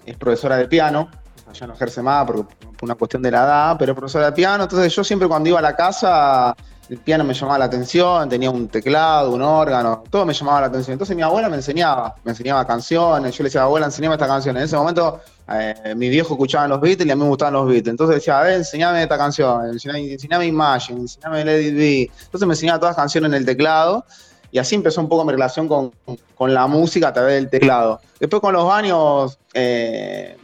es 0.06 0.16
profesora 0.16 0.58
de 0.58 0.68
piano, 0.68 1.10
ya 1.52 1.66
no 1.66 1.74
ejerce 1.74 2.04
más 2.04 2.26
por, 2.26 2.48
por 2.48 2.84
una 2.84 2.94
cuestión 2.94 3.24
de 3.24 3.32
la 3.32 3.40
edad, 3.40 3.76
pero 3.80 3.94
es 3.94 3.98
profesora 3.98 4.28
de 4.28 4.34
piano, 4.34 4.64
entonces 4.64 4.94
yo 4.94 5.04
siempre 5.04 5.28
cuando 5.28 5.50
iba 5.50 5.58
a 5.58 5.62
la 5.64 5.76
casa, 5.76 6.56
el 6.90 6.98
piano 6.98 7.24
me 7.24 7.36
llamaba 7.36 7.60
la 7.60 7.66
atención, 7.66 8.28
tenía 8.28 8.50
un 8.50 8.68
teclado, 8.68 9.32
un 9.32 9.44
órgano, 9.44 10.04
todo 10.10 10.26
me 10.26 10.34
llamaba 10.34 10.62
la 10.62 10.68
atención. 10.68 10.94
Entonces 10.94 11.16
mi 11.16 11.22
abuela 11.22 11.48
me 11.48 11.58
enseñaba, 11.58 12.16
me 12.24 12.32
enseñaba 12.32 12.66
canciones, 12.66 13.38
yo 13.38 13.44
le 13.44 13.48
decía, 13.48 13.62
abuela, 13.62 13.86
enseñame 13.86 14.16
esta 14.16 14.26
canción. 14.26 14.58
En 14.58 14.64
ese 14.64 14.76
momento 14.76 15.22
eh, 15.52 15.94
mi 15.96 16.10
viejo 16.10 16.34
escuchaba 16.34 16.68
los 16.68 16.82
Beatles 16.82 17.08
y 17.08 17.12
a 17.12 17.16
mí 17.16 17.22
me 17.22 17.28
gustaban 17.28 17.54
los 17.54 17.68
Beatles. 17.68 17.92
Entonces 17.92 18.16
decía, 18.16 18.40
a 18.40 18.44
ver, 18.44 18.54
enseñame 18.54 19.04
esta 19.04 19.20
canción, 19.20 19.66
enseñame, 19.68 20.14
enseñame 20.14 20.48
Imagine, 20.48 21.02
enseñame 21.02 21.42
It 21.42 21.76
Be. 21.76 22.12
Entonces 22.24 22.48
me 22.48 22.54
enseñaba 22.54 22.80
todas 22.80 22.96
las 22.96 23.04
canciones 23.04 23.30
en 23.30 23.36
el 23.36 23.46
teclado 23.46 24.04
Y 24.52 24.58
así 24.58 24.74
empezó 24.74 25.00
un 25.00 25.10
poco 25.10 25.24
mi 25.26 25.32
relación 25.32 25.68
con, 25.68 25.92
con 26.34 26.54
la 26.56 26.66
música 26.66 27.10
a 27.10 27.14
través 27.14 27.36
del 27.36 27.52
teclado. 27.52 28.02
Después 28.20 28.42
con 28.42 28.54
los 28.54 28.72
años, 28.72 29.38
eh, 29.54 30.36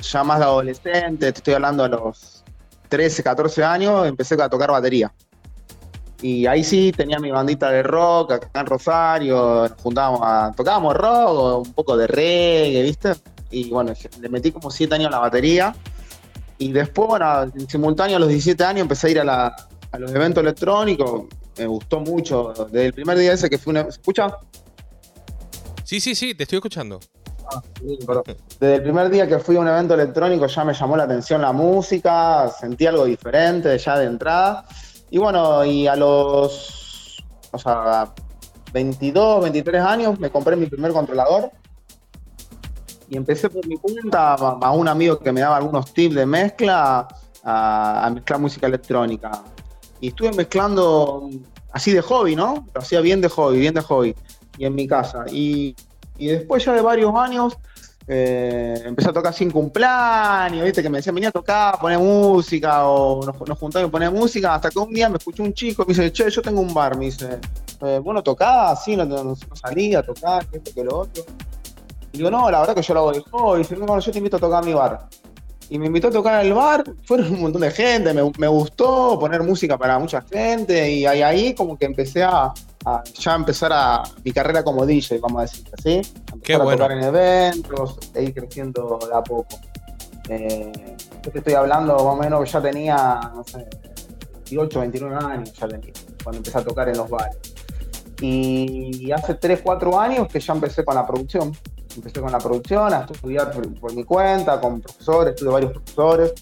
ya 0.00 0.22
más 0.22 0.38
de 0.38 0.44
adolescente, 0.44 1.32
te 1.32 1.38
estoy 1.38 1.54
hablando 1.54 1.82
a 1.82 1.88
los 1.88 2.44
13, 2.88 3.24
14 3.24 3.64
años, 3.64 4.06
empecé 4.06 4.40
a 4.40 4.48
tocar 4.48 4.70
batería. 4.70 5.12
Y 6.22 6.46
ahí 6.46 6.62
sí 6.62 6.92
tenía 6.94 7.18
mi 7.18 7.30
bandita 7.30 7.70
de 7.70 7.82
rock 7.82 8.32
acá 8.32 8.60
en 8.60 8.66
Rosario, 8.66 9.68
nos 9.68 9.80
juntábamos 9.82 10.20
a, 10.22 10.52
tocábamos 10.54 10.94
rock, 10.94 11.66
un 11.66 11.72
poco 11.72 11.96
de 11.96 12.06
reggae, 12.06 12.82
¿viste? 12.82 13.12
Y 13.50 13.70
bueno, 13.70 13.92
le 14.20 14.28
metí 14.28 14.52
como 14.52 14.70
7 14.70 14.94
años 14.94 15.08
a 15.08 15.10
la 15.12 15.18
batería. 15.18 15.74
Y 16.58 16.72
después, 16.72 17.08
bueno, 17.08 17.42
en 17.44 17.68
simultáneo 17.68 18.16
a 18.16 18.20
los 18.20 18.28
17 18.28 18.62
años 18.64 18.82
empecé 18.82 19.06
a 19.06 19.10
ir 19.10 19.20
a, 19.20 19.24
la- 19.24 19.56
a 19.92 19.98
los 19.98 20.10
eventos 20.12 20.42
electrónicos. 20.42 21.22
Me 21.58 21.66
gustó 21.66 22.00
mucho. 22.00 22.52
Desde 22.70 22.86
el 22.86 22.92
primer 22.92 23.16
día 23.18 23.32
ese 23.32 23.48
que 23.48 23.56
fue 23.58 23.70
una... 23.72 23.84
¿Se 23.84 23.88
escucha? 24.00 24.28
Sí, 25.84 26.00
sí, 26.00 26.14
sí, 26.14 26.34
te 26.34 26.42
estoy 26.44 26.58
escuchando. 26.58 27.00
Sí, 27.80 27.98
perdón. 28.06 28.22
Desde 28.60 28.74
el 28.76 28.82
primer 28.82 29.10
día 29.10 29.26
que 29.26 29.38
fui 29.40 29.56
a 29.56 29.60
un 29.60 29.66
evento 29.68 29.94
electrónico 29.94 30.46
ya 30.46 30.64
me 30.64 30.72
llamó 30.72 30.96
la 30.96 31.04
atención 31.04 31.42
la 31.42 31.52
música, 31.52 32.48
sentí 32.48 32.86
algo 32.86 33.04
diferente 33.06 33.76
ya 33.76 33.98
de 33.98 34.04
entrada. 34.06 34.64
Y 35.10 35.18
bueno, 35.18 35.64
y 35.64 35.86
a 35.86 35.96
los 35.96 36.80
o 37.52 37.58
sea, 37.58 38.12
22, 38.72 39.42
23 39.42 39.82
años 39.82 40.18
me 40.18 40.30
compré 40.30 40.56
mi 40.56 40.66
primer 40.66 40.92
controlador 40.92 41.50
y 43.08 43.16
empecé 43.16 43.50
por 43.50 43.66
mi 43.66 43.76
cuenta 43.76 44.34
a, 44.34 44.70
un 44.70 44.86
amigo 44.86 45.18
que 45.18 45.32
me 45.32 45.40
daba 45.40 45.56
algunos 45.56 45.92
tips 45.92 46.14
de 46.14 46.26
mezcla 46.26 47.08
a, 47.42 48.06
a 48.06 48.10
mezclar 48.10 48.38
música 48.38 48.68
electrónica. 48.68 49.42
Y 50.00 50.08
estuve 50.08 50.32
mezclando 50.32 51.28
así 51.72 51.92
de 51.92 52.02
hobby, 52.02 52.36
¿no? 52.36 52.66
Lo 52.72 52.80
hacía 52.80 53.00
bien 53.00 53.20
de 53.20 53.28
hobby, 53.28 53.58
bien 53.58 53.74
de 53.74 53.80
hobby, 53.80 54.14
y 54.56 54.64
en 54.64 54.74
mi 54.76 54.86
casa. 54.86 55.24
Y, 55.28 55.74
y 56.18 56.28
después 56.28 56.64
ya 56.64 56.72
de 56.72 56.82
varios 56.82 57.12
años 57.16 57.58
eh, 58.12 58.82
empecé 58.86 59.08
a 59.08 59.12
tocar 59.12 59.32
sin 59.32 59.52
cumpleaños, 59.52 60.64
¿viste? 60.64 60.82
Que 60.82 60.90
me 60.90 60.98
decían, 60.98 61.14
venía 61.14 61.28
a 61.28 61.32
tocar, 61.32 61.78
poner 61.78 61.96
música, 62.00 62.84
o 62.88 63.24
nos, 63.24 63.48
nos 63.48 63.56
juntamos 63.56 63.88
y 63.88 63.90
poner 63.92 64.10
música, 64.10 64.52
hasta 64.52 64.68
que 64.68 64.80
un 64.80 64.92
día 64.92 65.08
me 65.08 65.16
escuchó 65.16 65.44
un 65.44 65.54
chico, 65.54 65.84
me 65.86 65.94
dice, 65.94 66.12
che, 66.12 66.28
yo 66.28 66.42
tengo 66.42 66.60
un 66.60 66.74
bar, 66.74 66.98
me 66.98 67.04
dice, 67.04 67.38
eh, 67.82 68.00
bueno, 68.02 68.20
tocás, 68.20 68.82
sí, 68.82 68.96
no, 68.96 69.04
no, 69.04 69.22
no 69.22 69.36
salía 69.54 70.00
a 70.00 70.02
tocar, 70.02 70.44
que 70.46 70.56
esto, 70.56 70.72
que 70.74 70.82
lo 70.82 70.98
otro. 70.98 71.24
Y 72.12 72.18
digo, 72.18 72.32
no, 72.32 72.50
la 72.50 72.58
verdad 72.58 72.74
que 72.74 72.82
yo 72.82 72.94
lo 72.94 73.00
hago 73.00 73.12
de 73.12 73.20
hobby, 73.20 73.58
dice, 73.58 73.76
no, 73.76 74.00
yo 74.00 74.10
te 74.10 74.18
invito 74.18 74.38
a 74.38 74.40
tocar 74.40 74.64
a 74.64 74.66
mi 74.66 74.74
bar. 74.74 75.06
Y 75.68 75.78
me 75.78 75.86
invitó 75.86 76.08
a 76.08 76.10
tocar 76.10 76.44
el 76.44 76.52
bar, 76.52 76.82
fueron 77.04 77.32
un 77.32 77.42
montón 77.42 77.62
de 77.62 77.70
gente, 77.70 78.12
me, 78.12 78.28
me 78.38 78.48
gustó 78.48 79.20
poner 79.20 79.44
música 79.44 79.78
para 79.78 80.00
mucha 80.00 80.20
gente, 80.22 80.90
y 80.90 81.06
ahí, 81.06 81.22
ahí 81.22 81.54
como 81.54 81.78
que 81.78 81.84
empecé 81.84 82.24
a, 82.24 82.52
a 82.84 83.02
ya 83.04 83.34
empezar 83.34 83.72
a 83.72 84.02
mi 84.24 84.32
carrera 84.32 84.62
como 84.64 84.86
DJ, 84.86 85.18
vamos 85.18 85.40
a 85.40 85.42
decir, 85.42 85.64
¿sí? 85.82 85.98
A 85.98 86.32
Qué 86.42 86.54
empezar 86.54 86.60
a 86.60 86.64
bueno. 86.64 86.78
tocar 86.78 86.92
en 86.92 87.04
eventos, 87.04 87.98
e 88.14 88.22
ir 88.24 88.34
creciendo 88.34 88.98
de 89.06 89.14
a 89.14 89.22
poco. 89.22 89.58
Eh, 90.28 90.96
yo 91.22 91.30
te 91.30 91.38
estoy 91.38 91.54
hablando 91.54 91.94
más 91.94 92.02
o 92.02 92.16
menos, 92.16 92.50
ya 92.50 92.62
tenía, 92.62 93.20
no 93.34 93.44
sé, 93.44 93.68
28, 94.34 94.80
29 94.80 95.16
años 95.16 95.52
ya 95.52 95.68
tenía, 95.68 95.92
cuando 96.22 96.38
empecé 96.38 96.58
a 96.58 96.64
tocar 96.64 96.88
en 96.88 96.96
los 96.96 97.10
bares. 97.10 97.36
Y 98.22 99.10
hace 99.12 99.34
3, 99.34 99.60
4 99.62 99.98
años 99.98 100.28
que 100.28 100.40
ya 100.40 100.52
empecé 100.52 100.84
con 100.84 100.94
la 100.94 101.06
producción. 101.06 101.52
Empecé 101.96 102.20
con 102.20 102.30
la 102.30 102.38
producción, 102.38 102.92
a 102.92 103.00
estudiar 103.10 103.50
por, 103.50 103.80
por 103.80 103.94
mi 103.94 104.04
cuenta, 104.04 104.60
con 104.60 104.80
profesores, 104.80 105.34
tuve 105.36 105.50
varios 105.50 105.72
profesores. 105.72 106.34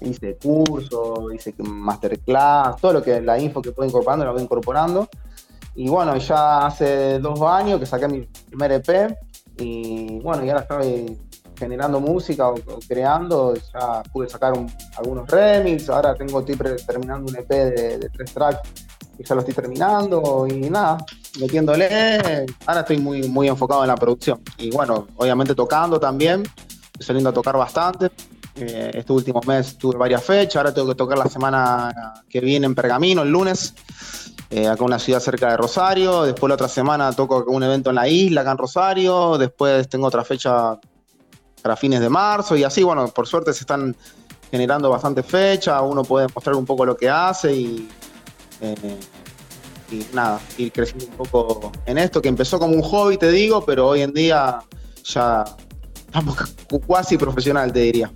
Hice 0.00 0.36
cursos, 0.36 1.34
hice 1.34 1.54
masterclass, 1.58 2.76
todo 2.76 2.92
lo 2.94 3.02
que 3.02 3.20
la 3.22 3.38
info 3.38 3.62
que 3.62 3.72
puedo 3.72 3.88
incorporando 3.88 4.24
la 4.26 4.32
voy 4.32 4.42
incorporando. 4.42 5.08
Y 5.76 5.88
bueno, 5.88 6.16
ya 6.16 6.66
hace 6.66 7.18
dos 7.18 7.40
años 7.42 7.78
que 7.78 7.86
saqué 7.86 8.08
mi 8.08 8.22
primer 8.48 8.72
EP 8.72 9.14
y 9.58 10.18
bueno, 10.20 10.44
y 10.44 10.48
ahora 10.48 10.62
estoy 10.62 11.18
generando 11.58 12.00
música 12.00 12.48
o, 12.48 12.54
creando, 12.88 13.54
ya 13.54 14.02
pude 14.12 14.28
sacar 14.28 14.52
un- 14.54 14.70
algunos 14.96 15.28
remix, 15.28 15.88
ahora 15.88 16.14
tengo, 16.14 16.40
estoy 16.40 16.56
terminando 16.86 17.30
un 17.30 17.36
EP 17.36 17.48
de, 17.48 18.08
tres 18.10 18.32
tracks 18.32 18.60
y 19.18 19.24
ya 19.24 19.34
lo 19.34 19.40
estoy 19.40 19.54
terminando 19.54 20.46
y 20.46 20.68
nada, 20.70 20.98
metiéndole, 21.40 22.46
ahora 22.66 22.80
estoy 22.80 22.98
muy, 22.98 23.28
muy 23.28 23.48
enfocado 23.48 23.82
en 23.82 23.88
la 23.88 23.96
producción 23.96 24.40
y 24.58 24.70
bueno, 24.70 25.06
obviamente 25.16 25.54
tocando 25.54 25.98
también, 26.00 26.42
saliendo 26.98 27.30
a 27.30 27.32
tocar 27.32 27.56
bastante. 27.56 28.10
Eh, 28.58 28.90
este 28.94 29.12
último 29.12 29.42
mes 29.46 29.76
tuve 29.76 29.98
varias 29.98 30.24
fechas, 30.24 30.56
ahora 30.56 30.72
tengo 30.72 30.88
que 30.88 30.94
tocar 30.94 31.18
la 31.18 31.26
semana 31.28 31.92
que 32.26 32.40
viene 32.40 32.64
en 32.64 32.74
Pergamino, 32.74 33.20
el 33.22 33.28
lunes, 33.30 33.74
eh, 34.50 34.66
acá 34.68 34.80
en 34.80 34.84
una 34.86 34.98
ciudad 34.98 35.20
cerca 35.20 35.50
de 35.50 35.56
Rosario. 35.56 36.22
Después 36.22 36.48
la 36.48 36.54
otra 36.54 36.68
semana 36.68 37.12
toco 37.12 37.44
un 37.48 37.62
evento 37.62 37.90
en 37.90 37.96
la 37.96 38.08
isla, 38.08 38.42
acá 38.42 38.52
en 38.52 38.58
Rosario. 38.58 39.38
Después 39.38 39.88
tengo 39.88 40.06
otra 40.06 40.24
fecha 40.24 40.78
para 41.62 41.76
fines 41.76 42.00
de 42.00 42.08
marzo. 42.08 42.56
Y 42.56 42.64
así, 42.64 42.82
bueno, 42.82 43.08
por 43.08 43.26
suerte 43.26 43.52
se 43.52 43.60
están 43.60 43.96
generando 44.50 44.90
bastantes 44.90 45.26
fechas. 45.26 45.80
Uno 45.84 46.02
puede 46.04 46.26
mostrar 46.34 46.56
un 46.56 46.64
poco 46.64 46.84
lo 46.86 46.96
que 46.96 47.08
hace 47.10 47.52
y, 47.54 47.88
eh, 48.60 48.74
y 49.90 50.06
nada, 50.12 50.40
ir 50.58 50.72
creciendo 50.72 51.06
un 51.06 51.28
poco 51.28 51.72
en 51.84 51.98
esto, 51.98 52.20
que 52.22 52.28
empezó 52.28 52.58
como 52.58 52.74
un 52.74 52.82
hobby, 52.82 53.16
te 53.18 53.30
digo, 53.30 53.64
pero 53.64 53.88
hoy 53.88 54.02
en 54.02 54.12
día 54.12 54.60
ya 55.04 55.44
estamos 55.94 56.36
cu- 56.68 56.80
cuasi 56.80 57.16
profesional, 57.16 57.72
te 57.72 57.80
diría. 57.80 58.12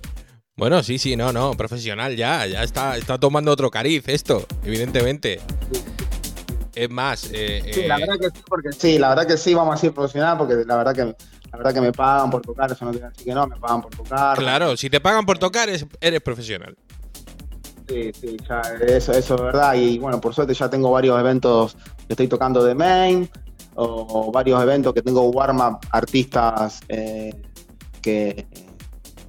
Bueno, 0.57 0.83
sí, 0.83 0.97
sí, 0.97 1.15
no, 1.15 1.31
no, 1.31 1.53
profesional 1.53 2.15
ya, 2.15 2.45
ya 2.45 2.63
está, 2.63 2.97
está 2.97 3.17
tomando 3.17 3.51
otro 3.51 3.71
cariz 3.71 4.03
esto, 4.07 4.45
evidentemente. 4.63 5.39
Es 6.73 6.89
más, 6.89 7.29
eh, 7.33 7.61
Sí, 7.73 7.81
eh, 7.81 7.87
la 7.87 7.97
verdad 7.97 8.15
que 8.19 8.27
sí, 8.29 8.43
porque 8.47 8.71
sí, 8.71 8.97
la 8.97 9.09
verdad 9.09 9.27
que 9.27 9.37
sí, 9.37 9.53
vamos 9.53 9.73
a 9.73 9.75
decir 9.75 9.93
profesional, 9.93 10.37
porque 10.37 10.55
la 10.65 10.77
verdad 10.77 10.93
que 10.95 11.03
la 11.51 11.57
verdad 11.57 11.73
que 11.73 11.81
me 11.81 11.91
pagan 11.91 12.29
por 12.31 12.41
tocar, 12.41 12.71
eso 12.71 12.85
no 12.85 12.91
a 12.91 12.93
decir 12.93 13.25
que 13.25 13.33
no, 13.33 13.45
me 13.45 13.57
pagan 13.57 13.81
por 13.81 13.91
tocar. 13.93 14.37
claro, 14.37 14.77
si 14.77 14.89
te 14.89 15.01
pagan 15.01 15.25
por 15.25 15.37
tocar, 15.37 15.67
es- 15.69 15.85
eres 15.99 16.21
profesional. 16.21 16.77
Sí, 17.89 18.11
sí, 18.13 18.37
ya 18.47 18.61
eso, 18.87 19.11
eso 19.11 19.35
es 19.35 19.41
verdad. 19.41 19.73
Y 19.73 19.99
bueno, 19.99 20.21
por 20.21 20.33
suerte 20.33 20.53
ya 20.53 20.69
tengo 20.69 20.91
varios 20.91 21.19
eventos 21.19 21.75
que 22.07 22.13
estoy 22.13 22.29
tocando 22.29 22.63
de 22.63 22.73
main, 22.73 23.29
o, 23.75 24.07
o 24.27 24.31
varios 24.31 24.61
eventos 24.63 24.93
que 24.93 25.01
tengo 25.01 25.23
warm-up 25.29 25.79
artistas 25.91 26.79
eh, 26.87 27.33
que, 28.01 28.47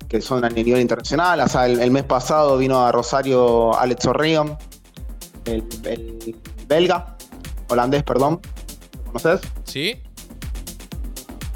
que 0.08 0.20
son 0.20 0.44
a 0.44 0.48
nivel 0.48 0.80
internacional. 0.80 1.40
O 1.40 1.48
sea, 1.48 1.66
el, 1.66 1.80
el 1.80 1.90
mes 1.90 2.04
pasado 2.04 2.56
vino 2.56 2.86
a 2.86 2.92
Rosario 2.92 3.76
Alex 3.76 4.06
O'Rion, 4.06 4.56
el, 5.46 5.64
el 5.84 6.36
belga, 6.68 7.16
holandés, 7.72 8.02
perdón. 8.02 8.40
¿Lo 8.96 9.12
conoces? 9.12 9.40
¿Sí? 9.64 10.00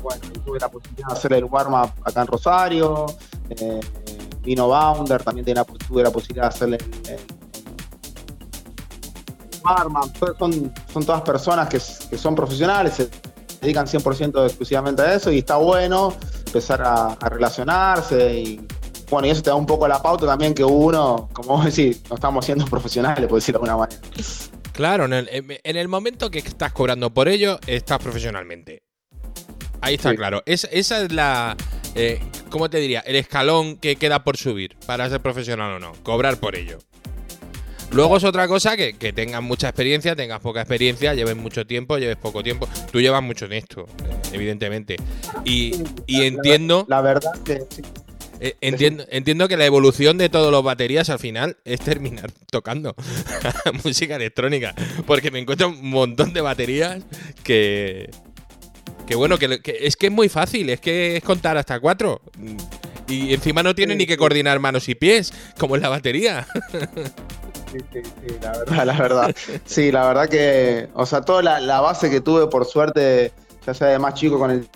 bueno, 0.03 0.23
tuve 0.45 0.61
la 0.61 0.69
posibilidad 0.69 1.09
de 1.09 1.15
hacer 1.15 1.33
el 1.33 1.45
warm-up 1.45 1.91
acá 2.05 2.21
en 2.23 2.27
Rosario. 2.29 3.07
eh, 3.51 3.81
vino 4.43 4.69
Bounder, 4.69 5.23
también 5.25 5.45
tiene 5.45 5.59
la- 5.61 5.65
tuve 5.65 6.03
la 6.05 6.11
posibilidad 6.11 6.45
de 6.45 6.49
hacerle 6.55 6.77
el, 6.77 7.11
el- 7.11 7.19
el 9.53 9.61
warm-up. 9.65 10.13
Son, 10.39 10.73
son 10.93 11.05
todas 11.05 11.23
personas 11.23 11.69
que, 11.69 11.81
son 11.81 12.35
profesionales, 12.37 12.95
se 12.95 13.11
dedican 13.61 13.87
100% 13.87 14.45
exclusivamente 14.47 15.03
a 15.03 15.15
eso 15.15 15.33
y 15.33 15.39
está 15.39 15.57
bueno 15.57 16.15
empezar 16.47 16.83
a, 16.83 17.07
a 17.21 17.29
relacionarse 17.29 18.39
y 18.41 18.67
bueno, 19.11 19.27
y 19.29 19.31
eso 19.31 19.43
te 19.43 19.51
da 19.51 19.57
un 19.57 19.67
poco 19.67 19.87
la 19.89 20.01
pauta 20.03 20.27
también 20.27 20.53
que 20.55 20.65
uno, 20.65 21.29
como 21.33 21.57
vos 21.57 21.65
decís, 21.65 22.03
no 22.09 22.15
estamos 22.17 22.45
siendo 22.45 22.65
profesionales, 22.71 23.27
por 23.29 23.39
decirlo 23.39 23.61
de 23.61 23.71
alguna 23.71 23.87
manera. 23.89 24.01
Claro, 24.77 25.07
en 25.07 25.13
el, 25.15 25.29
en 25.31 25.77
el 25.77 25.89
momento 25.89 26.31
que 26.31 26.39
estás 26.39 26.73
cobrando 26.73 27.11
por 27.13 27.29
ello, 27.29 27.59
estás 27.67 27.99
profesionalmente. 27.99 28.83
Ahí 29.81 29.95
está 29.95 30.11
Sí. 30.11 30.17
claro. 30.17 30.43
Es- 30.47 30.69
esa 30.71 31.03
es 31.03 31.13
la. 31.13 31.57
Eh, 31.95 32.21
¿Cómo 32.51 32.69
te 32.69 32.79
diría? 32.79 33.01
El 33.01 33.17
escalón 33.17 33.77
que 33.79 33.97
queda 33.97 34.23
por 34.23 34.37
subir 34.37 34.77
para 34.87 35.09
ser 35.09 35.21
profesional 35.21 35.73
o 35.73 35.79
no. 35.79 35.93
Cobrar 36.03 36.37
por 36.39 36.55
ello. 36.57 36.79
Luego 37.93 38.17
es 38.19 38.25
otra 38.25 38.49
cosa 38.49 38.77
que, 38.77 38.95
que 38.99 39.13
tengas 39.13 39.43
mucha 39.43 39.69
experiencia, 39.69 40.15
tengas 40.17 40.41
poca 40.41 40.61
experiencia, 40.61 41.15
lleves 41.15 41.37
mucho 41.37 41.67
tiempo, 41.67 41.97
lleves 41.99 42.17
poco 42.17 42.43
tiempo. 42.43 42.69
Tú 42.91 43.01
llevas 43.01 43.23
mucho 43.23 43.47
en 43.47 43.55
esto, 43.55 43.87
evidentemente. 44.33 44.97
Y, 45.45 45.73
y 46.07 46.23
entiendo, 46.25 46.85
La 46.89 47.01
verdad 47.01 47.33
que 47.45 47.63
sí. 47.71 47.83
Eh, 48.41 48.57
entiendo, 48.61 49.05
entiendo 49.11 49.49
que 49.49 49.57
la 49.57 49.65
evolución 49.65 50.19
de 50.19 50.29
todos 50.29 50.51
los 50.51 50.63
baterías 50.63 51.09
al 51.11 51.19
final 51.19 51.57
es 51.65 51.81
terminar 51.81 52.31
tocando 52.51 52.95
música 53.85 54.17
electrónica. 54.17 54.75
Porque 55.07 55.31
me 55.31 55.39
encuentro 55.39 55.69
un 55.69 55.91
montón 55.91 56.33
de 56.33 56.41
baterías 56.41 57.03
que. 57.43 58.11
Que 59.07 59.15
bueno, 59.15 59.39
que, 59.39 59.63
que 59.63 59.79
es 59.83 59.97
que 59.97 60.07
es 60.07 60.13
muy 60.13 60.29
fácil, 60.29 60.69
es 60.69 60.81
que 60.81 61.17
es 61.17 61.23
contar 61.23 61.57
hasta 61.57 61.79
cuatro. 61.79 62.21
Y 63.09 63.33
encima 63.33 63.63
no 63.63 63.73
tiene 63.73 63.93
Sí, 63.93 63.99
ni 63.99 64.07
que 64.07 64.17
coordinar 64.17 64.59
manos 64.59 64.89
y 64.89 64.97
pies, 64.97 65.33
como 65.59 65.77
en 65.77 65.83
la 65.83 65.89
batería. 65.89 66.47
Sí, 67.73 67.79
sí, 67.93 68.01
sí, 68.03 68.35
la 68.43 68.53
verdad, 68.53 68.87
la 68.87 68.99
verdad. 68.99 69.37
Sí, 69.65 69.93
la 69.93 70.07
verdad 70.07 70.29
que, 70.29 70.89
o 70.95 71.07
sea, 71.07 71.21
toda 71.21 71.43
la, 71.43 71.61
la 71.61 71.81
base 71.81 72.11
que 72.11 72.21
tuve, 72.21 72.49
por 72.49 72.65
suerte, 72.65 73.33
ya 73.65 73.75
sea 73.75 73.89
de 73.89 73.99
más 73.99 74.15
chico 74.15 74.39
con 74.39 74.51
el 74.51 74.69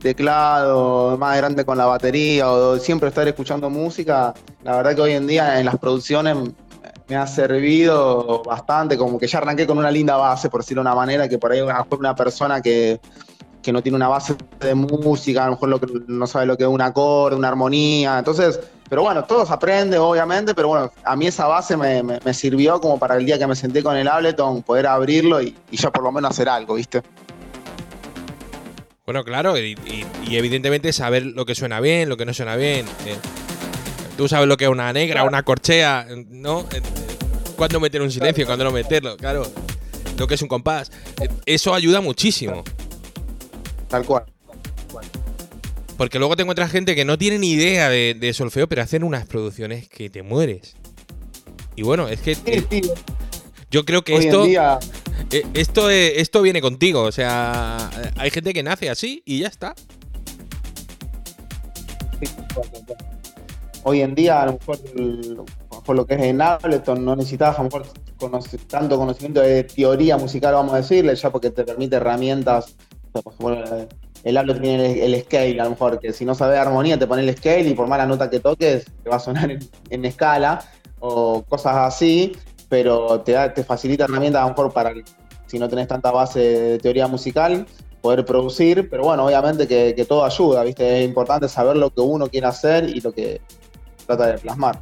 teclado, 0.00 1.16
más 1.18 1.36
grande 1.36 1.64
con 1.64 1.78
la 1.78 1.86
batería, 1.86 2.50
o 2.50 2.78
siempre 2.78 3.08
estar 3.08 3.26
escuchando 3.28 3.70
música, 3.70 4.34
la 4.62 4.76
verdad 4.76 4.94
que 4.94 5.00
hoy 5.02 5.12
en 5.12 5.26
día 5.26 5.58
en 5.58 5.66
las 5.66 5.76
producciones 5.78 6.36
me 7.08 7.16
ha 7.16 7.26
servido 7.26 8.42
bastante, 8.44 8.96
como 8.96 9.18
que 9.18 9.26
ya 9.26 9.38
arranqué 9.38 9.66
con 9.66 9.78
una 9.78 9.90
linda 9.90 10.16
base, 10.16 10.48
por 10.48 10.60
decirlo 10.62 10.82
de 10.82 10.88
una 10.88 10.94
manera, 10.96 11.28
que 11.28 11.38
por 11.38 11.52
ahí 11.52 11.58
a 11.60 11.64
lo 11.64 11.68
mejor 11.68 11.98
una 11.98 12.14
persona 12.14 12.62
que, 12.62 12.98
que 13.62 13.72
no 13.72 13.82
tiene 13.82 13.96
una 13.96 14.08
base 14.08 14.34
de 14.60 14.74
música, 14.74 15.42
a 15.44 15.46
lo 15.46 15.52
mejor 15.52 16.08
no 16.08 16.26
sabe 16.26 16.46
lo 16.46 16.56
que 16.56 16.64
es 16.64 16.68
un 16.68 16.80
acorde, 16.80 17.36
una 17.36 17.48
armonía, 17.48 18.18
entonces, 18.18 18.58
pero 18.88 19.02
bueno, 19.02 19.24
todos 19.24 19.50
aprenden, 19.50 20.00
obviamente, 20.00 20.54
pero 20.54 20.68
bueno, 20.68 20.90
a 21.04 21.16
mí 21.16 21.26
esa 21.26 21.46
base 21.46 21.76
me, 21.76 22.02
me- 22.02 22.20
me 22.24 22.32
sirvió 22.34 22.80
como 22.80 22.98
para 22.98 23.16
el 23.16 23.26
día 23.26 23.38
que 23.38 23.46
me 23.46 23.56
senté 23.56 23.82
con 23.82 23.96
el 23.96 24.08
Ableton, 24.08 24.62
poder 24.62 24.86
abrirlo 24.86 25.42
y 25.42 25.54
ya 25.72 25.90
por 25.90 26.02
lo 26.04 26.12
menos 26.12 26.30
hacer 26.30 26.48
algo, 26.48 26.74
¿viste? 26.74 27.02
Bueno, 29.04 29.22
claro, 29.24 29.58
y, 29.58 29.72
y- 29.86 30.06
y 30.28 30.36
evidentemente 30.36 30.92
saber 30.92 31.24
lo 31.26 31.44
que 31.44 31.54
suena 31.54 31.80
bien, 31.80 32.08
lo 32.08 32.16
que 32.16 32.24
no 32.24 32.32
suena 32.32 32.56
bien. 32.56 32.86
eh. 33.06 33.16
Tú 34.16 34.28
sabes 34.28 34.48
lo 34.48 34.56
que 34.56 34.64
es 34.64 34.70
una 34.70 34.92
negra, 34.92 35.24
una 35.24 35.42
corchea, 35.42 36.06
¿no? 36.30 36.60
Eh, 36.72 36.80
Cuándo 37.56 37.78
meter 37.78 38.02
un 38.02 38.10
silencio, 38.10 38.46
cuándo 38.46 38.64
no 38.64 38.72
meterlo, 38.72 39.16
claro. 39.16 39.46
Lo 40.18 40.26
que 40.26 40.34
es 40.34 40.42
un 40.42 40.48
compás. 40.48 40.90
Eh, 41.20 41.28
Eso 41.46 41.72
ayuda 41.74 42.00
muchísimo. 42.00 42.64
Tal 43.88 44.04
cual. 44.04 44.24
Porque 45.96 46.18
luego 46.18 46.34
te 46.34 46.42
encuentras 46.42 46.70
gente 46.72 46.96
que 46.96 47.04
no 47.04 47.16
tiene 47.18 47.38
ni 47.38 47.52
idea 47.52 47.88
de, 47.88 48.16
de 48.18 48.32
solfeo, 48.32 48.68
pero 48.68 48.82
hacen 48.82 49.04
unas 49.04 49.26
producciones 49.26 49.88
que 49.88 50.10
te 50.10 50.22
mueres. 50.24 50.74
Y 51.76 51.82
bueno, 51.82 52.08
es 52.08 52.20
que 52.20 52.36
eh, 52.46 52.64
yo 53.70 53.84
creo 53.84 54.02
que 54.02 54.14
hoy 54.14 54.24
esto, 54.24 54.42
en 54.42 54.48
día, 54.50 54.78
esto, 55.54 55.90
eh, 55.90 56.20
esto 56.20 56.42
viene 56.42 56.60
contigo. 56.60 57.02
O 57.02 57.12
sea, 57.12 57.90
eh, 58.02 58.10
hay 58.16 58.30
gente 58.30 58.52
que 58.52 58.62
nace 58.62 58.90
así 58.90 59.22
y 59.24 59.40
ya 59.40 59.48
está. 59.48 59.74
hoy 63.84 64.00
en 64.00 64.14
día 64.14 64.42
a 64.42 64.46
lo 64.46 64.52
mejor 64.54 64.78
por 65.84 65.94
lo 65.94 66.06
que 66.06 66.14
es 66.14 66.22
en 66.22 66.40
Ableton 66.40 67.04
no 67.04 67.14
necesitas 67.14 67.58
a 67.58 67.58
lo 67.58 67.64
mejor 67.64 67.86
tanto 68.68 68.96
conocimiento 68.96 69.40
de 69.40 69.64
teoría 69.64 70.16
musical, 70.16 70.54
vamos 70.54 70.72
a 70.72 70.78
decirle, 70.78 71.14
ya 71.14 71.30
porque 71.30 71.50
te 71.50 71.62
permite 71.62 71.96
herramientas, 71.96 72.74
el 74.24 74.36
Ableton 74.36 74.62
tiene 74.62 75.04
el, 75.04 75.14
el 75.14 75.22
scale, 75.22 75.60
a 75.60 75.64
lo 75.64 75.70
mejor, 75.70 76.00
que 76.00 76.12
si 76.12 76.24
no 76.24 76.34
sabes 76.34 76.58
armonía 76.58 76.98
te 76.98 77.06
pone 77.06 77.22
el 77.22 77.36
scale 77.36 77.68
y 77.68 77.74
por 77.74 77.86
mala 77.86 78.06
nota 78.06 78.30
que 78.30 78.40
toques 78.40 78.86
te 79.02 79.10
va 79.10 79.16
a 79.16 79.20
sonar 79.20 79.50
en, 79.50 79.58
en 79.90 80.04
escala 80.06 80.64
o 81.00 81.42
cosas 81.42 81.76
así, 81.76 82.32
pero 82.68 83.20
te, 83.20 83.32
da, 83.32 83.52
te 83.52 83.64
facilita 83.64 84.04
herramientas 84.04 84.40
a 84.40 84.44
lo 84.44 84.50
mejor 84.50 84.72
para, 84.72 84.92
si 85.46 85.58
no 85.58 85.68
tenés 85.68 85.88
tanta 85.88 86.10
base 86.10 86.40
de 86.40 86.78
teoría 86.78 87.06
musical, 87.06 87.66
poder 88.00 88.24
producir, 88.24 88.88
pero 88.90 89.04
bueno, 89.04 89.24
obviamente 89.24 89.66
que, 89.66 89.94
que 89.96 90.04
todo 90.04 90.24
ayuda, 90.24 90.62
¿viste? 90.62 91.00
Es 91.00 91.08
importante 91.08 91.48
saber 91.48 91.76
lo 91.76 91.90
que 91.90 92.00
uno 92.00 92.28
quiere 92.28 92.46
hacer 92.46 92.88
y 92.88 93.00
lo 93.00 93.12
que 93.12 93.40
trata 94.06 94.26
de 94.26 94.38
plasmar. 94.38 94.80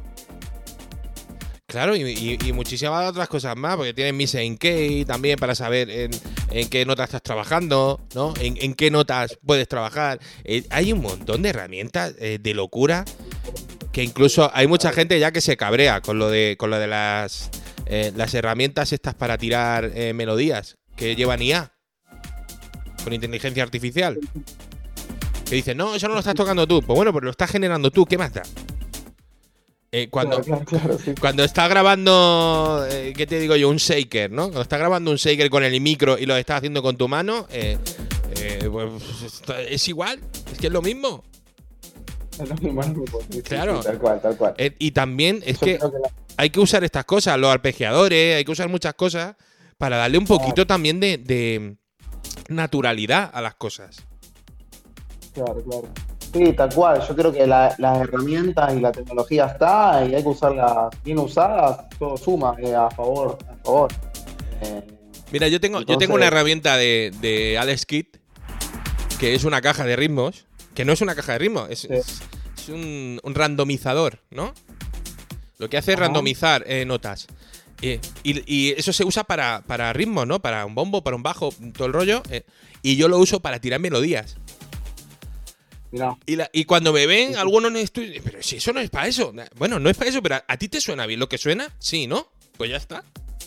Claro, 1.73 1.95
y, 1.95 2.37
muchísimas 2.53 3.09
otras 3.09 3.27
cosas 3.27 3.55
más, 3.55 3.77
porque 3.77 3.95
tienes 3.95 4.13
Miss 4.13 4.35
en 4.35 4.59
también 5.07 5.39
para 5.39 5.55
saber 5.55 5.89
en, 5.89 6.11
en 6.51 6.69
qué 6.69 6.85
notas 6.85 7.05
estás 7.05 7.23
trabajando, 7.23 7.99
¿no? 8.13 8.33
En, 8.39 8.57
en 8.61 8.75
qué 8.75 8.91
notas 8.91 9.39
puedes 9.43 9.67
trabajar. 9.67 10.19
Eh, 10.43 10.65
hay 10.69 10.93
un 10.93 11.01
montón 11.01 11.41
de 11.41 11.49
herramientas 11.49 12.13
eh, 12.19 12.37
de 12.39 12.53
locura 12.53 13.05
que 13.91 14.03
incluso 14.03 14.51
hay 14.53 14.67
mucha 14.67 14.91
gente 14.91 15.19
ya 15.19 15.31
que 15.31 15.41
se 15.41 15.57
cabrea 15.57 16.01
con 16.01 16.19
lo 16.19 16.29
de, 16.29 16.57
con 16.59 16.69
lo 16.69 16.77
de 16.77 16.85
las, 16.85 17.49
eh, 17.85 18.11
las 18.15 18.33
herramientas 18.33 18.93
estas 18.93 19.15
para 19.15 19.37
tirar 19.37 19.91
eh, 19.93 20.13
melodías 20.13 20.77
que 20.95 21.15
llevan 21.15 21.41
IA 21.41 21.73
con 23.03 23.13
inteligencia 23.13 23.63
artificial. 23.63 24.19
Que 25.49 25.55
dicen, 25.55 25.77
no, 25.77 25.95
eso 25.95 26.07
no 26.07 26.13
lo 26.13 26.19
estás 26.19 26.35
tocando 26.35 26.65
tú. 26.67 26.81
Pues 26.81 26.95
bueno, 26.95 27.11
pues 27.11 27.23
lo 27.23 27.31
estás 27.31 27.49
generando 27.51 27.91
tú, 27.91 28.05
¿qué 28.05 28.17
más 28.17 28.33
da? 28.33 28.43
Eh, 29.91 30.07
cuando, 30.09 30.41
Claro, 30.41 30.63
claro, 30.65 30.81
claro, 30.83 30.97
sí. 31.03 31.13
cuando 31.19 31.43
está 31.43 31.67
grabando, 31.67 32.83
¿qué 33.15 33.27
te 33.27 33.39
digo 33.39 33.55
yo? 33.55 33.69
Un 33.69 33.77
shaker, 33.77 34.31
¿no? 34.31 34.43
Cuando 34.45 34.61
está 34.61 34.77
grabando 34.77 35.11
un 35.11 35.17
shaker 35.17 35.49
con 35.51 35.63
el 35.63 35.79
micro 35.81 36.17
y 36.17 36.25
lo 36.25 36.35
estás 36.35 36.57
haciendo 36.57 36.81
con 36.81 36.97
tu 36.97 37.07
mano, 37.07 37.45
pues, 38.71 38.93
es 39.69 39.87
igual, 39.87 40.19
es 40.51 40.57
que 40.57 40.67
es 40.67 40.73
lo 40.73 40.81
mismo. 40.81 41.23
Es 42.41 42.49
lo 42.49 42.55
mismo, 42.55 42.81
es 42.81 42.87
lo 42.87 42.93
mismo, 42.95 43.19
sí, 43.21 43.27
sí, 43.33 43.41
Claro. 43.43 43.81
sí, 43.83 43.87
tal 43.89 43.99
cual, 43.99 44.21
tal 44.21 44.35
cual. 44.37 44.55
Y 44.79 44.91
también 44.91 45.43
es 45.45 45.59
Yo 45.59 45.65
que 45.67 45.79
hay 46.37 46.49
que 46.49 46.59
usar 46.59 46.83
estas 46.83 47.05
cosas, 47.05 47.37
los 47.37 47.51
arpegiadores, 47.51 48.37
hay 48.37 48.45
que 48.45 48.51
usar 48.51 48.69
muchas 48.69 48.93
cosas 48.95 49.35
para 49.77 49.97
darle 49.97 50.17
un 50.17 50.25
poquito 50.25 50.65
también 50.67 50.99
de, 50.99 51.17
de 51.17 51.75
naturalidad 52.49 53.29
a 53.33 53.41
las 53.41 53.55
cosas. 53.55 53.97
Claro, 55.33 55.63
claro. 55.63 55.87
Sí, 56.33 56.53
tal 56.53 56.73
cual. 56.73 57.01
Yo 57.07 57.15
creo 57.15 57.31
que 57.31 57.45
la- 57.45 57.75
las 57.77 57.99
herramientas 58.01 58.73
y 58.75 58.79
la 58.79 58.91
tecnología 58.91 59.45
está 59.45 60.03
y 60.05 60.15
hay 60.15 60.23
que 60.23 60.29
usarlas 60.29 60.89
bien 61.03 61.19
usadas, 61.19 61.85
todo 61.99 62.17
suma 62.17 62.55
eh, 62.59 62.73
a 62.73 62.89
favor, 62.89 63.37
a 63.49 63.55
favor. 63.63 63.91
Eh, 64.61 64.81
Mira, 65.31 65.47
yo 65.47 65.59
tengo, 65.59 65.81
yo 65.81 65.97
tengo 65.97 66.13
una 66.15 66.27
herramienta 66.27 66.77
de, 66.77 67.11
de 67.21 67.57
Alex 67.57 67.85
Kit 67.85 68.17
que 69.19 69.33
es 69.35 69.43
una 69.43 69.61
caja 69.61 69.85
de 69.85 69.95
ritmos, 69.95 70.45
que 70.75 70.85
no 70.85 70.93
es 70.93 71.01
una 71.01 71.15
caja 71.15 71.33
de 71.33 71.39
ritmos, 71.39 71.69
es, 71.69 71.79
Sí. 71.81 71.87
es- 71.91 72.21
es 72.57 72.69
un, 72.69 73.19
un 73.23 73.35
randomizador, 73.35 74.19
¿no? 74.31 74.53
Lo 75.63 75.69
que 75.69 75.77
hace 75.77 75.93
es 75.93 75.99
randomizar 75.99 76.65
eh, 76.67 76.83
notas. 76.83 77.27
Eh, 77.81 77.99
y, 78.23 78.53
y 78.53 78.71
eso 78.71 78.91
se 78.91 79.05
usa 79.05 79.23
para, 79.23 79.61
para 79.65 79.93
ritmos, 79.93 80.27
¿no? 80.27 80.41
Para 80.41 80.65
un 80.65 80.75
bombo, 80.75 81.03
para 81.03 81.15
un 81.15 81.23
bajo, 81.23 81.53
todo 81.73 81.87
el 81.87 81.93
rollo. 81.93 82.21
eh, 82.29 82.43
y 82.81 82.97
yo 82.97 83.07
lo 83.07 83.17
uso 83.17 83.39
para 83.39 83.59
tirar 83.59 83.79
melodías. 83.79 84.35
Y, 86.25 86.35
la- 86.35 86.49
y 86.51 86.65
cuando 86.65 86.91
me 86.91 87.05
ven, 87.07 87.35
algunos. 87.37 87.71
Pero 87.91 88.41
si 88.41 88.57
eso 88.57 88.73
no 88.73 88.81
es 88.81 88.89
para 88.89 89.07
eso. 89.07 89.33
Bueno, 89.57 89.79
no 89.79 89.89
es 89.89 89.95
para 89.95 90.09
eso, 90.09 90.21
pero 90.21 90.35
a, 90.35 90.43
a 90.47 90.57
ti 90.57 90.67
te 90.67 90.81
suena 90.81 91.05
bien 91.05 91.19
lo 91.19 91.29
que 91.29 91.37
suena, 91.37 91.69
sí, 91.79 92.07
¿no? 92.07 92.27
Pues 92.57 92.69
ya 92.71 92.77
está. 92.77 93.03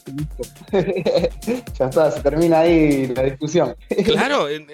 ya 0.73 1.87
está, 1.87 2.11
se 2.12 2.21
termina 2.23 2.61
ahí 2.61 3.09
la 3.09 3.25
discusión. 3.25 3.77
Claro, 4.05 4.49
el, 4.49 4.67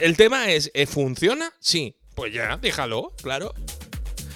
el 0.00 0.16
tema 0.16 0.50
es, 0.50 0.70
¿eh, 0.74 0.86
¿funciona? 0.86 1.52
Sí. 1.60 1.94
Pues 2.14 2.32
ya, 2.34 2.56
déjalo, 2.56 3.12
claro. 3.22 3.54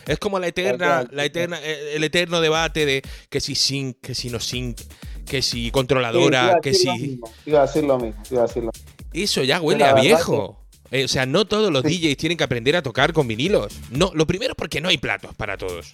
Es 0.06 0.18
como 0.18 0.38
la 0.38 0.48
eterna, 0.48 1.06
la 1.10 1.24
eterna, 1.24 1.58
eh, 1.62 1.92
el 1.94 2.04
eterno 2.04 2.40
debate 2.40 2.84
de 2.86 3.02
que 3.30 3.40
si 3.40 3.54
sync, 3.54 3.98
que 4.00 4.14
si 4.14 4.30
no 4.30 4.40
sync, 4.40 4.80
que 5.26 5.42
si 5.42 5.70
controladora, 5.70 6.54
Sí, 6.54 6.58
que 6.62 6.74
si. 6.74 7.20
Iba 7.46 7.62
a 7.62 7.66
decir 7.66 7.84
lo 7.84 7.98
mismo, 7.98 8.22
iba 8.30 8.42
a 8.42 8.46
decir 8.46 8.62
lo 8.64 8.70
mismo. 8.74 8.90
Eso 9.12 9.42
ya 9.44 9.60
huele 9.60 9.84
a 9.84 9.94
viejo. 9.94 10.58
Eh, 10.90 11.04
o 11.04 11.08
sea, 11.08 11.24
no 11.26 11.46
todos 11.46 11.72
los 11.72 11.82
Sí. 11.84 11.98
DJs 11.98 12.16
tienen 12.18 12.36
que 12.36 12.44
aprender 12.44 12.76
a 12.76 12.82
tocar 12.82 13.12
con 13.12 13.26
vinilos. 13.28 13.74
No, 13.90 14.10
lo 14.14 14.26
primero 14.26 14.54
porque 14.54 14.80
no 14.80 14.88
hay 14.88 14.98
platos 14.98 15.34
para 15.34 15.56
todos. 15.56 15.90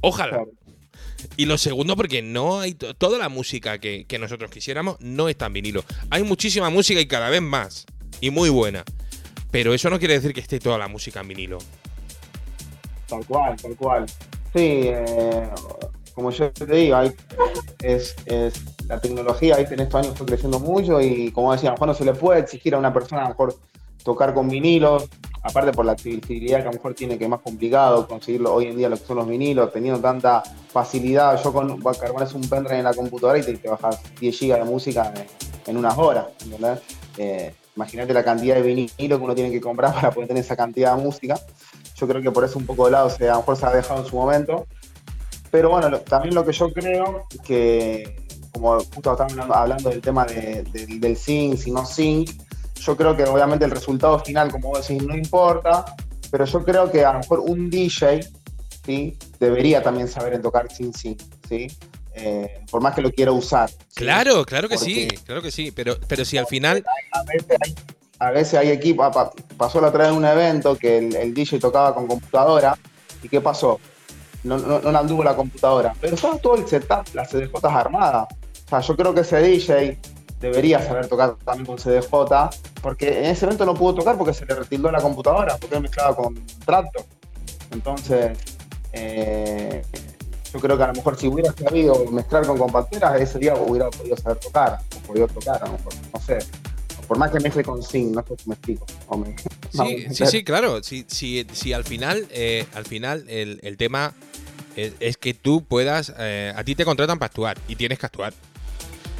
Ojalá. 0.00 0.30
Claro. 0.30 0.50
Y 1.36 1.46
lo 1.46 1.56
segundo 1.58 1.96
porque 1.96 2.20
no 2.20 2.60
hay 2.60 2.74
to- 2.74 2.94
toda 2.94 3.18
la 3.18 3.28
música 3.28 3.78
que, 3.78 4.04
que 4.06 4.18
nosotros 4.18 4.50
quisiéramos 4.50 4.96
no 5.00 5.28
está 5.28 5.46
en 5.46 5.54
vinilo. 5.54 5.84
Hay 6.10 6.22
muchísima 6.22 6.70
música 6.70 7.00
y 7.00 7.06
cada 7.06 7.30
vez 7.30 7.40
más. 7.40 7.86
Y 8.20 8.30
muy 8.30 8.50
buena. 8.50 8.84
Pero 9.50 9.72
eso 9.74 9.88
no 9.90 9.98
quiere 9.98 10.14
decir 10.14 10.34
que 10.34 10.40
esté 10.40 10.58
toda 10.58 10.76
la 10.78 10.88
música 10.88 11.20
en 11.20 11.28
vinilo. 11.28 11.58
Tal 13.14 13.26
cual, 13.26 13.56
tal 13.56 13.76
cual. 13.76 14.06
Sí, 14.52 14.82
eh, 14.84 15.48
como 16.14 16.30
yo 16.30 16.50
te 16.52 16.66
digo, 16.66 16.96
es, 17.82 18.16
la 18.88 19.00
tecnología 19.00 19.56
¿viste? 19.56 19.74
en 19.74 19.80
estos 19.80 20.00
años 20.00 20.12
está 20.12 20.24
creciendo 20.24 20.58
mucho 20.58 21.00
y 21.00 21.30
como 21.30 21.52
decía, 21.52 21.70
a 21.70 21.72
lo 21.72 21.76
mejor 21.76 21.88
no 21.88 21.94
se 21.94 22.04
le 22.04 22.14
puede 22.14 22.40
exigir 22.40 22.74
a 22.74 22.78
una 22.78 22.92
persona 22.92 23.28
mejor 23.28 23.56
tocar 24.02 24.34
con 24.34 24.48
vinilos, 24.48 25.08
aparte 25.42 25.72
por 25.72 25.86
la 25.86 25.92
accesibilidad 25.92 26.58
que 26.58 26.64
a 26.64 26.70
lo 26.70 26.72
mejor 26.72 26.94
tiene 26.94 27.18
que 27.18 27.24
es 27.24 27.30
más 27.30 27.40
complicado 27.40 28.06
conseguirlo 28.06 28.52
hoy 28.52 28.66
en 28.66 28.76
día 28.76 28.88
lo 28.88 28.96
que 28.96 29.06
son 29.06 29.16
los 29.16 29.28
vinilos, 29.28 29.72
teniendo 29.72 30.00
tanta 30.00 30.42
facilidad. 30.68 31.40
Yo 31.42 31.52
con 31.52 31.80
carbones 31.98 32.34
un 32.34 32.42
pendrive 32.48 32.78
en 32.78 32.84
la 32.84 32.94
computadora 32.94 33.38
y 33.38 33.42
te, 33.42 33.68
bajas 33.68 34.00
10 34.20 34.40
GB 34.40 34.58
de 34.58 34.64
música 34.64 35.12
en, 35.66 35.76
unas 35.76 35.96
horas. 35.96 36.26
Eh, 37.16 37.54
Imagínate 37.76 38.14
la 38.14 38.22
cantidad 38.22 38.54
de 38.54 38.62
vinilo 38.62 39.18
que 39.18 39.24
uno 39.24 39.34
tiene 39.34 39.50
que 39.50 39.60
comprar 39.60 39.92
para 39.94 40.10
poder 40.10 40.28
tener 40.28 40.44
esa 40.44 40.56
cantidad 40.56 40.96
de 40.96 41.02
música. 41.02 41.38
Yo 41.94 42.08
creo 42.08 42.20
que 42.22 42.30
por 42.30 42.44
eso 42.44 42.58
un 42.58 42.66
poco 42.66 42.86
de 42.86 42.92
lado 42.92 43.10
se, 43.10 43.28
a 43.28 43.32
lo 43.32 43.38
mejor 43.38 43.56
se 43.56 43.66
ha 43.66 43.70
dejado 43.70 44.00
en 44.02 44.06
su 44.06 44.16
momento. 44.16 44.66
Pero 45.50 45.70
bueno, 45.70 45.88
lo- 45.88 46.00
también 46.00 46.34
lo 46.34 46.44
que 46.44 46.52
yo 46.52 46.72
creo 46.72 47.26
que, 47.44 48.16
como 48.52 48.78
justo 48.80 49.12
estábamos 49.12 49.32
hablando, 49.32 49.54
hablando 49.54 49.90
del 49.90 50.00
tema 50.00 50.24
de- 50.24 50.64
del- 50.72 51.00
del 51.00 51.16
sync, 51.16 51.56
si 51.58 51.70
no 51.70 51.86
sync, 51.86 52.30
yo 52.80 52.96
creo 52.96 53.16
que 53.16 53.24
obviamente 53.24 53.64
el 53.64 53.70
resultado 53.70 54.18
final, 54.18 54.50
como 54.50 54.70
vos 54.70 54.86
decís, 54.86 55.02
no 55.06 55.16
importa, 55.16 55.84
pero 56.30 56.44
yo 56.44 56.64
creo 56.64 56.90
que 56.90 57.04
a 57.04 57.12
lo 57.12 57.20
mejor 57.20 57.40
un 57.40 57.70
DJ 57.70 58.20
¿sí? 58.84 59.16
debería 59.38 59.82
también 59.82 60.08
saber 60.08 60.34
en 60.34 60.42
tocar 60.42 60.70
sin 60.72 60.92
sync, 60.92 61.22
¿sí? 61.48 61.68
Eh, 62.16 62.60
por 62.70 62.80
más 62.82 62.94
que 62.94 63.00
lo 63.02 63.10
quiera 63.10 63.32
usar. 63.32 63.70
¿sí? 63.70 63.76
Claro, 63.94 64.44
claro 64.44 64.68
que 64.68 64.74
Porque- 64.76 64.92
sí, 64.92 65.08
claro 65.24 65.40
que 65.42 65.50
sí. 65.50 65.70
Pero, 65.72 65.96
pero 66.06 66.24
si 66.24 66.36
al 66.38 66.46
final. 66.46 66.84
a 67.12 67.22
veces 67.24 67.56
hay, 67.64 67.74
a 68.18 68.30
veces 68.30 68.54
hay 68.54 68.70
equipos, 68.70 69.12
pa- 69.14 69.32
pasó 69.56 69.80
la 69.80 69.88
otra 69.88 70.04
vez 70.04 70.12
un 70.16 70.24
evento 70.24 70.76
que 70.76 70.98
el, 70.98 71.34
DJ 71.34 71.58
tocaba 71.58 71.94
con 71.94 72.06
computadora, 72.06 72.76
¿y 73.22 73.28
qué 73.28 73.40
pasó? 73.40 73.80
No, 74.42 74.56
anduvo 74.98 75.24
la 75.24 75.34
computadora, 75.34 75.94
pero 76.00 76.14
estaba 76.14 76.36
todo 76.38 76.56
el 76.56 76.66
setup, 76.68 77.06
las 77.14 77.30
CDJ 77.30 77.64
armadas. 77.64 78.28
O 78.66 78.68
sea, 78.68 78.80
yo 78.80 78.96
creo 78.96 79.14
que 79.14 79.20
ese 79.20 79.38
DJ 79.38 79.98
debería 80.40 80.82
saber 80.82 81.06
tocar 81.08 81.36
también 81.44 81.64
con 81.66 81.76
CDJ, 81.78 82.50
porque 82.82 83.18
en 83.20 83.24
ese 83.26 83.46
evento 83.46 83.64
no 83.64 83.74
pudo 83.74 83.94
tocar 83.94 84.18
porque 84.18 84.34
se 84.34 84.44
le 84.44 84.54
retildó 84.54 84.90
la 84.90 85.00
computadora, 85.00 85.56
porque 85.56 85.80
mezclaba 85.80 86.14
con 86.14 86.34
tracto. 86.66 87.04
Entonces, 87.70 88.36
eh, 88.92 89.82
yo 90.52 90.60
creo 90.60 90.76
que 90.76 90.82
a 90.82 90.86
lo 90.88 90.92
mejor 90.92 91.16
si 91.16 91.26
hubiera 91.26 91.52
sabido 91.52 92.04
mezclar 92.10 92.46
con 92.46 92.58
compacteras, 92.58 93.20
ese 93.20 93.38
día 93.38 93.54
hubiera 93.54 93.88
podido 93.90 94.16
saber 94.18 94.38
tocar, 94.38 94.78
o 94.96 95.06
podido 95.06 95.26
tocar, 95.28 95.62
a 95.62 95.66
lo 95.66 95.72
mejor, 95.72 95.92
no 96.12 96.20
sé. 96.20 96.38
Por 97.08 97.18
más 97.18 97.30
que 97.30 97.40
mezcle 97.40 97.62
con 97.62 97.82
Sing, 97.82 98.12
no 98.12 98.24
sé 98.26 98.34
si 98.42 98.48
me 98.48 98.54
explico. 98.54 98.86
Sí, 99.72 100.06
sí, 100.12 100.26
sí, 100.26 100.44
claro. 100.44 100.82
Si, 100.82 101.04
si, 101.08 101.46
si 101.52 101.72
al 101.72 101.84
final, 101.84 102.26
eh, 102.30 102.64
al 102.74 102.84
final 102.86 103.24
el, 103.28 103.60
el 103.62 103.76
tema 103.76 104.14
es, 104.76 104.92
es 105.00 105.16
que 105.16 105.34
tú 105.34 105.64
puedas. 105.64 106.12
eh, 106.18 106.52
a 106.54 106.64
ti 106.64 106.74
te 106.74 106.84
contratan 106.84 107.18
para 107.18 107.26
actuar 107.26 107.58
y 107.68 107.76
tienes 107.76 107.98
que 107.98 108.06
actuar. 108.06 108.32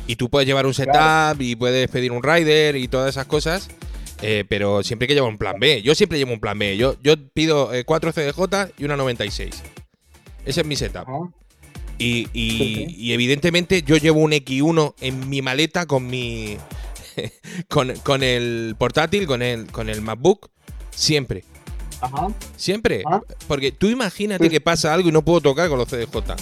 Y 0.07 0.17
tú 0.17 0.29
puedes 0.31 0.47
llevar 0.47 0.67
un 0.67 0.75
setup 0.75 0.93
Claro. 0.93 1.43
y 1.43 1.57
puedes 1.57 1.89
pedir 1.89 2.13
un 2.13 2.23
rider 2.23 2.77
y 2.77 2.89
todas 2.89 3.11
esas 3.11 3.27
cosas. 3.27 3.69
eh, 4.23 4.45
pero 4.49 4.83
siempre 4.83 5.05
hay 5.05 5.09
que 5.09 5.15
llevar 5.15 5.31
un 5.31 5.39
plan 5.39 5.59
B. 5.59 5.83
Yo 5.83 5.95
siempre 5.95 6.19
llevo 6.19 6.33
un 6.33 6.41
plan 6.41 6.59
B. 6.59 6.77
Yo, 6.77 6.97
yo 7.03 7.15
pido 7.35 7.75
eh, 7.75 7.85
4 7.85 8.13
CDJ 8.13 8.73
y 8.79 8.85
una 8.85 8.97
96. 8.97 9.63
Ese 10.47 10.61
es 10.61 10.67
mi 10.67 10.77
setup. 10.77 11.07
Y, 11.99 12.29
y- 12.33 12.51
Sí, 12.51 12.75
sí. 12.89 12.95
y 12.97 13.13
evidentemente 13.13 13.83
yo 13.83 13.97
llevo 13.97 14.21
un 14.21 14.33
X1 14.33 14.95
en 15.01 15.29
mi 15.29 15.43
maleta 15.43 15.87
con 15.87 16.07
mi. 16.07 16.57
con, 17.69 17.95
con 17.99 18.23
el 18.23 18.75
portátil, 18.79 19.27
con 19.27 19.43
el, 19.43 19.71
con 19.71 19.89
el 19.89 20.01
MacBook. 20.01 20.51
Siempre. 20.91 21.45
Ajá. 22.01 22.29
Siempre. 22.57 23.03
Porque 23.49 23.73
tú 23.73 23.89
imagínate 23.89 24.45
Sí. 24.45 24.51
que 24.51 24.61
pasa 24.61 24.93
algo 24.93 25.09
y 25.09 25.13
no 25.13 25.25
puedo 25.25 25.41
tocar 25.41 25.69
con 25.69 25.79
los 25.79 25.89
CDJ. 25.89 26.35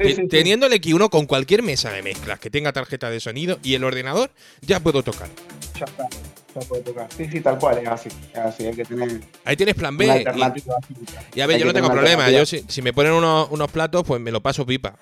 Sí, 0.00 0.12
sí. 0.16 0.26
Teniendo 0.28 0.66
el 0.66 0.72
X1 0.72 1.08
con 1.08 1.26
cualquier 1.26 1.62
mesa 1.62 1.90
de 1.90 2.02
mezclas 2.02 2.40
que 2.40 2.50
tenga 2.50 2.72
tarjeta 2.72 3.10
de 3.10 3.20
sonido 3.20 3.58
y 3.62 3.74
el 3.74 3.84
ordenador, 3.84 4.30
ya 4.60 4.80
puedo 4.80 5.02
tocar. 5.04 5.28
Ya 5.78 5.84
está. 5.84 6.08
Ya 6.54 6.60
puede 6.68 6.82
tocar. 6.82 7.08
Sí, 7.16 7.28
sí, 7.30 7.40
tal 7.40 7.58
cual, 7.58 7.78
es 7.78 7.88
así. 7.88 8.08
Es 8.32 8.38
así, 8.38 8.66
hay 8.66 8.74
que 8.74 8.84
tener 8.84 9.20
Ahí 9.44 9.56
tienes 9.56 9.74
plan 9.76 9.96
B. 9.96 10.06
Y, 10.06 11.38
y 11.38 11.40
a 11.40 11.46
ver, 11.46 11.56
Hay 11.56 11.60
yo 11.60 11.66
no 11.66 11.72
tengo 11.72 11.90
problema. 11.90 12.30
Yo 12.30 12.44
si, 12.46 12.64
si 12.68 12.82
me 12.82 12.92
ponen 12.92 13.12
unos, 13.12 13.48
unos 13.50 13.70
platos, 13.70 14.02
pues 14.04 14.20
me 14.20 14.32
lo 14.32 14.40
paso 14.40 14.66
pipa. 14.66 14.96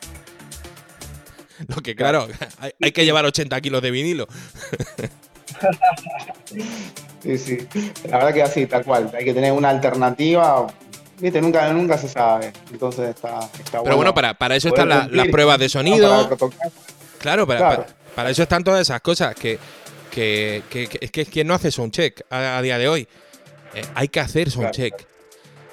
Lo 1.74 1.82
que 1.82 1.94
claro, 1.94 2.26
hay, 2.58 2.72
hay 2.80 2.92
que 2.92 3.04
llevar 3.04 3.24
80 3.24 3.60
kilos 3.60 3.82
de 3.82 3.90
vinilo. 3.90 4.26
Sí, 7.22 7.38
sí. 7.38 7.58
La 8.08 8.16
verdad 8.18 8.34
que 8.34 8.42
así, 8.42 8.66
tal 8.66 8.84
cual. 8.84 9.10
Hay 9.16 9.24
que 9.24 9.32
tener 9.32 9.52
una 9.52 9.70
alternativa. 9.70 10.66
Viste, 11.20 11.40
nunca, 11.40 11.72
nunca 11.72 11.96
se 11.96 12.08
sabe. 12.08 12.52
Entonces 12.72 13.10
está, 13.10 13.38
está 13.62 13.82
Pero 13.82 13.96
bueno, 13.96 14.12
para, 14.12 14.34
para 14.34 14.56
eso 14.56 14.68
están 14.68 14.88
la- 14.88 15.08
las 15.10 15.28
pruebas 15.28 15.58
de 15.58 15.66
No, 15.66 15.70
sonido. 15.70 16.28
para. 16.36 16.52
Claro, 17.18 17.46
para, 17.46 17.58
Claro. 17.60 17.82
para- 17.84 17.96
para 18.16 18.30
eso 18.30 18.42
están 18.42 18.64
todas 18.64 18.80
esas 18.80 19.00
cosas 19.00 19.34
que, 19.36 19.58
que, 20.10 20.62
que- 20.68 20.88
que- 20.88 20.98
es 21.00 21.10
que 21.12 21.24
quien 21.24 21.46
no 21.46 21.54
hace 21.54 21.70
soundcheck 21.70 22.24
a, 22.28 22.58
a 22.58 22.62
día 22.62 22.76
de 22.78 22.88
hoy. 22.88 23.06
Eh, 23.74 23.82
hay 23.94 24.08
que 24.08 24.18
hacer 24.20 24.50
soundcheck. 24.50 25.06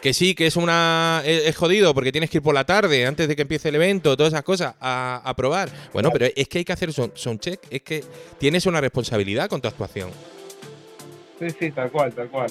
Que 0.02 0.14
sí, 0.14 0.34
que 0.34 0.48
es 0.48 0.56
una 0.56 1.22
es, 1.26 1.46
es 1.48 1.58
jodido 1.58 1.94
porque 1.94 2.12
tienes 2.12 2.30
que 2.30 2.38
ir 2.38 2.42
por 2.42 2.54
la 2.54 2.64
tarde 2.66 3.06
antes 3.06 3.28
de 3.28 3.36
que 3.36 3.42
empiece 3.42 3.68
el 3.70 3.76
evento, 3.76 4.16
todas 4.16 4.32
esas 4.32 4.44
cosas 4.44 4.76
a, 4.80 5.22
a 5.24 5.36
probar. 5.36 5.70
Bueno, 5.92 6.10
pero 6.12 6.28
es 6.34 6.48
que 6.48 6.60
hay 6.60 6.66
que 6.66 6.72
hacer 6.74 6.90
sound- 6.92 7.12
soundcheck, 7.16 7.60
es 7.70 7.82
que 7.82 8.04
tienes 8.38 8.66
una 8.66 8.80
responsabilidad 8.80 9.50
con 9.50 9.60
tu 9.62 9.68
actuación. 9.68 10.10
Sí, 11.40 11.48
sí, 11.60 11.72
tal 11.72 11.92
cual, 11.92 12.14
tal 12.14 12.30
cual. 12.30 12.50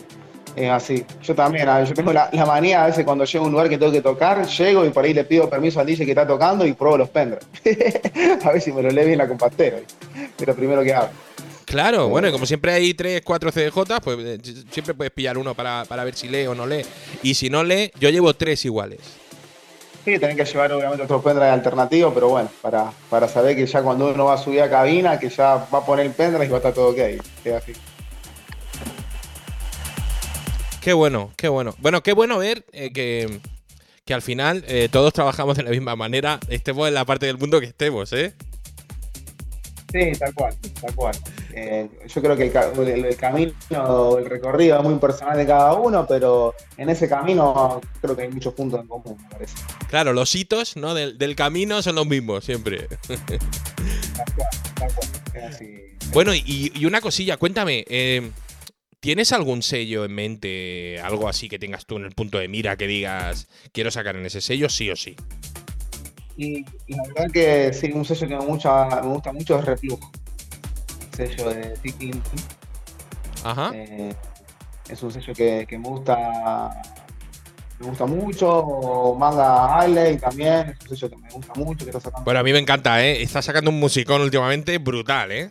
Es 0.57 0.69
así. 0.71 1.05
Yo 1.23 1.35
también, 1.35 1.69
a 1.69 1.79
ver, 1.79 1.87
yo 1.89 1.95
tengo 1.95 2.13
la, 2.13 2.29
la 2.33 2.45
manía 2.45 2.83
a 2.85 2.87
veces 2.89 3.05
cuando 3.05 3.25
llego 3.25 3.45
a 3.45 3.47
un 3.47 3.53
lugar 3.53 3.69
que 3.69 3.79
tengo 3.79 3.93
que 3.93 4.01
tocar, 4.03 4.47
llego 4.47 4.85
y 4.85 4.91
por 4.91 5.05
ahí 5.05 5.15
le 5.15 5.25
pido 5.25 5.49
permiso 5.49 5.79
al 5.81 5.87
DJ 5.87 6.05
que 6.05 6.11
está 6.13 6.27
tocando 6.27 6.67
y 6.67 6.73
pruebo 6.73 6.99
los 6.99 7.09
pendrives. 7.11 7.47
a 8.45 8.51
ver 8.53 8.61
si 8.61 8.73
me 8.73 8.83
lo 8.83 8.91
lee 8.91 9.05
bien 9.05 9.19
la 9.19 9.29
compactera. 9.29 9.79
Es 10.39 10.47
lo 10.47 10.55
primero 10.55 10.83
que 10.83 10.93
hago. 10.93 11.11
Claro, 11.69 12.09
bueno, 12.09 12.29
y 12.29 12.33
como 12.33 12.47
siempre 12.47 12.73
hay 12.73 12.95
3, 12.95 13.21
4 13.23 13.53
CDJ, 13.53 14.01
pues 14.03 14.19
eh, 14.21 14.39
siempre 14.71 14.95
puedes 14.95 15.13
pillar 15.13 15.37
uno 15.37 15.55
para, 15.55 15.85
para 15.85 16.03
ver 16.03 16.15
si 16.15 16.27
lee 16.27 16.47
o 16.47 16.55
no 16.55 16.67
lee. 16.67 16.83
Y 17.23 17.35
si 17.35 17.51
no 17.51 17.63
lee, 17.63 17.91
yo 18.01 18.09
llevo 18.09 18.33
tres 18.33 18.65
iguales. 18.65 19.01
Sí, 20.03 20.19
tenés 20.19 20.37
que 20.37 20.47
llevar 20.47 20.73
obviamente 20.73 21.03
otros 21.03 21.23
pendrives 21.23 21.53
alternativos, 21.53 22.15
pero 22.15 22.31
bueno, 22.31 22.49
para, 22.63 22.91
para 23.11 23.29
saber 23.29 23.55
que 23.55 23.67
ya 23.67 23.83
cuando 23.83 24.09
uno 24.09 24.25
va 24.25 24.35
a 24.35 24.39
subir 24.39 24.63
a 24.63 24.71
cabina, 24.71 25.19
que 25.19 25.29
ya 25.29 25.69
va 25.73 25.79
a 25.81 25.85
poner 25.85 26.07
el 26.07 26.13
pendrive 26.13 26.47
y 26.47 26.49
va 26.49 26.57
a 26.57 26.59
estar 26.61 26.73
todo 26.73 26.89
ok. 26.89 26.99
Es 27.45 27.53
así. 27.53 27.73
Qué 30.81 30.95
bueno, 30.95 31.33
qué 31.37 31.49
bueno. 31.49 31.75
Bueno, 31.81 32.03
qué 32.03 32.15
bueno 32.15 32.39
ver 32.39 32.65
eh, 32.73 32.95
que, 32.95 33.41
que 34.07 34.15
al 34.15 34.23
final 34.23 34.65
eh, 34.69 34.89
todos 34.91 35.13
trabajamos 35.13 35.55
de 35.59 35.65
la 35.65 35.71
misma 35.71 35.97
manera, 35.97 36.41
estemos 36.49 36.89
en 36.89 36.95
la 36.95 37.05
parte 37.05 37.27
del 37.27 37.37
mundo 37.37 37.61
que 37.61 37.67
estemos, 37.67 38.11
¿eh? 38.15 38.33
Sí, 39.93 40.13
tal 40.19 40.33
cual, 40.33 40.55
tal 40.81 40.95
cual. 40.95 41.15
Eh, 41.61 41.89
yo 42.07 42.23
creo 42.23 42.37
que 42.37 42.45
el, 42.47 42.89
el- 42.89 43.05
el 43.07 43.17
camino, 43.17 43.53
el 44.19 44.25
recorrido 44.27 44.79
es 44.79 44.85
muy 44.85 44.95
personal 44.99 45.37
de 45.37 45.47
cada 45.47 45.75
uno, 45.75 46.07
pero 46.07 46.55
en 46.77 46.89
ese 46.89 47.09
camino 47.09 47.81
creo 48.01 48.15
que 48.17 48.23
hay 48.23 48.29
muchos 48.31 48.55
puntos 48.55 48.81
en 48.81 48.87
común, 48.87 49.17
me 49.23 49.29
parece. 49.31 49.55
Claro, 49.89 50.13
los 50.13 50.35
hitos 50.35 50.77
¿no? 50.77 50.95
del, 50.95 51.19
del 51.19 51.35
camino 51.37 51.83
son 51.83 51.97
los 51.97 52.07
mismos 52.07 52.45
siempre. 52.45 52.87
Bueno, 56.13 56.35
y, 56.35 56.73
y 56.75 56.87
una 56.87 57.01
cosilla, 57.01 57.37
cuéntame, 57.37 57.85
eh, 57.89 58.31
¿tienes 59.01 59.33
algún 59.33 59.63
sello 59.63 60.05
en 60.05 60.15
mente, 60.15 60.99
algo 61.01 61.29
así 61.29 61.49
que 61.49 61.59
tengas 61.59 61.85
tú 61.87 61.97
en 61.97 62.05
el 62.05 62.13
punto 62.13 62.39
de 62.39 62.49
mira 62.49 62.77
que 62.77 62.87
digas, 62.87 63.47
quiero 63.73 63.91
sacar 63.91 64.17
en 64.17 64.25
ese 64.27 64.41
sello 64.41 64.69
sí 64.69 64.91
o 64.91 64.97
sí? 64.97 65.15
Y, 66.37 66.65
y 66.87 66.95
la 66.95 67.03
verdad 67.15 67.31
que 67.33 67.73
sí, 67.73 67.91
un 67.93 68.05
sello 68.05 68.27
que 68.29 68.37
me 68.37 68.45
gusta 68.47 69.33
mucho 69.33 69.59
es 69.59 69.65
Reflujo. 69.65 70.11
Sello 71.27 71.51
de 71.53 71.77
Tiki. 71.83 72.11
Ajá. 73.45 73.71
Eh, 73.75 74.15
es 74.89 75.03
un 75.03 75.13
sello 75.13 75.33
que, 75.35 75.67
que 75.69 75.77
me 75.79 75.89
gusta 75.89 76.71
me 77.81 77.87
gusta 77.89 78.07
mucho. 78.07 79.15
Manga 79.19 79.79
Alley 79.81 80.17
también, 80.19 80.71
es 80.71 80.81
un 80.91 80.97
sello 80.97 81.11
que 81.11 81.17
me 81.17 81.31
gusta 81.31 81.53
mucho, 81.57 81.85
que 81.85 81.91
está 81.91 82.01
sacando, 82.01 82.25
Bueno, 82.25 82.41
a 82.41 82.43
mí 82.45 82.53
me 82.53 82.59
encanta, 82.61 83.05
¿eh? 83.05 83.21
Está 83.23 83.43
sacando 83.43 83.71
un 83.71 83.81
musicón 83.81 84.23
últimamente 84.23 84.79
brutal, 84.79 85.33
¿eh? 85.33 85.51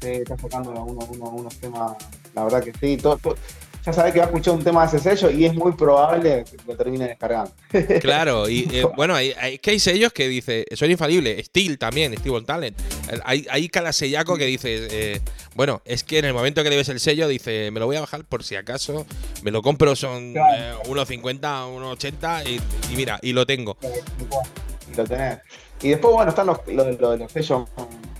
sí, 0.00 0.08
está 0.10 0.36
sacando 0.36 0.70
uno- 0.70 1.06
uno- 1.10 1.30
unos 1.30 1.56
temas, 1.56 1.92
la 2.34 2.44
verdad 2.44 2.62
que 2.62 2.72
sí. 2.78 2.98
todo- 2.98 3.16
todo- 3.16 3.36
ya 3.84 3.92
sabes 3.92 4.12
que 4.12 4.18
va 4.18 4.24
a 4.24 4.28
escuchar 4.28 4.54
un 4.54 4.64
tema 4.64 4.86
de 4.86 4.96
ese 4.96 4.98
sello 5.16 5.30
y 5.30 5.44
es 5.44 5.54
muy 5.54 5.72
probable 5.72 6.44
que 6.44 6.56
lo 6.66 6.76
termine 6.76 7.06
descargando. 7.08 7.50
Claro, 8.00 8.48
y 8.48 8.68
eh, 8.72 8.86
bueno, 8.96 9.14
hay, 9.14 9.32
hay- 9.38 9.54
es 9.54 9.60
que 9.60 9.70
hay 9.72 9.78
sellos 9.78 10.12
que 10.12 10.26
dice, 10.28 10.64
son 10.74 10.90
infalibles. 10.90 11.44
Steel 11.46 11.78
también, 11.78 12.16
Steel 12.16 12.34
on 12.34 12.46
Talent. 12.46 12.78
El- 13.10 13.20
Hay, 13.24 13.46
hay 13.50 13.68
cada 13.68 13.92
sellaco 13.92 14.36
que 14.36 14.46
dice, 14.46 14.88
eh, 14.90 15.20
bueno, 15.54 15.82
es 15.84 16.02
que 16.04 16.18
en 16.18 16.24
el 16.26 16.32
momento 16.34 16.62
que 16.62 16.70
le 16.70 16.76
ves 16.76 16.88
el 16.88 16.98
sello, 17.00 17.28
dice, 17.28 17.70
me 17.70 17.80
lo 17.80 17.86
voy 17.86 17.96
a 17.96 18.00
bajar 18.00 18.24
por 18.24 18.42
si 18.42 18.56
acaso, 18.56 19.06
me 19.42 19.50
lo 19.50 19.60
compro, 19.62 19.94
son 19.96 20.32
Claro. 20.32 20.80
eh, 20.82 20.88
unos 20.88 21.06
50, 21.08 21.66
unos 21.66 21.92
80 21.92 22.44
y, 22.44 22.60
y 22.90 22.96
mira, 22.96 23.18
y 23.22 23.32
lo 23.32 23.44
tengo. 23.46 23.76
y 24.92 24.96
lo 24.96 25.04
tenés. 25.04 25.38
Y 25.82 25.90
después, 25.90 26.14
bueno, 26.14 26.30
están 26.30 26.46
los, 26.46 26.58
los, 26.68 26.98
los- 27.00 27.18
los 27.18 27.32
sellos 27.32 27.68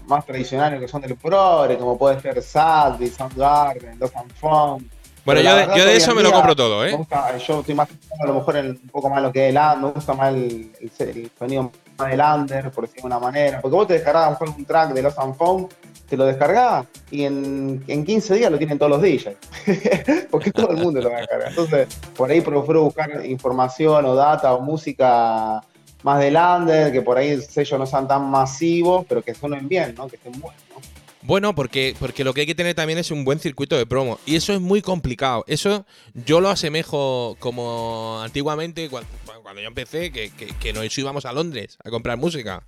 más 0.07 0.27
tradicionales 0.27 0.81
que 0.81 0.89
son 0.89 1.01
del 1.01 1.17
Progre, 1.17 1.79
como 1.79 1.97
puede 1.97 2.21
ser 2.21 2.43
Sadly, 2.43 3.09
Soundgarden, 3.09 3.99
Los 3.99 4.11
Funk. 4.39 4.83
Bueno, 5.25 5.41
yo 5.41 5.57
verdad 5.57 5.77
yo 5.77 5.85
de 5.87 5.97
eso 5.97 6.15
me 6.15 6.23
lo 6.23 6.33
compro 6.33 6.55
todo, 6.57 6.85
¿eh? 6.87 6.93
gusta- 6.97 7.37
yo 7.39 7.61
estoy 7.61 7.75
más 7.75 7.89
a 8.21 8.27
lo 8.27 8.35
mejor 8.35 8.57
en 8.57 8.67
un 8.71 8.89
poco 8.91 9.09
más 9.11 9.23
lo 9.23 9.33
que 9.33 9.49
es 9.49 9.55
el 9.55 9.57
under, 9.61 9.79
me 9.81 9.91
gusta 9.93 10.15
más 10.15 10.35
el, 10.35 10.71
el- 10.81 11.09
el 11.09 11.31
sonido 11.39 11.73
más 11.97 12.11
del 12.11 12.21
under, 12.21 12.71
por 12.71 12.85
decirlo 12.87 13.03
de 13.03 13.07
una 13.17 13.19
manera. 13.19 13.61
Porque 13.61 13.75
vos 13.77 13.87
te 13.87 13.95
descargás 13.95 14.23
a 14.23 14.27
lo 14.27 14.31
mejor 14.33 14.49
un 14.51 14.65
track 14.65 14.93
de 14.93 15.03
Los 15.03 15.15
Funk, 15.15 15.73
te 16.09 16.17
lo 16.17 16.27
descargás 16.27 16.85
y 17.11 17.25
en, 17.25 17.83
en 17.87 18.05
15 18.05 18.35
días 18.35 18.51
lo 18.51 18.59
tienen 18.59 18.79
todos 18.79 18.91
los 18.91 19.01
DJs. 19.03 20.27
Porque 20.31 20.51
todo 20.53 20.71
el 20.71 20.77
mundo 20.79 21.01
lo 21.01 21.11
va 21.11 21.17
a 21.17 21.21
descargar. 21.21 21.49
Entonces, 21.49 21.89
por 22.17 22.31
ahí 22.31 22.41
prefiero 22.41 22.83
buscar 22.85 23.25
información 23.25 24.05
o 24.05 24.15
data 24.15 24.53
o 24.55 24.61
música 24.61 25.63
más 26.03 26.19
del 26.21 26.37
under, 26.37 26.93
que 26.93 27.01
por 27.01 27.17
ahí 27.17 27.41
sellos 27.41 27.79
no 27.79 27.87
sean 27.87 28.07
tan 28.07 28.29
masivos, 28.31 29.07
pero 29.09 29.23
que 29.23 29.35
suenen 29.35 29.67
bien, 29.69 29.95
¿no? 29.97 30.07
Que 30.09 30.17
estén 30.17 30.33
buenos, 30.39 30.61
¿no? 30.71 30.77
Bueno, 31.25 31.55
porque, 31.55 31.97
porque 31.99 32.23
lo 32.23 32.35
que 32.35 32.43
hay 32.43 32.47
que 32.47 32.55
tener 32.55 32.75
también 32.75 32.99
es 32.99 33.11
un 33.11 33.25
buen 33.25 33.41
circuito 33.41 33.79
de 33.79 33.87
promo. 33.87 34.21
Y 34.27 34.37
eso 34.37 34.53
es 34.53 34.61
muy 34.61 34.83
complicado. 34.83 35.43
Eso 35.47 35.87
yo 36.13 36.43
lo 36.43 36.51
asemejo 36.51 37.37
como 37.41 38.21
antiguamente 38.23 38.91
cuando, 38.91 39.09
cuando 39.43 39.63
yo 39.63 39.69
empecé, 39.69 40.13
que, 40.13 40.31
que, 40.31 40.49
que 40.49 40.73
nos 40.75 40.97
íbamos 40.99 41.25
a 41.25 41.33
Londres 41.33 41.79
a 41.83 41.89
comprar 41.89 42.19
música. 42.19 42.63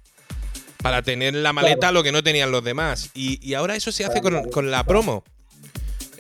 Para 0.83 1.03
tener 1.03 1.35
en 1.35 1.43
la 1.43 1.53
maleta 1.53 1.93
lo 1.93 2.03
que 2.03 2.13
no 2.13 2.23
tenían 2.23 2.51
los 2.51 2.65
demás. 2.65 3.11
Y, 3.13 3.47
y 3.47 3.53
ahora 3.53 3.77
eso 3.77 3.93
se 3.93 4.07
hace 4.07 4.23
con, 4.23 4.51
con 4.51 4.71
la 4.71 4.85
promo. 4.85 5.23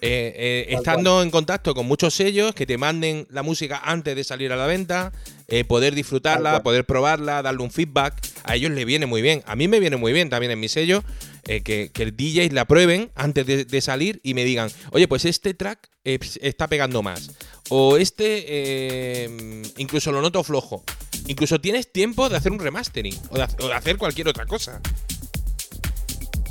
Eh, 0.02 0.34
eh, 0.36 0.74
estando 0.74 1.22
en 1.22 1.30
contacto 1.30 1.74
con 1.74 1.86
muchos 1.86 2.12
sellos 2.12 2.54
que 2.54 2.66
te 2.66 2.76
manden 2.76 3.26
la 3.30 3.42
música 3.42 3.80
antes 3.82 4.14
de 4.14 4.24
salir 4.24 4.52
a 4.52 4.56
la 4.56 4.66
venta, 4.66 5.10
eh, 5.48 5.64
poder 5.64 5.94
disfrutarla, 5.94 6.62
poder 6.62 6.84
probarla, 6.84 7.40
darle 7.40 7.62
un 7.62 7.70
feedback. 7.70 8.14
A 8.44 8.56
ellos 8.56 8.72
les 8.72 8.84
viene 8.84 9.06
muy 9.06 9.22
bien. 9.22 9.42
A 9.46 9.56
mí 9.56 9.68
me 9.68 9.80
viene 9.80 9.96
muy 9.96 10.12
bien 10.12 10.28
también 10.28 10.52
en 10.52 10.60
mi 10.60 10.68
sello 10.68 11.02
eh, 11.46 11.62
que, 11.62 11.90
el 11.94 12.16
DJ 12.16 12.50
la 12.50 12.64
prueben 12.64 13.10
antes 13.14 13.46
de, 13.46 13.80
salir 13.80 14.20
y 14.22 14.34
me 14.34 14.44
digan, 14.44 14.70
oye, 14.92 15.08
pues 15.08 15.24
este 15.24 15.54
track 15.54 15.88
está 16.04 16.68
pegando 16.68 17.02
más. 17.02 17.30
O 17.68 17.96
este 17.96 18.44
eh, 18.46 19.62
incluso 19.76 20.12
lo 20.12 20.20
noto 20.20 20.42
flojo. 20.44 20.84
Incluso 21.28 21.60
tienes 21.60 21.90
tiempo 21.92 22.28
de 22.28 22.36
hacer 22.36 22.52
un 22.52 22.58
remastering 22.58 23.18
o 23.30 23.36
de, 23.36 23.42
hacer 23.74 23.96
cualquier 23.96 24.28
otra 24.28 24.46
cosa. 24.46 24.80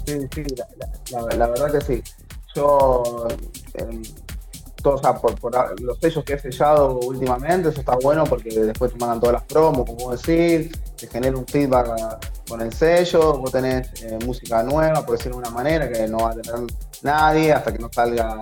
Sí, 0.06 0.14
sí, 0.34 0.44
la- 1.12 1.36
la 1.36 1.48
verdad 1.48 1.72
que 1.72 1.82
sí. 1.82 2.04
Yo, 2.56 3.28
em, 3.74 4.02
o 4.94 4.98
sea, 4.98 5.16
por, 5.16 5.36
los 5.82 5.98
sellos 6.00 6.24
que 6.24 6.34
he 6.34 6.40
sellado 6.40 7.00
últimamente, 7.00 7.70
eso 7.70 7.80
está 7.80 7.96
bueno 8.02 8.24
porque 8.26 8.50
después 8.50 8.92
te 8.94 8.98
mandan 9.00 9.20
todas 9.20 9.34
las 9.34 9.44
promos, 9.44 9.86
como 9.86 10.12
decir, 10.12 10.72
te 10.98 11.08
genera 11.08 11.38
un 11.38 11.46
feedback 11.46 12.20
con 12.48 12.62
el 12.62 12.72
sello, 12.74 13.38
vos 13.38 13.52
tenés 13.52 13.90
eh, 14.04 14.18
música 14.26 14.64
nueva, 14.64 15.06
por 15.06 15.18
decirlo 15.18 15.38
de 15.38 15.48
una 15.48 15.50
manera, 15.50 15.90
que 15.90 16.08
no 16.08 16.20
va 16.20 16.32
a 16.32 16.36
tener 16.36 16.62
nadie 17.02 17.54
hasta 17.54 17.74
que 17.74 17.80
no 17.80 17.90
salga 17.92 18.38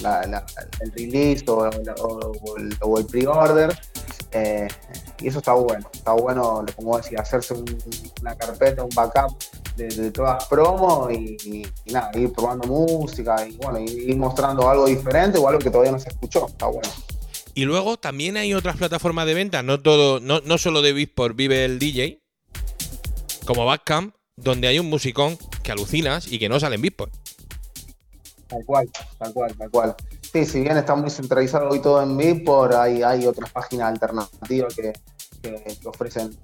la- 0.00 0.44
el 0.80 0.92
release 0.92 1.44
o, 1.48 1.66
el, 2.98 3.06
pre-order. 3.06 3.78
Eh, 4.34 4.66
y 5.20 5.28
eso 5.28 5.38
está 5.38 5.52
bueno, 5.52 5.86
está 5.92 6.12
bueno, 6.12 6.64
como 6.74 6.96
decía, 6.96 7.20
hacerse 7.20 7.52
un- 7.54 7.78
una 8.22 8.34
carpeta, 8.34 8.82
un 8.82 8.90
backup 8.94 9.36
de, 9.76 9.88
de 9.88 10.10
todas 10.10 10.44
promos 10.46 11.12
y, 11.12 11.36
y- 11.44 11.66
y 11.86 11.92
nada, 11.92 12.10
ir 12.18 12.32
probando 12.32 12.66
música 12.68 13.46
y 13.46 13.56
bueno, 13.56 13.80
ir 13.80 14.16
mostrando 14.16 14.68
algo 14.68 14.86
diferente 14.86 15.38
o 15.38 15.48
algo 15.48 15.58
que 15.60 15.70
todavía 15.70 15.92
no 15.92 15.98
se 15.98 16.08
escuchó, 16.08 16.46
está 16.46 16.66
bueno. 16.66 16.88
Y 17.54 17.64
luego 17.64 17.98
también 17.98 18.36
hay 18.36 18.54
otras 18.54 18.76
plataformas 18.76 19.26
de 19.26 19.34
venta, 19.34 19.62
no 19.62 19.80
todo, 19.80 20.20
no, 20.20 20.40
no 20.40 20.58
solo 20.58 20.80
de 20.82 20.92
Beatport 20.92 21.36
vive 21.36 21.64
el 21.64 21.78
DJ, 21.78 22.20
como 23.46 23.66
Backcamp, 23.66 24.14
donde 24.36 24.68
hay 24.68 24.78
un 24.78 24.88
musicón 24.88 25.36
que 25.62 25.72
alucinas 25.72 26.26
y 26.32 26.38
que 26.38 26.48
no 26.48 26.58
sale 26.58 26.76
en 26.76 26.82
Beatport. 26.82 27.12
Tal 28.48 28.64
cual, 28.64 28.90
tal 29.18 29.32
cual, 29.32 29.54
tal 29.56 29.70
cual. 29.70 29.94
Sí, 30.32 30.46
si 30.46 30.60
bien 30.60 30.76
está 30.78 30.94
muy 30.94 31.10
centralizado 31.10 31.68
hoy 31.68 31.80
todo 31.82 32.02
en 32.02 32.16
Beatport, 32.16 32.72
hay, 32.74 33.02
hay 33.02 33.26
otras 33.26 33.50
páginas 33.50 33.88
alternativas 33.88 34.74
que, 34.74 34.92
que- 35.42 35.76
que 35.80 35.88
ofrecen 35.88 36.34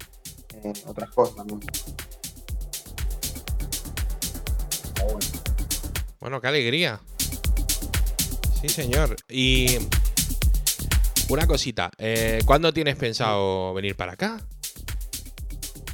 eh, 0.63 0.73
otras 0.85 1.09
cosas 1.11 1.35
también. 1.37 1.59
Está 1.61 2.18
bueno. 5.03 5.19
Bueno, 6.19 6.41
qué 6.41 6.47
alegría. 6.47 6.99
Sí, 8.61 8.67
señor. 8.69 9.15
Y 9.29 9.77
una 11.29 11.47
cosita, 11.47 11.91
eh, 11.97 12.39
¿cuándo 12.45 12.73
tienes 12.73 12.95
pensado 12.97 13.73
venir 13.73 13.95
para 13.95 14.13
acá? 14.13 14.41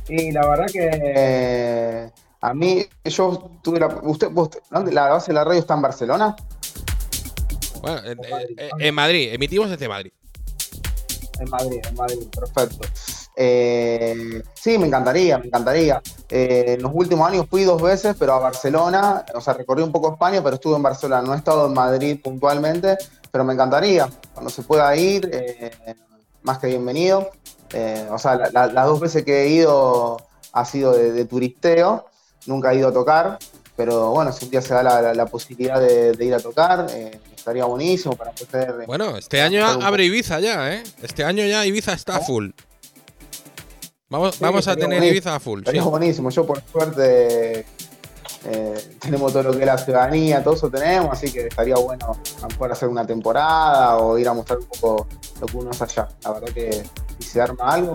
Y 0.07 0.31
la 0.31 0.47
verdad 0.47 0.65
que 0.71 0.89
eh, 0.93 2.11
a 2.41 2.53
mí, 2.53 2.85
yo 3.05 3.51
tuve 3.63 3.79
la. 3.79 3.87
Usted, 4.03 4.29
vos- 4.29 4.49
¿dónde? 4.71 4.91
¿La 4.91 5.09
base 5.09 5.27
de 5.27 5.33
la 5.33 5.43
radio 5.43 5.59
está 5.59 5.73
en 5.75 5.81
Barcelona? 5.81 6.35
Bueno, 7.81 7.97
en, 8.05 8.19
en- 8.25 8.69
en 8.79 8.95
Madrid, 8.95 9.29
emitimos 9.33 9.69
desde 9.69 9.87
Madrid. 9.87 10.11
En 11.39 11.49
Madrid, 11.49 11.79
en 11.87 11.95
Madrid, 11.95 12.19
perfecto. 12.39 12.87
Eh, 13.35 14.41
sí, 14.53 14.77
me 14.77 14.87
encantaría, 14.87 15.37
me 15.37 15.47
encantaría. 15.47 16.01
Eh, 16.29 16.75
en 16.77 16.81
los 16.81 16.91
últimos 16.93 17.29
años 17.29 17.45
fui 17.49 17.63
dos 17.63 17.81
veces, 17.81 18.15
pero 18.17 18.33
a 18.33 18.39
Barcelona, 18.39 19.25
o 19.33 19.41
sea, 19.41 19.53
recorrí 19.53 19.83
un 19.83 19.91
poco 19.91 20.13
España, 20.13 20.41
pero 20.43 20.55
estuve 20.55 20.75
en 20.75 20.83
Barcelona. 20.83 21.21
No 21.21 21.33
he 21.33 21.37
estado 21.37 21.67
en 21.67 21.73
Madrid 21.73 22.19
puntualmente, 22.23 22.97
pero 23.31 23.43
me 23.43 23.53
encantaría. 23.53 24.09
Cuando 24.33 24.49
se 24.49 24.61
pueda 24.63 24.95
ir, 24.95 25.29
eh, 25.31 25.71
más 26.43 26.59
que 26.59 26.67
bienvenido. 26.67 27.29
O 28.11 28.17
sea, 28.17 28.35
la- 28.35 28.49
la- 28.51 28.67
las 28.67 28.85
dos 28.85 28.99
veces 28.99 29.23
que 29.25 29.43
he 29.43 29.49
ido 29.49 30.17
ha 30.53 30.63
sido 30.65 30.93
de, 30.93 31.11
de 31.11 31.25
turisteo, 31.25 32.05
nunca 32.45 32.71
he 32.71 32.77
ido 32.77 32.87
a 32.87 32.93
tocar, 32.93 33.37
pero 33.75 34.11
bueno, 34.11 34.31
si 34.31 34.45
un 34.45 34.51
día 34.51 34.61
se 34.61 34.73
da 34.73 35.13
la, 35.13 35.25
posibilidad 35.25 35.81
de, 35.81 36.13
de 36.13 36.25
ir 36.25 36.33
a 36.33 36.39
tocar, 36.39 36.87
estaría 37.35 37.65
buenísimo 37.65 38.15
para 38.15 38.31
poder... 38.31 38.85
Bueno, 38.87 39.17
este 39.17 39.41
año 39.41 39.65
abre 39.65 40.05
Ibiza 40.05 40.39
ya, 40.39 40.73
¿eh? 40.73 40.83
Este 41.01 41.25
año 41.25 41.45
ya 41.45 41.65
Ibiza 41.65 41.91
está 41.91 42.21
full. 42.21 42.51
Vamos, 44.09 44.35
Sí, 44.35 44.43
vamos 44.43 44.67
a 44.67 44.75
tener. 44.75 45.03
Ibiza 45.03 45.39
full. 45.39 45.59
sí. 45.59 45.61
Estaría 45.63 45.83
buenísimo. 45.83 46.29
Yo, 46.29 46.45
por 46.45 46.61
suerte, 46.71 47.65
eh, 48.45 48.95
tenemos 48.99 49.33
todo 49.33 49.43
lo 49.43 49.51
que 49.53 49.59
es 49.59 49.65
la 49.65 49.77
ciudadanía, 49.77 50.43
todo 50.43 50.53
eso 50.53 50.69
tenemos, 50.69 51.11
así 51.11 51.31
que 51.31 51.47
estaría 51.47 51.75
bueno 51.75 52.11
a 52.37 52.41
lo 52.41 52.47
mejor 52.47 52.71
hacer 52.71 52.87
una 52.89 53.05
temporada 53.05 53.97
o 53.97 54.17
ir 54.19 54.27
a 54.27 54.33
mostrar 54.33 54.59
un 54.59 54.67
poco 54.67 55.07
lo 55.41 55.47
que 55.47 55.57
uno 55.57 55.71
hace 55.71 55.83
allá. 55.85 56.07
La 56.23 56.33
verdad 56.33 56.53
que 56.53 56.83
si 57.19 57.27
se 57.27 57.41
arma 57.41 57.73
algo, 57.73 57.93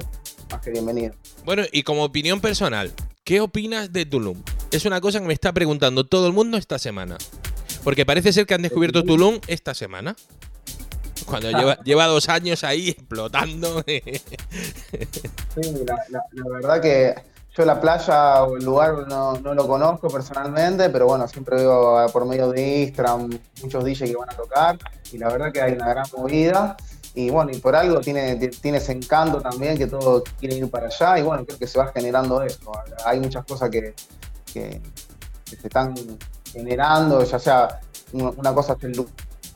más 0.51 0.61
que 0.61 0.71
bienvenido. 0.71 1.15
Bueno, 1.45 1.63
y 1.71 1.85
como 1.85 2.03
opinión 2.05 2.41
personal, 2.41 2.93
¿qué 3.23 3.41
opinas 3.41 3.93
de 3.93 4.07
Tulum? 4.07 4.43
Es 4.73 4.85
una 4.85 5.01
cosa 5.01 5.21
que 5.21 5.27
me 5.27 5.35
está 5.35 5.53
preguntando 5.53 6.05
todo 6.07 6.27
el 6.27 6.33
mundo 6.33 6.57
esta 6.57 6.79
semana. 6.81 7.17
Porque 7.85 8.05
parece 8.05 8.33
ser 8.33 8.47
que 8.47 8.55
han 8.55 8.63
descubierto 8.63 9.05
Tulum 9.05 9.39
esta 9.47 9.75
semana. 9.75 10.17
Cuando 11.31 11.77
lleva, 11.85 12.07
dos 12.07 12.29
años 12.29 12.65
ahí 12.65 12.91
explotando. 12.91 13.83
Sí, 13.87 14.03
la, 15.85 16.45
verdad 16.53 16.81
que 16.81 17.15
yo 17.57 17.65
la 17.65 17.81
playa 17.81 18.45
o 18.45 18.57
el 18.57 18.65
lugar 18.65 19.07
no, 19.09 19.37
lo 19.37 19.67
conozco 19.67 20.09
personalmente, 20.09 20.91
pero 20.91 21.07
bueno, 21.07 21.27
siempre 21.29 21.57
veo 21.57 22.05
eh, 22.05 22.09
por 22.13 22.27
medio 22.27 22.51
de 22.51 22.83
Instagram 22.83 23.31
muchos 23.63 23.85
DJs 23.85 24.11
que 24.11 24.17
van 24.17 24.31
a 24.31 24.35
tocar 24.35 24.79
y 25.13 25.19
la 25.19 25.29
verdad 25.29 25.53
que 25.53 25.61
hay 25.61 25.73
una 25.73 25.89
gran 25.89 26.07
movida. 26.17 26.77
Y 27.15 27.29
bueno, 27.31 27.51
y 27.53 27.59
por 27.59 27.75
algo 27.75 28.01
tiene, 28.01 28.39
ese 28.63 28.93
encanto 28.93 29.41
también 29.41 29.77
que 29.77 29.89
todos 29.89 30.23
quieren 30.39 30.59
ir 30.59 30.71
para 30.71 30.87
allá 30.87 31.19
y 31.19 31.23
bueno, 31.23 31.45
creo 31.45 31.59
que 31.59 31.67
se 31.67 31.79
va 31.79 31.91
generando 31.93 32.43
eso. 32.43 32.71
Hay 33.05 33.19
muchas 33.19 33.45
cosas 33.45 33.69
que, 33.69 33.95
se 34.45 34.81
están 35.63 35.95
generando, 36.53 37.25
ya 37.25 37.39
sea 37.39 37.81
una, 38.13 38.55
cosa 38.55 38.77
es 38.79 38.85
el 38.85 39.07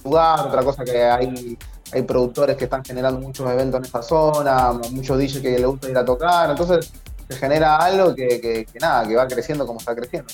lugar, 0.05 0.40
otra 0.46 0.62
cosa 0.62 0.84
que 0.84 1.02
hay 1.02 1.57
hay 1.92 2.02
productores 2.02 2.57
que 2.57 2.64
están 2.64 2.84
generando 2.84 3.20
muchos 3.20 3.48
eventos 3.48 3.78
en 3.78 3.84
esta 3.84 4.02
zona, 4.02 4.72
muchos 4.90 5.16
DJs 5.18 5.40
que 5.40 5.50
les 5.59 5.66
gusta 5.66 5.88
ir 5.88 5.96
a 5.96 6.05
tocar, 6.05 6.50
entonces 6.50 6.90
se 7.28 7.36
genera 7.36 7.76
algo 7.76 8.14
que, 8.14 8.40
que- 8.40 8.66
que 8.72 8.78
nada, 8.80 9.07
que 9.07 9.14
va 9.14 9.28
creciendo 9.28 9.64
como 9.66 9.78
está 9.78 9.94
creciendo. 9.94 10.32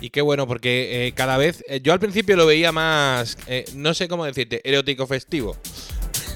Y 0.00 0.10
qué 0.10 0.20
bueno, 0.22 0.46
porque 0.46 1.06
eh, 1.06 1.12
cada 1.12 1.36
vez. 1.36 1.62
eh, 1.68 1.80
yo 1.82 1.92
al 1.92 2.00
principio 2.00 2.36
lo 2.36 2.46
veía 2.46 2.70
más. 2.72 3.38
eh, 3.46 3.64
no 3.74 3.94
sé 3.94 4.08
cómo 4.08 4.24
decirte, 4.24 4.60
erótico 4.68 5.06
festivo. 5.06 5.56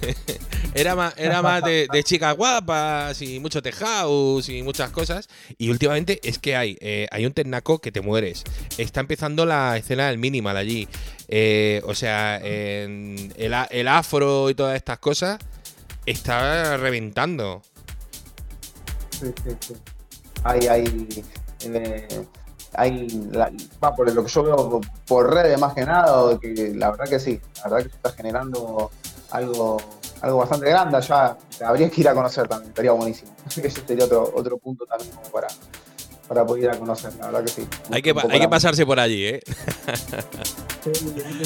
era 0.74 0.94
más, 0.94 1.14
era 1.16 1.42
más 1.42 1.62
de, 1.62 1.88
chicas 2.04 2.36
guapas 2.36 3.20
y 3.22 3.40
mucho 3.40 3.60
house 3.78 4.48
y 4.48 4.62
muchas 4.62 4.90
cosas. 4.90 5.28
Y 5.58 5.70
últimamente 5.70 6.20
es 6.22 6.38
que 6.38 6.56
hay, 6.56 6.76
eh, 6.80 7.08
hay 7.10 7.26
un 7.26 7.32
ternaco 7.32 7.78
que 7.78 7.92
te 7.92 8.00
mueres. 8.00 8.44
Está 8.78 9.00
empezando 9.00 9.46
la 9.46 9.76
escena 9.76 10.08
del 10.08 10.18
minimal 10.18 10.56
allí. 10.56 10.88
Eh, 11.28 11.82
o 11.84 11.94
sea, 11.94 12.38
en 12.42 13.32
el, 13.36 13.54
el 13.70 13.88
afro 13.88 14.50
y 14.50 14.54
todas 14.54 14.76
estas 14.76 14.98
cosas 14.98 15.38
está 16.06 16.76
reventando. 16.76 17.62
Sí, 19.10 19.26
sí, 19.44 19.50
sí. 19.60 19.74
Hay, 20.44 20.66
hay, 20.66 21.08
eh, 21.64 22.26
hay 22.72 23.06
va, 23.82 23.94
por 23.94 24.12
lo 24.12 24.24
que 24.24 24.30
yo 24.30 24.42
veo 24.42 24.80
por 25.06 25.34
redes 25.34 25.58
más 25.58 25.74
que 25.74 25.84
nada, 25.84 26.38
que 26.38 26.72
la 26.74 26.90
verdad 26.90 27.08
que 27.08 27.20
sí, 27.20 27.40
la 27.56 27.62
verdad 27.64 27.78
que 27.78 27.90
se 27.90 27.96
está 27.96 28.12
generando 28.12 28.90
algo, 29.30 29.76
algo 30.22 30.38
bastante 30.38 30.68
grande 30.68 30.96
allá. 30.96 31.36
Habría 31.64 31.90
que 31.90 32.00
ir 32.00 32.08
a 32.08 32.14
conocer 32.14 32.46
también, 32.48 32.70
estaría 32.70 32.92
buenísimo. 32.92 33.32
Ese 33.48 33.70
sería 33.86 34.04
otro, 34.04 34.32
otro 34.34 34.58
punto 34.58 34.84
también 34.86 35.10
como 35.14 35.28
para, 35.30 35.48
para 36.28 36.44
poder 36.46 36.64
ir 36.64 36.70
a 36.70 36.78
conocer, 36.78 37.12
la 37.18 37.26
verdad 37.26 37.42
que 37.44 37.48
sí. 37.50 37.68
Hay 37.90 38.02
que, 38.02 38.14
hay 38.30 38.40
que 38.40 38.48
pasarse 38.48 38.84
por 38.86 38.98
allí, 39.00 39.26
¿eh? 39.26 39.40
Sí, 40.82 40.90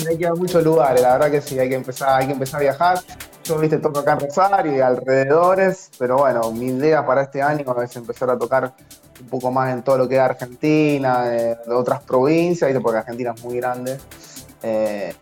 hay 0.08 0.16
que- 0.16 0.22
ir 0.22 0.26
a 0.26 0.34
muchos 0.34 0.62
lugares, 0.62 1.02
la 1.02 1.12
verdad 1.12 1.30
que 1.30 1.40
sí, 1.40 1.58
hay 1.58 1.68
que 1.68 1.74
empezar, 1.74 2.20
hay 2.20 2.26
que 2.26 2.32
empezar 2.32 2.60
a 2.60 2.62
viajar. 2.62 3.00
Yo, 3.44 3.58
viste, 3.58 3.76
toco 3.78 3.98
acá 3.98 4.12
en 4.14 4.20
Rosario 4.20 4.74
y 4.74 4.80
alrededores, 4.80 5.90
pero 5.98 6.16
bueno, 6.18 6.50
mi 6.52 6.66
idea 6.68 7.04
para 7.04 7.22
este 7.22 7.42
año 7.42 7.64
es 7.82 7.94
empezar 7.96 8.30
a 8.30 8.38
tocar 8.38 8.72
un 9.20 9.26
poco 9.28 9.50
más 9.50 9.70
en 9.72 9.82
todo 9.82 9.98
lo 9.98 10.08
que 10.08 10.14
es 10.14 10.20
Argentina, 10.20 11.24
eh, 11.26 11.58
de 11.66 11.74
otras 11.74 12.02
provincias, 12.02 12.68
¿viste? 12.68 12.80
porque 12.80 12.98
Argentina 13.00 13.34
es 13.36 13.44
muy 13.44 13.56
grande. 13.56 13.98
Eh, 14.62 15.14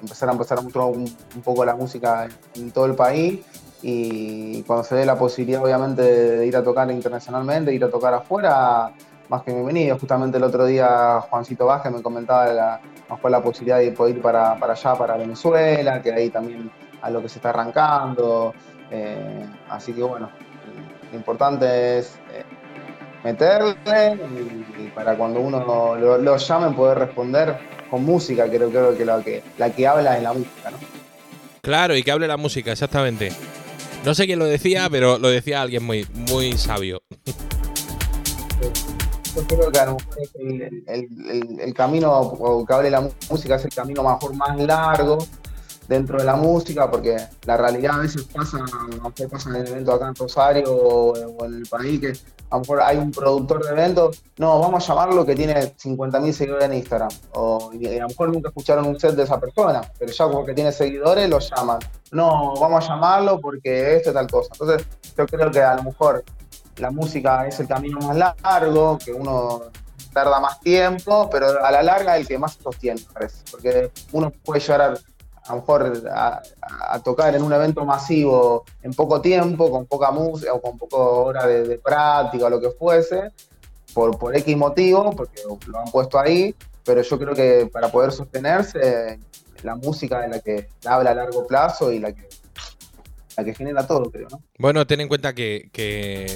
empezar 0.00 0.28
a 0.28 0.32
empezar 0.32 0.58
a 0.58 0.62
mostrar 0.62 0.86
un, 0.86 1.16
poco 1.42 1.64
la 1.64 1.74
música 1.74 2.28
en, 2.54 2.70
todo 2.70 2.86
el 2.86 2.94
país 2.94 3.40
y 3.82 4.62
cuando 4.62 4.84
se 4.84 4.94
dé 4.96 5.06
la 5.06 5.18
posibilidad, 5.18 5.62
obviamente, 5.62 6.02
de 6.02 6.46
ir 6.46 6.56
a 6.56 6.62
tocar 6.62 6.90
internacionalmente, 6.90 7.72
ir 7.72 7.84
a 7.84 7.90
tocar 7.90 8.14
afuera, 8.14 8.92
más 9.28 9.42
que 9.42 9.52
bienvenido. 9.52 9.98
Justamente 9.98 10.38
el 10.38 10.44
otro 10.44 10.66
día 10.66 11.20
Juancito 11.28 11.66
Vázquez 11.66 11.92
me 11.92 12.02
comentaba 12.02 12.46
la, 12.52 12.80
la 13.22 13.42
posibilidad 13.42 13.78
de 13.78 13.92
poder 13.92 14.16
ir 14.16 14.22
para, 14.22 14.52
allá, 14.52 14.94
para 14.94 15.16
Venezuela, 15.16 16.00
que 16.02 16.12
ahí 16.12 16.30
también 16.30 16.70
a 17.02 17.10
lo 17.10 17.20
que 17.20 17.28
se 17.28 17.38
está 17.38 17.50
arrancando. 17.50 18.54
Eh, 18.90 19.46
así 19.68 19.92
que 19.92 20.02
bueno, 20.02 20.30
lo 21.10 21.16
importante 21.16 21.98
es 21.98 22.18
eh, 22.32 22.44
meterle 23.24 23.74
y, 24.78 24.88
para 24.94 25.16
cuando 25.16 25.40
uno 25.40 25.64
lo, 25.64 25.96
lo, 25.96 26.18
lo 26.18 26.36
llame 26.36 26.74
poder 26.74 26.98
responder 26.98 27.75
con 27.90 28.04
música, 28.04 28.48
creo, 28.48 28.68
creo 28.70 28.96
que, 28.96 29.04
la 29.04 29.22
que 29.22 29.42
la 29.58 29.70
que 29.70 29.86
habla 29.86 30.16
es 30.16 30.22
la 30.22 30.32
música, 30.32 30.70
¿no? 30.70 30.78
Claro, 31.62 31.96
y 31.96 32.02
que 32.02 32.10
hable 32.12 32.26
la 32.28 32.36
música, 32.36 32.72
exactamente. 32.72 33.32
No 34.04 34.14
sé 34.14 34.26
quién 34.26 34.38
lo 34.38 34.44
decía, 34.44 34.88
pero 34.90 35.18
lo 35.18 35.28
decía 35.28 35.62
alguien 35.62 35.82
muy, 35.84 36.06
muy 36.14 36.52
sabio. 36.56 37.00
Yo 39.34 39.42
creo 39.46 39.70
que 39.70 39.78
a 39.78 39.86
lo 39.86 39.96
mejor 39.96 40.16
el, 40.38 40.62
el- 40.86 41.30
el- 41.30 41.60
el 41.60 41.74
camino 41.74 42.10
o 42.20 42.64
que 42.64 42.72
hable 42.72 42.90
la 42.90 43.08
música 43.30 43.56
es 43.56 43.64
el 43.64 43.74
camino 43.74 44.02
mejor 44.02 44.34
más 44.34 44.56
largo 44.58 45.18
dentro 45.88 46.18
de 46.18 46.24
la 46.24 46.36
música, 46.36 46.90
porque 46.90 47.16
la 47.44 47.56
realidad 47.56 47.96
a 47.96 47.98
veces 47.98 48.22
pasa, 48.24 48.58
a 48.58 48.82
lo 48.96 49.02
mejor 49.02 49.12
pasa 49.30 49.50
en 49.50 49.56
el 49.56 49.66
evento 49.68 49.92
acá 49.92 50.08
en 50.08 50.14
Rosario 50.14 50.72
o 50.74 51.44
en 51.44 51.54
el 51.54 51.66
país, 51.68 52.00
que 52.00 52.12
a 52.50 52.56
lo 52.56 52.60
mejor 52.60 52.80
hay 52.82 52.96
un 52.96 53.10
productor 53.10 53.64
de 53.64 53.70
eventos, 53.70 54.22
no, 54.38 54.60
vamos 54.60 54.84
a 54.84 54.88
llamarlo 54.88 55.26
que 55.26 55.34
tiene 55.34 55.74
50.000 55.76 56.32
seguidores 56.32 56.64
en 56.66 56.74
Instagram, 56.74 57.10
o 57.34 57.70
a 57.70 57.74
lo 57.74 58.08
mejor 58.08 58.32
nunca 58.32 58.48
escucharon 58.48 58.86
un 58.86 58.98
set 59.00 59.14
de 59.14 59.24
esa 59.24 59.40
persona, 59.40 59.80
pero 59.98 60.12
ya 60.12 60.28
porque 60.28 60.54
tiene 60.54 60.72
seguidores 60.72 61.28
lo 61.28 61.38
llaman. 61.38 61.78
No, 62.12 62.54
vamos 62.54 62.84
a 62.84 62.88
llamarlo 62.88 63.40
porque 63.40 63.96
esto 63.96 64.12
tal 64.12 64.30
cosa. 64.30 64.50
Entonces, 64.52 64.86
yo 65.16 65.26
creo 65.26 65.50
que 65.50 65.60
a 65.60 65.74
lo 65.74 65.82
mejor 65.82 66.24
la 66.76 66.90
música 66.90 67.46
es 67.46 67.58
el 67.60 67.66
camino 67.66 67.98
más 68.00 68.16
largo, 68.16 68.98
que 68.98 69.12
uno 69.12 69.62
tarda 70.12 70.40
más 70.40 70.60
tiempo, 70.60 71.28
pero 71.30 71.64
a 71.64 71.70
la 71.70 71.82
larga 71.82 72.16
el 72.16 72.26
que 72.26 72.38
más 72.38 72.58
sostiene, 72.62 73.00
parece. 73.12 73.38
Porque 73.50 73.90
uno 74.12 74.30
puede 74.44 74.60
llegar 74.60 74.80
a, 74.80 74.94
a 75.46 75.54
lo 75.54 75.60
mejor 75.60 76.10
a, 76.12 76.42
tocar 77.04 77.34
en 77.34 77.42
un 77.42 77.52
evento 77.52 77.84
masivo 77.84 78.64
en 78.82 78.92
poco 78.92 79.20
tiempo, 79.20 79.70
con 79.70 79.86
poca 79.86 80.10
música 80.10 80.52
o 80.52 80.60
con 80.60 80.76
poca 80.78 80.96
hora 80.96 81.46
de, 81.46 81.64
de 81.66 81.78
práctica 81.78 82.46
o 82.46 82.50
lo 82.50 82.60
que 82.60 82.70
fuese, 82.70 83.32
por, 83.94 84.18
por 84.18 84.36
X 84.36 84.56
motivo, 84.56 85.10
porque 85.14 85.42
lo 85.66 85.78
han 85.78 85.90
puesto 85.90 86.18
ahí, 86.18 86.54
pero 86.84 87.02
yo 87.02 87.18
creo 87.18 87.34
que 87.34 87.68
para 87.72 87.90
poder 87.90 88.12
sostenerse, 88.12 89.18
la 89.62 89.74
música 89.74 90.24
es 90.24 90.30
la 90.30 90.40
que 90.40 90.68
habla 90.84 91.10
a 91.10 91.14
largo 91.14 91.46
plazo 91.46 91.90
y 91.90 91.98
la 91.98 92.12
que, 92.12 92.28
la 93.36 93.44
que 93.44 93.54
genera 93.54 93.86
todo, 93.86 94.10
creo, 94.10 94.28
¿no? 94.30 94.42
Bueno, 94.58 94.86
ten 94.86 95.00
en 95.00 95.08
cuenta 95.08 95.34
que, 95.34 95.68
que 95.72 96.26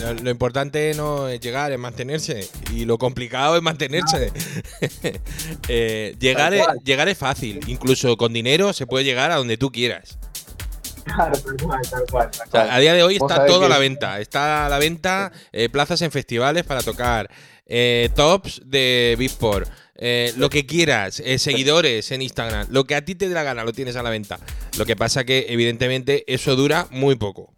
lo, 0.00 0.14
lo 0.14 0.30
importante 0.30 0.92
no 0.94 1.28
es 1.28 1.40
llegar, 1.40 1.72
es 1.72 1.78
mantenerse. 1.78 2.48
Y 2.74 2.84
lo 2.84 2.98
complicado 2.98 3.56
es 3.56 3.62
mantenerse. 3.62 4.32
Eh, 5.68 6.16
llegar, 6.18 6.54
es, 6.54 6.64
cual. 6.64 6.78
llegar 6.84 7.08
es 7.08 7.18
fácil. 7.18 7.60
Incluso 7.66 8.16
con 8.16 8.32
dinero 8.32 8.72
se 8.72 8.86
puede 8.86 9.04
llegar 9.04 9.30
a 9.30 9.36
donde 9.36 9.56
tú 9.56 9.70
quieras. 9.70 10.18
Claro, 11.04 11.32
tal 11.40 11.56
cual, 11.60 11.80
tal 11.90 12.04
cual. 12.10 12.30
tal 12.30 12.48
O 12.48 12.50
sea, 12.50 12.66
cual. 12.66 12.70
a 12.70 12.78
día 12.78 12.94
de 12.94 13.02
hoy 13.02 13.16
está 13.16 13.44
todo 13.46 13.66
a 13.66 13.68
la 13.68 13.78
venta. 13.78 14.20
Está 14.20 14.66
a 14.66 14.68
la 14.68 14.78
venta 14.78 15.32
eh, 15.52 15.68
plazas 15.68 16.00
en 16.02 16.10
festivales 16.12 16.64
para 16.64 16.82
tocar. 16.82 17.30
eh, 17.66 18.10
tops 18.14 18.60
de 18.64 19.16
Beatport. 19.18 19.68
Eh, 20.04 20.32
lo 20.36 20.50
que 20.50 20.66
quieras, 20.66 21.22
eh, 21.24 21.38
seguidores 21.38 22.10
en 22.10 22.22
Instagram, 22.22 22.66
lo 22.70 22.82
que 22.82 22.96
a 22.96 23.04
ti 23.04 23.14
te 23.14 23.28
dé 23.28 23.34
la 23.34 23.44
gana 23.44 23.62
lo 23.62 23.72
tienes 23.72 23.94
a 23.94 24.02
la 24.02 24.10
venta. 24.10 24.36
Lo 24.76 24.84
que 24.84 24.96
pasa 24.96 25.22
que 25.22 25.46
evidentemente 25.48 26.24
eso 26.26 26.56
dura 26.56 26.88
muy 26.90 27.14
poco. 27.14 27.54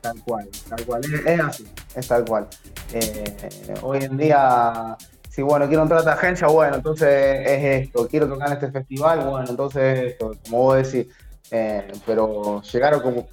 Tal 0.00 0.18
cual, 0.22 0.48
tal 0.66 0.86
cual. 0.86 1.02
Es, 1.26 1.40
así, 1.40 1.66
es 1.94 2.08
tal 2.08 2.24
cual. 2.24 2.48
Eh, 2.94 3.74
hoy 3.82 4.04
en 4.04 4.16
día, 4.16 4.96
si 5.28 5.42
bueno, 5.42 5.68
quiero 5.68 5.82
entrar 5.82 5.98
a 5.98 6.00
esta 6.04 6.14
agencia, 6.14 6.46
bueno, 6.46 6.76
entonces 6.76 7.46
es 7.46 7.84
esto. 7.84 8.08
Quiero 8.08 8.26
tocar 8.26 8.48
en 8.48 8.54
este 8.54 8.70
festival, 8.70 9.28
bueno, 9.28 9.50
entonces 9.50 9.98
es 9.98 10.12
esto, 10.12 10.38
como 10.42 10.58
vos 10.62 10.90
decís. 10.90 11.12
Eh, 11.50 11.92
pero 12.06 12.62
llegar 12.62 12.94
a 12.94 13.02
como. 13.02 13.28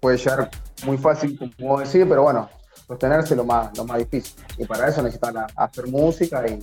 Puede 0.00 0.18
llegar 0.18 0.50
muy 0.84 0.98
fácil, 0.98 1.38
como 1.38 1.52
vos 1.74 1.92
decís, 1.92 2.04
pero 2.08 2.24
bueno, 2.24 2.50
sostenerse 2.88 3.36
lo 3.36 3.44
más, 3.44 3.78
lo 3.78 3.84
más 3.84 3.98
difícil. 3.98 4.34
Y 4.58 4.64
para 4.64 4.88
eso 4.88 5.02
necesitan 5.02 5.46
hacer 5.54 5.86
música 5.86 6.44
y, 6.48 6.58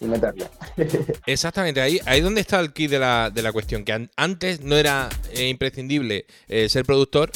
y. 0.00 0.06
Exactamente, 1.26 1.80
ahí, 1.80 2.00
ahí 2.06 2.20
donde 2.20 2.40
está 2.40 2.60
el 2.60 2.72
kit 2.72 2.90
de 2.90 2.98
la, 2.98 3.30
de 3.30 3.42
la 3.42 3.52
cuestión, 3.52 3.84
que 3.84 3.92
an- 3.92 4.10
antes 4.16 4.60
no 4.60 4.76
era 4.76 5.08
eh, 5.32 5.48
imprescindible 5.48 6.26
eh, 6.48 6.68
ser 6.68 6.84
productor, 6.84 7.30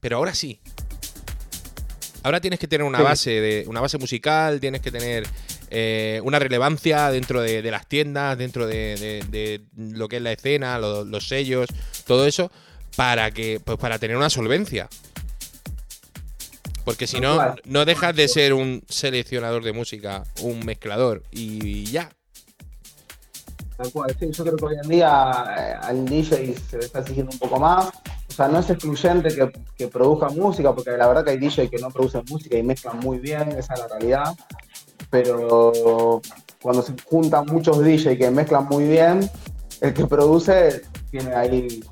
pero 0.00 0.16
ahora 0.18 0.34
sí. 0.34 0.60
Ahora 2.22 2.40
tienes 2.40 2.58
que 2.60 2.68
tener 2.68 2.86
una 2.86 2.98
Sí. 2.98 3.04
base 3.04 3.30
de 3.40 3.64
una 3.66 3.80
base 3.80 3.96
musical, 3.96 4.60
tienes 4.60 4.82
que 4.82 4.90
tener 4.90 5.26
eh, 5.70 6.20
una 6.24 6.38
relevancia 6.38 7.10
dentro 7.10 7.40
de, 7.40 7.62
de 7.62 7.70
las 7.70 7.86
tiendas, 7.86 8.36
dentro 8.36 8.66
de, 8.66 8.96
de- 8.96 9.24
de 9.30 9.62
lo 9.96 10.08
que 10.08 10.16
es 10.16 10.22
la 10.22 10.32
escena, 10.32 10.78
lo- 10.78 11.04
los 11.04 11.26
sellos, 11.28 11.68
todo 12.06 12.26
eso, 12.26 12.50
para 12.96 13.30
que, 13.30 13.60
pues 13.64 13.78
para 13.78 13.98
tener 13.98 14.16
una 14.16 14.28
solvencia. 14.28 14.88
Porque 16.84 17.06
si 17.06 17.20
no, 17.20 17.54
no 17.64 17.84
dejas 17.84 18.16
de 18.16 18.28
ser 18.28 18.54
un 18.54 18.82
seleccionador 18.88 19.62
de 19.62 19.72
música, 19.72 20.24
un 20.42 20.64
mezclador, 20.64 21.22
y 21.30 21.84
ya. 21.84 22.10
Tal 23.76 23.92
cual, 23.92 24.14
sí, 24.18 24.30
yo 24.30 24.44
creo 24.44 24.56
que 24.56 24.64
hoy 24.64 24.76
en 24.82 24.90
día 24.90 25.44
eh, 25.58 25.74
al 25.80 26.04
DJ 26.04 26.54
se 26.54 26.78
le 26.78 26.84
está 26.84 27.00
exigiendo 27.00 27.32
un 27.32 27.38
poco 27.38 27.58
más. 27.58 27.86
O 28.28 28.32
sea, 28.32 28.48
no 28.48 28.58
es 28.58 28.68
excluyente 28.68 29.34
que, 29.34 29.50
que 29.76 29.88
produzca 29.88 30.28
música, 30.28 30.74
porque 30.74 30.90
la 30.92 31.08
verdad 31.08 31.24
que 31.24 31.30
hay 31.30 31.38
DJ 31.38 31.70
que 31.70 31.78
no 31.78 31.90
producen 31.90 32.22
música 32.28 32.56
y 32.56 32.62
mezclan 32.62 32.98
muy 33.00 33.18
bien, 33.18 33.48
esa 33.52 33.74
es 33.74 33.80
la 33.80 33.88
realidad. 33.88 34.36
Pero 35.10 36.20
cuando 36.60 36.82
se 36.82 36.94
juntan 37.04 37.46
muchos 37.46 37.82
DJ 37.82 38.18
que 38.18 38.30
mezclan 38.30 38.66
muy 38.66 38.84
bien, 38.84 39.28
el 39.80 39.94
que 39.94 40.06
produce 40.06 40.82
tiene 41.10 41.34
ahí 41.34 41.82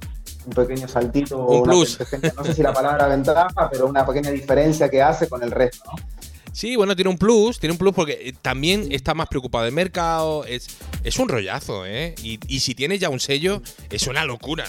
un 0.49 0.67
pequeño 0.67 0.89
saltito, 0.89 1.39
Un 1.39 1.61
una 1.61 1.73
plus. 1.73 1.97
pequeña- 1.97 2.33
no 2.37 2.45
sé 2.45 2.55
si 2.55 2.63
la 2.63 2.73
palabra 2.73 3.07
ventaja, 3.07 3.69
pero 3.71 3.87
una 3.87 4.05
pequeña 4.07 4.31
diferencia 4.31 4.89
que 4.89 5.03
hace 5.03 5.29
con 5.29 5.43
el 5.43 5.51
resto, 5.51 5.85
¿no? 5.87 5.93
Sí, 6.53 6.75
bueno, 6.75 6.97
tiene 6.97 7.11
un 7.11 7.19
plus, 7.19 7.61
tiene 7.61 7.73
un 7.73 7.79
plus 7.79 7.95
porque 7.95 8.19
eh, 8.21 8.33
también 8.41 8.91
está 8.91 9.15
más 9.15 9.29
preocupado 9.29 9.65
del 9.65 9.75
mercado, 9.75 10.45
es, 10.45 10.67
es 11.05 11.19
un 11.19 11.29
rollazo, 11.29 11.85
¿eh? 11.87 12.15
Y, 12.23 12.41
y 12.49 12.61
si 12.61 12.75
tienes 12.75 12.99
ya 13.01 13.11
un 13.11 13.21
sello, 13.21 13.63
es 13.91 14.07
una 14.07 14.25
locura. 14.25 14.65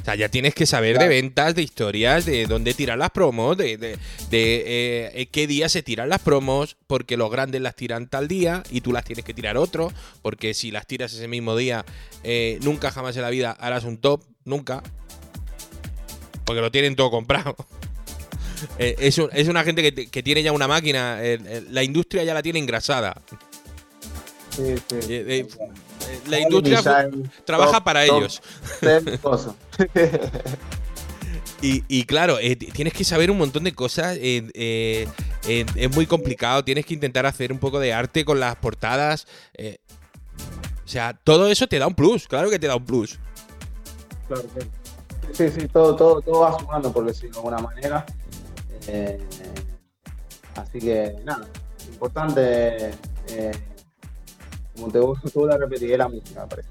O 0.00 0.04
sea, 0.06 0.14
ya 0.14 0.28
tienes 0.28 0.54
que 0.54 0.66
saber 0.66 0.98
de 1.00 1.08
ventas, 1.08 1.54
de 1.56 1.62
historias, 1.62 2.24
de 2.24 2.46
dónde 2.46 2.74
tirar 2.74 2.96
las 2.96 3.10
promos, 3.10 3.56
de, 3.56 3.76
de- 3.76 3.98
de, 4.30 4.56
eh, 4.66 5.10
eh, 5.14 5.26
qué 5.32 5.46
día 5.48 5.68
se 5.68 5.82
tiran 5.82 6.08
las 6.08 6.20
promos, 6.20 6.76
porque 6.86 7.16
los 7.16 7.28
grandes 7.30 7.60
las 7.60 7.74
tiran 7.74 8.08
tal 8.08 8.28
día 8.28 8.62
y 8.70 8.80
tú 8.82 8.92
las 8.92 9.04
tienes 9.04 9.24
que 9.24 9.34
tirar 9.34 9.56
otro, 9.56 9.92
porque 10.22 10.54
si 10.54 10.70
las 10.70 10.86
tiras 10.86 11.12
ese 11.12 11.26
mismo 11.28 11.56
día, 11.56 11.84
eh, 12.22 12.58
nunca 12.62 12.92
jamás 12.92 13.16
en 13.16 13.22
la 13.22 13.30
vida 13.30 13.50
harás 13.50 13.82
un 13.84 13.98
top, 13.98 14.22
nunca. 14.46 14.82
Porque 16.46 16.62
lo 16.62 16.70
tienen 16.70 16.96
todo 16.96 17.10
comprado. 17.10 17.54
Eh, 18.78 18.96
es, 19.00 19.18
un- 19.18 19.28
es 19.34 19.48
una 19.48 19.62
gente 19.64 19.82
que, 19.82 20.06
que 20.06 20.22
tiene 20.22 20.42
ya 20.42 20.50
una 20.50 20.66
máquina, 20.66 21.18
eh, 21.22 21.62
la 21.70 21.82
industria 21.82 22.24
ya 22.24 22.32
la 22.32 22.40
tiene 22.42 22.58
engrasada. 22.58 23.20
Sí, 24.48 24.62
sí. 24.88 24.96
Eh, 25.10 25.46
eh, 25.46 25.46
la 26.28 26.40
industria 26.40 26.82
trabaja 27.44 27.72
top- 27.74 27.84
para 27.84 28.06
top 28.06 28.16
ellos. 28.16 28.40
Y, 31.62 31.84
y 31.88 32.04
claro, 32.04 32.38
tienes 32.38 32.92
que 32.94 33.04
saber 33.04 33.30
un 33.30 33.38
montón 33.38 33.64
de 33.64 33.72
cosas. 33.74 34.16
es 34.20 35.94
muy 35.94 36.06
complicado. 36.06 36.64
Tienes 36.64 36.86
que 36.86 36.94
intentar 36.94 37.26
hacer 37.26 37.52
un 37.52 37.58
poco 37.58 37.78
de 37.78 37.92
arte 37.92 38.24
con 38.24 38.40
las 38.40 38.56
portadas. 38.56 39.26
o 39.58 40.88
sea, 40.88 41.12
todo 41.24 41.50
eso 41.50 41.66
te 41.66 41.78
da 41.78 41.86
un 41.86 41.94
plus. 41.94 42.26
Claro 42.26 42.48
que 42.50 42.58
te 42.58 42.66
da 42.66 42.76
un 42.76 42.84
plus. 42.86 43.18
Claro, 44.28 44.42
claro. 44.54 44.70
Sí, 45.32 45.48
sí, 45.50 45.68
todo, 45.68 45.94
todo, 45.96 46.20
todo 46.20 46.40
va 46.40 46.58
sumando, 46.58 46.92
por 46.92 47.04
decirlo 47.06 47.32
de 47.32 47.38
alguna 47.38 47.58
manera. 47.58 48.06
Eh, 48.88 49.18
así 50.54 50.78
que, 50.78 51.14
nada, 51.24 51.46
importante, 51.88 52.90
eh, 53.28 53.52
como 54.74 54.88
te, 54.92 55.00
vu- 55.00 55.20
te 55.20 55.38
vuelvo 55.38 55.54
a 55.54 55.58
repetir, 55.58 55.92
es 55.92 55.98
la 55.98 56.08
música, 56.08 56.42
me 56.42 56.46
parece. 56.48 56.68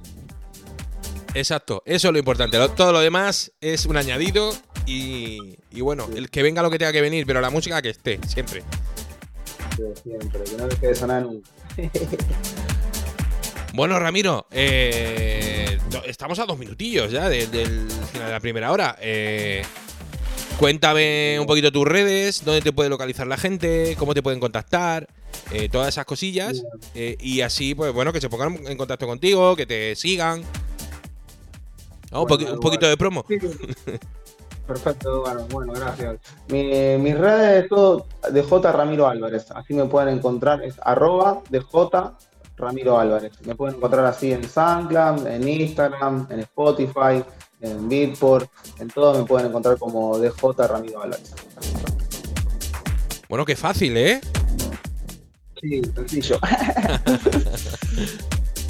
Exacto, 1.33 1.83
eso 1.85 2.07
es 2.07 2.13
lo 2.13 2.19
importante. 2.19 2.57
Lo- 2.57 2.71
todo 2.71 2.91
lo 2.93 2.99
demás 2.99 3.51
es 3.61 3.85
un 3.85 3.97
añadido. 3.97 4.51
Y, 4.87 5.57
y 5.71 5.81
bueno, 5.81 6.07
el 6.15 6.29
que 6.29 6.43
venga 6.43 6.61
lo 6.61 6.69
que 6.69 6.77
tenga 6.77 6.91
que 6.91 7.01
venir, 7.01 7.25
pero 7.25 7.41
la 7.41 7.49
música 7.49 7.81
que 7.81 7.89
esté, 7.89 8.19
siempre. 8.27 8.61
Siempre, 10.03 10.43
que 10.43 10.57
no 10.57 10.67
deje 10.67 10.87
de 10.87 10.95
sonar 10.95 11.23
nunca. 11.23 11.49
Bueno, 13.75 13.99
Ramiro, 13.99 14.47
eh, 14.51 15.77
estamos 16.05 16.39
a 16.39 16.45
dos 16.45 16.57
minutillos 16.57 17.11
ya 17.11 17.27
de- 17.27 17.47
del 17.47 17.89
final 18.11 18.27
de 18.27 18.31
la 18.31 18.39
primera 18.39 18.71
hora. 18.71 18.95
Eh, 19.01 19.63
cuéntame 20.57 21.37
un 21.41 21.45
poquito 21.45 21.71
tus 21.73 21.85
redes, 21.85 22.45
dónde 22.45 22.61
te 22.61 22.71
puede 22.71 22.89
localizar 22.89 23.27
la 23.27 23.35
gente, 23.37 23.95
cómo 23.99 24.13
te 24.13 24.23
pueden 24.23 24.39
contactar, 24.39 25.07
eh, 25.51 25.67
todas 25.69 25.89
esas 25.89 26.05
cosillas. 26.05 26.63
y 26.93 27.41
así, 27.41 27.75
pues 27.75 27.91
bueno, 27.93 28.13
que 28.13 28.21
se 28.21 28.29
pongan 28.29 28.57
en 28.65 28.77
contacto 28.77 29.05
contigo, 29.07 29.55
que 29.57 29.65
te 29.65 29.95
sigan. 29.95 30.43
¿No? 32.11 32.21
un, 32.21 32.27
Bueno, 32.27 32.59
poquito 32.61 32.87
de 32.87 32.95
promo. 32.95 33.25
Sí. 33.27 33.37
Perfecto, 34.65 35.21
bueno, 35.21 35.45
bueno, 35.51 35.73
gracias. 35.73 36.15
Mi, 36.47 36.97
mis 36.97 37.17
redes 37.17 37.63
es 37.63 37.69
todo 37.69 38.07
de 38.31 38.41
J 38.41 38.71
Ramiro 38.71 39.07
Álvarez, 39.07 39.51
así 39.51 39.73
me 39.73 39.85
pueden 39.85 40.15
encontrar, 40.17 40.63
es 40.63 40.75
arroba 40.81 41.41
de 41.49 41.59
J 41.59 42.17
Ramiro 42.57 42.97
Álvarez. 42.99 43.33
Me 43.45 43.55
pueden 43.55 43.75
encontrar 43.75 44.05
así 44.05 44.31
en 44.31 44.47
SoundCloud, 44.47 45.27
en 45.27 45.47
Instagram, 45.47 46.27
en 46.29 46.39
Spotify, 46.41 47.23
en 47.61 47.89
Beatport, 47.89 48.49
en 48.79 48.87
todo 48.89 49.17
me 49.19 49.25
pueden 49.25 49.47
encontrar 49.47 49.77
como 49.77 50.17
DJ 50.19 50.33
Ramiro 50.67 51.01
Álvarez. 51.01 51.33
Bueno, 53.27 53.43
qué 53.45 53.55
fácil, 53.55 53.97
¿eh? 53.97 54.21
Sí, 55.61 55.81
sencillo. 55.95 56.37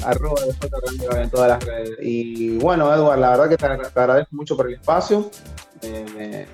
Arroba 0.04 0.40
de 0.42 0.52
J 0.54 0.68
Ramiro 0.86 1.16
en 1.16 1.30
todas 1.30 1.48
las 1.48 1.64
redes. 1.64 1.96
Y 2.00 2.58
bueno, 2.58 2.92
Edward, 2.94 3.18
la 3.18 3.30
verdad 3.30 3.48
que 3.48 3.56
te, 3.56 3.66
agra- 3.66 3.90
te 3.90 4.00
agradezco 4.00 4.36
mucho 4.36 4.56
por 4.56 4.68
el 4.68 4.74
espacio, 4.74 5.30
eh, 5.82 6.06
me- 6.16 6.46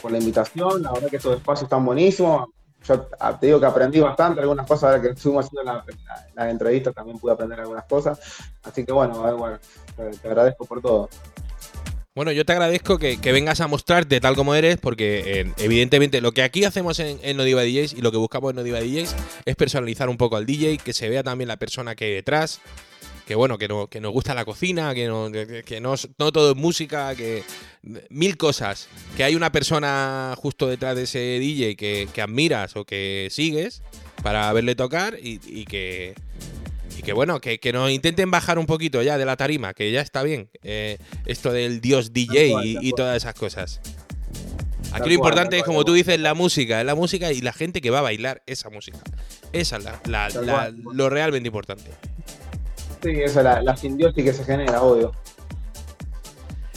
por 0.00 0.12
la 0.12 0.18
invitación. 0.18 0.82
La 0.82 0.92
verdad 0.92 1.08
que 1.08 1.16
estos 1.16 1.36
espacios 1.36 1.64
están 1.64 1.84
buenísimos. 1.84 2.48
Yo 2.86 3.08
ah, 3.20 3.38
te 3.38 3.46
digo 3.46 3.60
que 3.60 3.66
aprendí 3.66 4.00
bastante 4.00 4.40
algunas 4.40 4.66
cosas, 4.66 4.84
ahora 4.90 5.02
que 5.02 5.08
estuvimos 5.10 5.46
haciendo 5.46 5.64
la- 5.64 5.84
la- 6.06 6.26
las 6.34 6.50
entrevistas 6.50 6.94
también 6.94 7.18
pude 7.18 7.32
aprender 7.32 7.60
algunas 7.60 7.84
cosas, 7.84 8.18
así 8.62 8.84
que 8.84 8.92
bueno, 8.92 9.22
te 10.22 10.28
agradezco 10.28 10.64
por 10.64 10.80
todo. 10.80 11.08
Bueno, 12.14 12.32
yo 12.32 12.46
te 12.46 12.52
agradezco 12.54 12.96
que, 12.96 13.20
que 13.20 13.30
vengas 13.30 13.60
a 13.60 13.66
mostrarte 13.66 14.20
tal 14.20 14.34
como 14.36 14.54
eres, 14.54 14.78
porque 14.78 15.40
eh, 15.40 15.52
evidentemente 15.58 16.22
lo 16.22 16.32
que 16.32 16.42
aquí 16.42 16.64
hacemos 16.64 16.98
en, 16.98 17.18
en 17.22 17.36
No 17.36 17.44
Diva 17.44 17.60
DJs 17.62 17.92
y 17.92 18.00
lo 18.00 18.10
que 18.10 18.16
buscamos 18.16 18.50
en 18.50 18.56
No 18.56 18.62
Diva 18.62 18.80
DJs 18.80 19.14
es 19.44 19.54
personalizar 19.56 20.08
un 20.08 20.16
poco 20.16 20.36
al 20.36 20.46
DJ, 20.46 20.78
que 20.78 20.94
se 20.94 21.10
vea 21.10 21.22
también 21.22 21.48
la 21.48 21.58
persona 21.58 21.94
que 21.94 22.06
hay 22.06 22.14
detrás, 22.14 22.60
que 23.26 23.34
bueno, 23.34 23.58
que, 23.58 23.66
no, 23.68 23.88
que 23.88 24.00
nos 24.00 24.12
gusta 24.12 24.34
la 24.34 24.44
cocina, 24.44 24.94
que, 24.94 25.06
no, 25.08 25.30
que, 25.32 25.62
que 25.64 25.80
no, 25.80 25.94
todo 26.16 26.52
es 26.52 26.56
música, 26.56 27.14
que 27.16 27.42
mil 28.08 28.36
cosas, 28.36 28.88
que 29.16 29.24
hay 29.24 29.34
una 29.34 29.50
persona 29.52 30.34
justo 30.36 30.66
detrás 30.68 30.94
de 30.96 31.02
ese 31.04 31.18
DJ 31.18 31.76
que, 31.76 32.08
que 32.12 32.22
admiras 32.22 32.76
o 32.76 32.84
que 32.84 33.28
sigues 33.30 33.82
para 34.22 34.52
verle 34.52 34.74
tocar 34.74 35.18
y, 35.22 35.40
y 35.44 35.64
que... 35.64 36.14
Y 36.98 37.02
que 37.02 37.12
bueno, 37.12 37.42
que, 37.42 37.60
que 37.60 37.74
nos 37.74 37.90
intenten 37.90 38.30
bajar 38.30 38.58
un 38.58 38.64
poquito 38.64 39.02
ya 39.02 39.18
de 39.18 39.26
la 39.26 39.36
tarima, 39.36 39.74
que 39.74 39.92
ya 39.92 40.00
está 40.00 40.22
bien. 40.22 40.48
eh, 40.62 40.96
esto 41.26 41.52
del 41.52 41.82
dios 41.82 42.14
DJ 42.14 42.52
cual, 42.52 42.64
y, 42.66 42.90
todas 42.92 43.18
esas 43.18 43.34
cosas. 43.34 43.80
Aquí 44.92 45.08
lo 45.10 45.14
importante 45.14 45.58
es, 45.58 45.62
como 45.64 45.84
tú 45.84 45.92
dices, 45.92 46.18
la 46.18 46.32
música, 46.32 46.80
es 46.80 46.86
la 46.86 46.94
música 46.94 47.32
y 47.32 47.42
la 47.42 47.52
gente 47.52 47.82
que 47.82 47.90
va 47.90 47.98
a 47.98 48.02
bailar 48.02 48.42
esa 48.46 48.70
música. 48.70 48.98
Esa 49.52 49.76
es 49.76 49.84
la, 49.84 50.00
la- 50.30 50.70
lo 50.94 51.10
realmente 51.10 51.48
importante. 51.48 51.90
Sí, 53.02 53.10
esa 53.10 53.40
es 53.40 53.44
la, 53.44 53.62
la 53.62 53.76
simbiosis 53.76 54.24
que 54.24 54.32
se 54.32 54.44
genera, 54.44 54.82
obvio. 54.82 55.12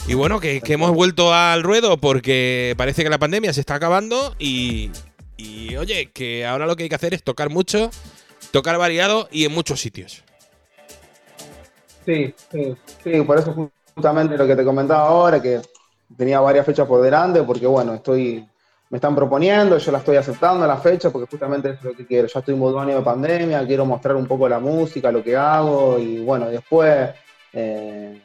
Y 0.06 0.14
bueno, 0.14 0.40
que, 0.40 0.60
que 0.60 0.72
hemos 0.72 0.92
vuelto 0.92 1.32
al 1.32 1.62
ruedo 1.62 1.98
porque 1.98 2.74
parece 2.76 3.04
que 3.04 3.10
la 3.10 3.18
pandemia 3.18 3.52
se 3.52 3.60
está 3.60 3.76
acabando 3.76 4.34
y, 4.38 4.90
y, 5.36 5.76
oye, 5.76 6.10
que 6.12 6.46
ahora 6.46 6.66
lo 6.66 6.76
que 6.76 6.84
hay 6.84 6.88
que 6.88 6.94
hacer 6.94 7.14
es 7.14 7.22
tocar 7.22 7.50
mucho, 7.50 7.90
tocar 8.50 8.76
variado 8.78 9.28
y 9.30 9.44
en 9.44 9.52
muchos 9.52 9.80
sitios. 9.80 10.24
Sí, 12.04 12.34
sí, 12.50 12.76
sí, 13.04 13.22
por 13.22 13.38
eso 13.38 13.70
justamente 13.94 14.36
lo 14.36 14.46
que 14.46 14.56
te 14.56 14.64
comentaba 14.64 15.06
ahora, 15.06 15.40
que 15.40 15.60
tenía 16.16 16.40
varias 16.40 16.66
fechas 16.66 16.88
por 16.88 17.02
delante, 17.02 17.42
porque 17.42 17.66
bueno, 17.66 17.94
estoy, 17.94 18.44
me 18.90 18.96
están 18.98 19.14
proponiendo, 19.14 19.78
yo 19.78 19.92
la 19.92 19.98
estoy 19.98 20.16
aceptando 20.16 20.66
las 20.66 20.82
fechas, 20.82 21.12
porque 21.12 21.30
justamente 21.30 21.70
es 21.70 21.82
lo 21.82 21.94
que 21.94 22.04
quiero. 22.06 22.26
Ya 22.26 22.40
estoy 22.40 22.54
en 22.54 22.60
año 22.80 22.96
de 22.96 23.02
pandemia, 23.02 23.64
quiero 23.66 23.86
mostrar 23.86 24.16
un 24.16 24.26
poco 24.26 24.48
la 24.48 24.58
música, 24.58 25.12
lo 25.12 25.22
que 25.22 25.36
hago, 25.36 25.96
y 25.98 26.18
bueno, 26.24 26.48
después, 26.50 27.10
eh, 27.52 28.20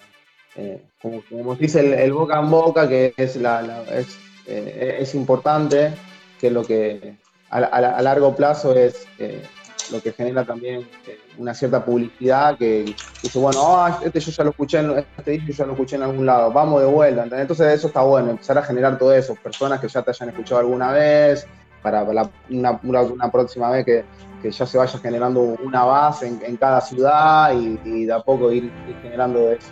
eh, 0.55 0.81
como, 0.99 1.21
como 1.29 1.55
dice 1.55 2.03
el, 2.03 2.11
boca 2.11 2.39
en 2.39 2.49
boca, 2.49 2.89
que 2.89 3.13
es, 3.15 3.35
la, 3.35 3.61
la- 3.61 3.83
es, 3.95 4.17
eh, 4.47 4.97
es 4.99 5.13
importante, 5.13 5.93
que 6.41 6.49
lo 6.49 6.63
que 6.63 7.15
a, 7.51 7.59
a- 7.59 7.97
a 7.97 8.01
largo 8.01 8.35
plazo 8.35 8.73
es 8.73 9.07
eh, 9.19 9.43
lo 9.91 10.01
que 10.01 10.11
genera 10.11 10.43
también 10.43 10.81
eh, 11.07 11.19
una 11.37 11.53
cierta 11.53 11.83
publicidad 11.83 12.57
que 12.57 12.95
dice, 13.21 13.39
bueno, 13.39 13.77
ah, 13.77 13.99
este 14.03 14.19
yo 14.19 14.31
ya 14.31 14.43
lo 14.43 14.49
escuché, 14.51 14.79
en, 14.79 15.05
este 15.17 15.31
disco 15.31 15.47
yo 15.47 15.53
ya 15.53 15.65
lo 15.65 15.73
escuché 15.73 15.95
en 15.95 16.03
algún 16.03 16.25
lado, 16.25 16.51
vamos 16.51 16.81
de 16.81 16.87
vuelta, 16.87 17.23
¿entendés? 17.23 17.41
Entonces 17.43 17.73
eso 17.73 17.87
está 17.87 18.01
bueno, 18.01 18.31
empezar 18.31 18.57
a 18.57 18.63
generar 18.63 18.97
todo 18.97 19.13
eso, 19.13 19.35
personas 19.35 19.79
que 19.79 19.87
ya 19.87 20.01
te 20.01 20.11
hayan 20.11 20.29
escuchado 20.29 20.59
alguna 20.61 20.91
vez, 20.91 21.47
para 21.81 22.03
una, 22.49 22.79
una- 22.83 23.31
próxima 23.31 23.69
vez 23.69 23.85
que, 23.85 24.05
que 24.41 24.49
ya 24.49 24.65
se 24.65 24.77
vaya 24.77 24.97
generando 24.97 25.41
una 25.41 25.83
base 25.83 26.27
en, 26.27 26.57
cada 26.57 26.81
ciudad 26.81 27.53
y, 27.53 27.79
y 27.85 28.05
de 28.05 28.13
a 28.13 28.21
poco 28.21 28.51
ir, 28.51 28.63
ir 28.63 28.95
generando 29.03 29.51
eso. 29.51 29.67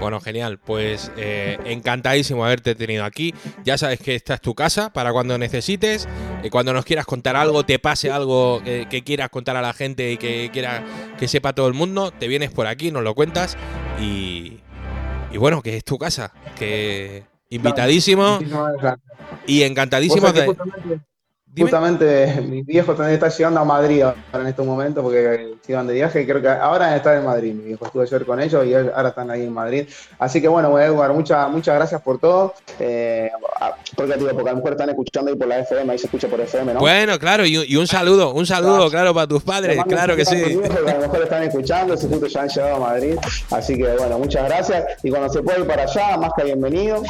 Bueno, 0.00 0.20
genial. 0.20 0.58
Pues 0.58 1.10
eh, 1.16 1.58
encantadísimo 1.64 2.44
haberte 2.44 2.74
tenido 2.74 3.04
aquí. 3.04 3.34
Ya 3.64 3.78
sabes 3.78 3.98
que 4.00 4.14
esta 4.14 4.34
es 4.34 4.40
tu 4.40 4.54
casa 4.54 4.92
para 4.92 5.12
cuando 5.12 5.38
necesites. 5.38 6.06
eh, 6.42 6.50
cuando 6.50 6.72
nos 6.72 6.84
quieras 6.84 7.06
contar 7.06 7.34
algo, 7.36 7.64
te 7.64 7.78
pase 7.78 8.10
algo 8.10 8.62
que, 8.62 8.86
que 8.90 9.02
quieras 9.02 9.30
contar 9.30 9.56
a 9.56 9.62
la 9.62 9.72
gente 9.72 10.12
y 10.12 10.16
que 10.18 10.50
quiera 10.52 10.84
que 11.18 11.28
sepa 11.28 11.54
todo 11.54 11.66
el 11.68 11.74
mundo, 11.74 12.10
te 12.12 12.28
vienes 12.28 12.50
por 12.50 12.66
aquí, 12.66 12.90
nos 12.90 13.02
lo 13.02 13.14
cuentas. 13.14 13.56
Y, 14.00 14.58
y 15.32 15.38
bueno, 15.38 15.62
que 15.62 15.76
es 15.78 15.84
tu 15.84 15.98
casa. 15.98 16.32
Que 16.58 17.24
invitadísimo 17.48 18.38
y 19.46 19.62
encantadísimo 19.62 20.32
que 20.32 20.40
de. 20.40 20.46
Justamente- 21.62 22.26
Dime. 22.26 22.36
Justamente 22.36 22.40
mis 22.56 22.66
viejos 22.66 22.96
también 22.96 23.14
están 23.14 23.30
llegando 23.30 23.60
a 23.60 23.64
Madrid 23.64 24.02
ahora 24.02 24.16
en 24.40 24.46
estos 24.46 24.66
momentos 24.66 25.02
porque 25.02 25.54
se 25.64 25.72
iban 25.72 25.86
de 25.86 25.94
viaje 25.94 26.22
y 26.22 26.26
creo 26.26 26.40
que 26.42 26.48
ahora 26.48 26.94
están 26.96 27.18
en 27.18 27.24
Madrid. 27.24 27.54
Mi 27.54 27.64
viejo 27.64 27.86
estuve 27.86 28.02
ayer 28.04 28.24
con 28.26 28.40
ellos 28.40 28.64
y 28.66 28.74
ahora 28.74 29.08
están 29.10 29.30
ahí 29.30 29.42
en 29.44 29.52
Madrid. 29.52 29.86
Así 30.18 30.40
que 30.40 30.48
bueno, 30.48 30.78
Edward, 30.78 31.12
muchas 31.12 31.48
muchas 31.50 31.74
gracias 31.74 32.00
por 32.02 32.18
todo. 32.18 32.54
Eh, 32.78 33.30
porque, 33.96 34.14
digo, 34.16 34.30
porque 34.30 34.50
a 34.50 34.52
lo 34.52 34.56
mejor 34.58 34.72
están 34.72 34.90
escuchando 34.90 35.30
ahí 35.30 35.36
por 35.36 35.46
la 35.48 35.58
FM, 35.60 35.92
ahí 35.92 35.98
se 35.98 36.06
escucha 36.06 36.28
por 36.28 36.40
FM, 36.40 36.74
¿no? 36.74 36.80
Bueno, 36.80 37.18
claro, 37.18 37.46
y, 37.46 37.56
un- 37.56 37.64
y 37.66 37.76
un 37.76 37.86
saludo, 37.86 38.32
un 38.34 38.46
saludo, 38.46 38.90
claro, 38.90 39.14
para 39.14 39.26
tus 39.26 39.42
padres, 39.42 39.82
claro 39.88 40.14
que 40.16 40.24
sí. 40.24 40.36
viejos, 40.36 40.68
que 40.84 40.90
a 40.90 40.94
lo 40.94 41.00
mejor 41.00 41.22
están 41.22 41.42
escuchando, 41.44 41.96
si 41.96 42.06
justo 42.08 42.26
ya 42.26 42.42
han 42.42 42.48
llegado 42.48 42.76
a 42.76 42.80
Madrid. 42.80 43.16
Así 43.50 43.76
que 43.76 43.88
bueno, 43.96 44.18
muchas 44.18 44.44
gracias. 44.48 44.84
Y 45.02 45.10
cuando 45.10 45.28
se 45.30 45.42
puede 45.42 45.60
ir 45.60 45.66
para 45.66 45.84
allá, 45.84 46.16
más 46.18 46.30
que 46.36 46.44
bienvenido. 46.44 47.02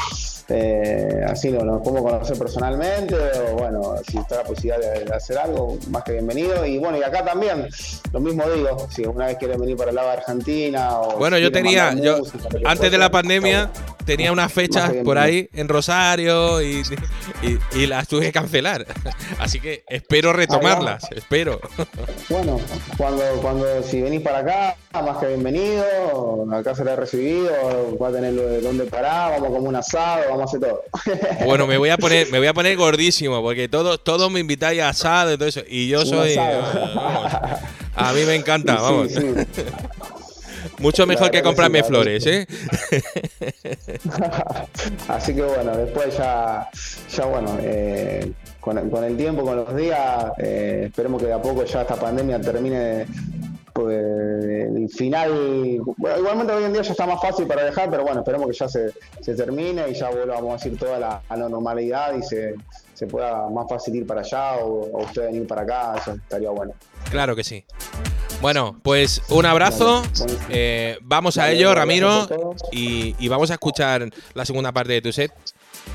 Eh, 0.49 1.25
así 1.27 1.51
no, 1.51 1.65
nos 1.65 1.83
podemos 1.83 2.11
conocer 2.13 2.39
personalmente, 2.39 3.17
o 3.51 3.57
bueno, 3.57 3.95
si 4.09 4.17
está 4.19 4.37
la 4.37 4.43
posibilidad 4.45 4.79
de, 4.79 5.05
de 5.05 5.15
hacer 5.15 5.39
algo, 5.39 5.77
más 5.91 6.05
que 6.05 6.13
bienvenido. 6.13 6.65
Y 6.65 6.79
bueno, 6.79 6.99
y 6.99 7.03
acá 7.03 7.25
también, 7.25 7.67
lo 8.13 8.21
mismo 8.21 8.49
digo, 8.51 8.87
si 8.91 9.03
una 9.05 9.27
vez 9.27 9.39
quieren 9.39 9.61
venir 9.61 9.77
para 9.77 9.91
el 9.91 9.97
lado 9.97 10.09
de 10.09 10.15
Argentina 10.19 11.01
o 11.01 11.19
Bueno, 11.19 11.37
si 11.37 11.43
yo 11.43 11.51
tenía, 11.53 11.95
yo 11.95 12.19
música, 12.19 12.39
lo 12.61 12.69
antes 12.69 12.91
de 12.93 12.99
la 12.99 13.11
pandemia 13.11 13.71
tenía 14.05 14.31
unas 14.31 14.53
fechas 14.53 14.93
por 15.05 15.19
ahí 15.19 15.49
en 15.53 15.69
Rosario 15.69 16.63
y, 16.63 16.83
y- 17.43 17.59
y 17.83 17.87
las 17.89 18.07
tuve 18.07 18.27
que 18.27 18.33
cancelar. 18.33 18.87
Así 19.41 19.59
que 19.59 19.83
espero 19.89 20.33
retomarlas, 20.33 21.11
espero. 21.11 21.61
Bueno, 22.29 22.61
cuando, 22.97 23.25
cuando 23.43 23.83
si 23.83 24.01
venís 24.01 24.21
para 24.23 24.39
acá, 24.39 24.77
más 25.03 25.19
que 25.19 25.27
bienvenido, 25.27 26.47
acá 26.53 26.75
será 26.77 26.95
recibido, 26.95 27.51
va 28.01 28.09
a 28.09 28.13
tener 28.13 28.33
lo- 28.35 28.61
donde 28.61 28.85
parar, 28.85 29.33
vamos 29.41 29.57
como 29.57 29.69
un 29.69 29.77
asado, 29.77 30.23
vamos 30.37 30.55
a 30.55 30.57
hacer 30.57 30.69
todo. 30.69 30.83
Bueno, 31.47 31.67
me 31.67 31.79
voy 31.79 31.91
a 31.91 31.97
poner, 31.97 32.31
me 32.31 32.39
voy 32.39 32.49
a 32.49 32.55
poner 32.55 32.77
gordísimo, 32.77 33.41
porque 33.43 33.69
todos 33.69 34.03
todos 34.03 34.31
me 34.31 34.41
invitáis 34.41 34.81
a 34.81 34.91
asado 34.91 35.33
y 35.33 35.39
todo 35.39 35.49
eso. 35.49 35.63
Y 35.69 35.89
yo 35.89 36.05
soy. 36.05 36.37
vamos, 36.37 37.33
a 37.95 38.13
mí 38.13 38.25
me 38.25 38.35
encanta, 38.35 38.75
vamos. 38.75 39.13
sí. 39.13 39.35
Mucho 40.79 41.07
mejor 41.07 41.31
que 41.31 41.43
comprarme 41.43 41.81
sí, 41.81 41.89
flores, 41.89 42.27
¿eh? 42.27 42.47
Así 45.09 45.35
que 45.35 45.43
bueno, 45.43 45.77
después 45.77 46.17
ya, 46.17 46.69
ya 47.15 47.25
bueno, 47.25 47.57
eh, 47.61 48.33
con, 48.61 48.91
con 48.91 49.05
el 49.05 49.17
tiempo, 49.17 49.43
con 49.43 49.57
los 49.57 49.75
días, 49.75 50.27
eh, 50.39 50.85
esperemos 50.89 51.21
que 51.21 51.29
de 51.29 51.33
a 51.33 51.41
poco 51.41 51.65
ya 51.65 51.83
esta 51.83 51.97
pandemia 51.97 52.41
termine 52.41 53.07
pues, 53.77 53.97
el 54.45 54.89
final. 54.89 55.81
Bueno, 55.99 56.19
igualmente 56.19 56.53
hoy 56.53 56.65
en 56.65 56.73
día 56.73 56.83
ya 56.83 56.93
está 56.93 57.07
más 57.07 57.21
fácil 57.21 57.47
para 57.47 57.65
dejar, 57.65 57.91
pero 57.91 58.05
bueno, 58.05 58.21
esperemos 58.21 58.49
que 58.49 58.55
ya 58.55 58.69
se, 58.69 58.93
se 59.21 59.35
termine 59.35 59.89
y 59.91 59.95
ya 59.95 60.09
volvamos 60.09 60.51
a 60.51 60.65
decir 60.65 60.79
toda 60.79 60.99
la, 60.99 61.23
a 61.29 61.37
la 61.37 61.49
normalidad 61.49 62.17
y 62.17 62.23
se, 62.23 62.55
se 62.95 63.07
pueda 63.07 63.49
más 63.51 63.69
fácil 63.69 63.95
ir 63.97 64.07
para 64.07 64.23
allá 64.23 64.57
o, 64.57 64.91
o 64.93 65.03
usted 65.05 65.27
venir 65.27 65.47
para 65.47 65.63
acá, 65.63 65.95
eso 66.01 66.13
estaría 66.13 66.51
bueno. 66.51 66.73
Claro 67.11 67.37
que 67.37 67.45
sí. 67.45 67.65
Bueno, 68.41 68.81
pues 68.83 69.23
un 69.31 69.45
abrazo. 69.45 70.03
Eh, 70.51 70.99
vamos 71.03 71.37
a 71.39 71.51
ello, 71.51 71.75
Ramiro. 71.75 72.29
Y, 72.73 73.15
y 73.19 73.29
vamos 73.29 73.51
a 73.51 73.55
escuchar 73.55 74.09
la 74.35 74.45
segunda 74.45 74.73
parte 74.73 74.95
de 74.95 75.03
tu 75.03 75.13
set. 75.13 75.33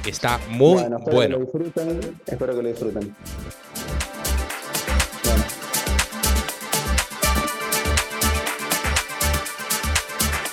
Que 0.04 0.10
está 0.12 0.40
muy 0.50 0.82
bueno, 0.82 0.98
espero 0.98 1.16
bueno. 1.16 1.38
que 1.38 1.40
lo 1.40 1.40
disfruten, 1.40 2.20
espero 2.26 2.56
que 2.56 2.62
lo 2.64 2.70
disfruten. 2.70 3.16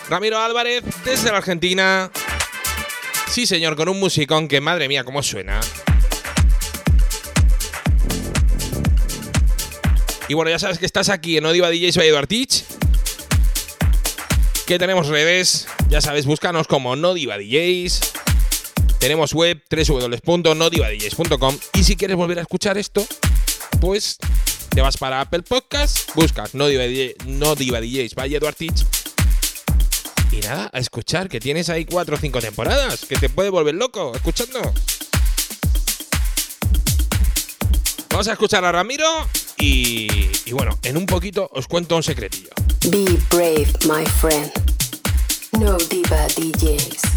Ramiro 0.09 0.39
Álvarez, 0.39 0.83
desde 1.05 1.31
la 1.31 1.39
Argentina. 1.39 2.11
Sí, 3.31 3.47
señor, 3.47 3.77
con 3.77 3.89
un 3.89 4.01
musicón 4.01 4.49
que, 4.49 4.61
madre 4.61 4.89
mía, 4.89 5.05
cómo 5.05 5.23
suena. 5.23 5.61
Y 10.29 10.35
bueno, 10.35 10.51
ya 10.51 10.59
sabes 10.59 10.79
que 10.79 10.87
estás 10.87 11.11
aquí 11.11 11.37
en 11.37 11.47
Odiva 11.47 11.71
DJs 11.71 11.97
by 11.97 12.09
Eduard 12.09 12.27
Teach. 12.27 12.65
Que 14.67 14.79
tenemos 14.79 15.09
redes, 15.09 15.67
ya 15.89 16.01
sabes, 16.01 16.27
búscanos 16.27 16.67
como 16.67 16.97
No 16.97 17.15
Diva 17.15 17.39
DJs. 17.39 18.01
Tenemos 18.99 19.33
web 19.33 19.63
www.nodivadjs.com 19.71 21.59
y 21.75 21.85
si 21.85 21.97
quieres 21.97 22.17
volver 22.17 22.39
a 22.39 22.43
escuchar 22.43 22.77
esto, 22.77 23.07
pues 23.81 24.19
te 24.71 24.81
vas 24.81 24.97
para 24.97 25.21
Apple 25.21 25.43
Podcast, 25.43 26.15
buscas 26.15 26.55
No 26.55 26.67
Diva, 26.67 26.83
DJ 26.83 27.15
no 27.27 27.55
Diva 27.55 27.81
DJs 27.81 28.15
by 28.15 28.35
Eduard 28.35 28.57
Teach 28.57 28.97
y 30.33 30.41
nada, 30.41 30.70
a 30.72 30.79
escuchar, 30.79 31.29
que 31.29 31.41
tienes 31.41 31.68
ahí 31.68 31.85
cuatro 31.85 32.16
o 32.16 32.18
cinco 32.18 32.41
temporadas, 32.41 33.07
que 33.07 33.16
te 33.16 33.29
puede 33.29 33.51
volver 33.51 33.74
loco 33.74 34.12
escuchando. 34.14 34.61
Vamos 38.11 38.29
a 38.29 38.33
escuchar 38.33 38.64
a 38.64 38.72
Ramiro 38.72 39.07
y, 39.57 40.29
y 40.45 40.53
bueno, 40.53 40.79
en 40.83 40.97
un 40.97 41.07
poquito 41.07 41.49
os 41.53 41.66
cuento 41.66 41.97
un 41.97 42.03
secretillo. 42.03 42.51
Be 42.91 43.05
brave, 43.31 43.68
my 43.87 44.05
friend. 44.20 44.51
No 45.53 45.76
diva 45.76 46.26
DJs. 46.37 47.08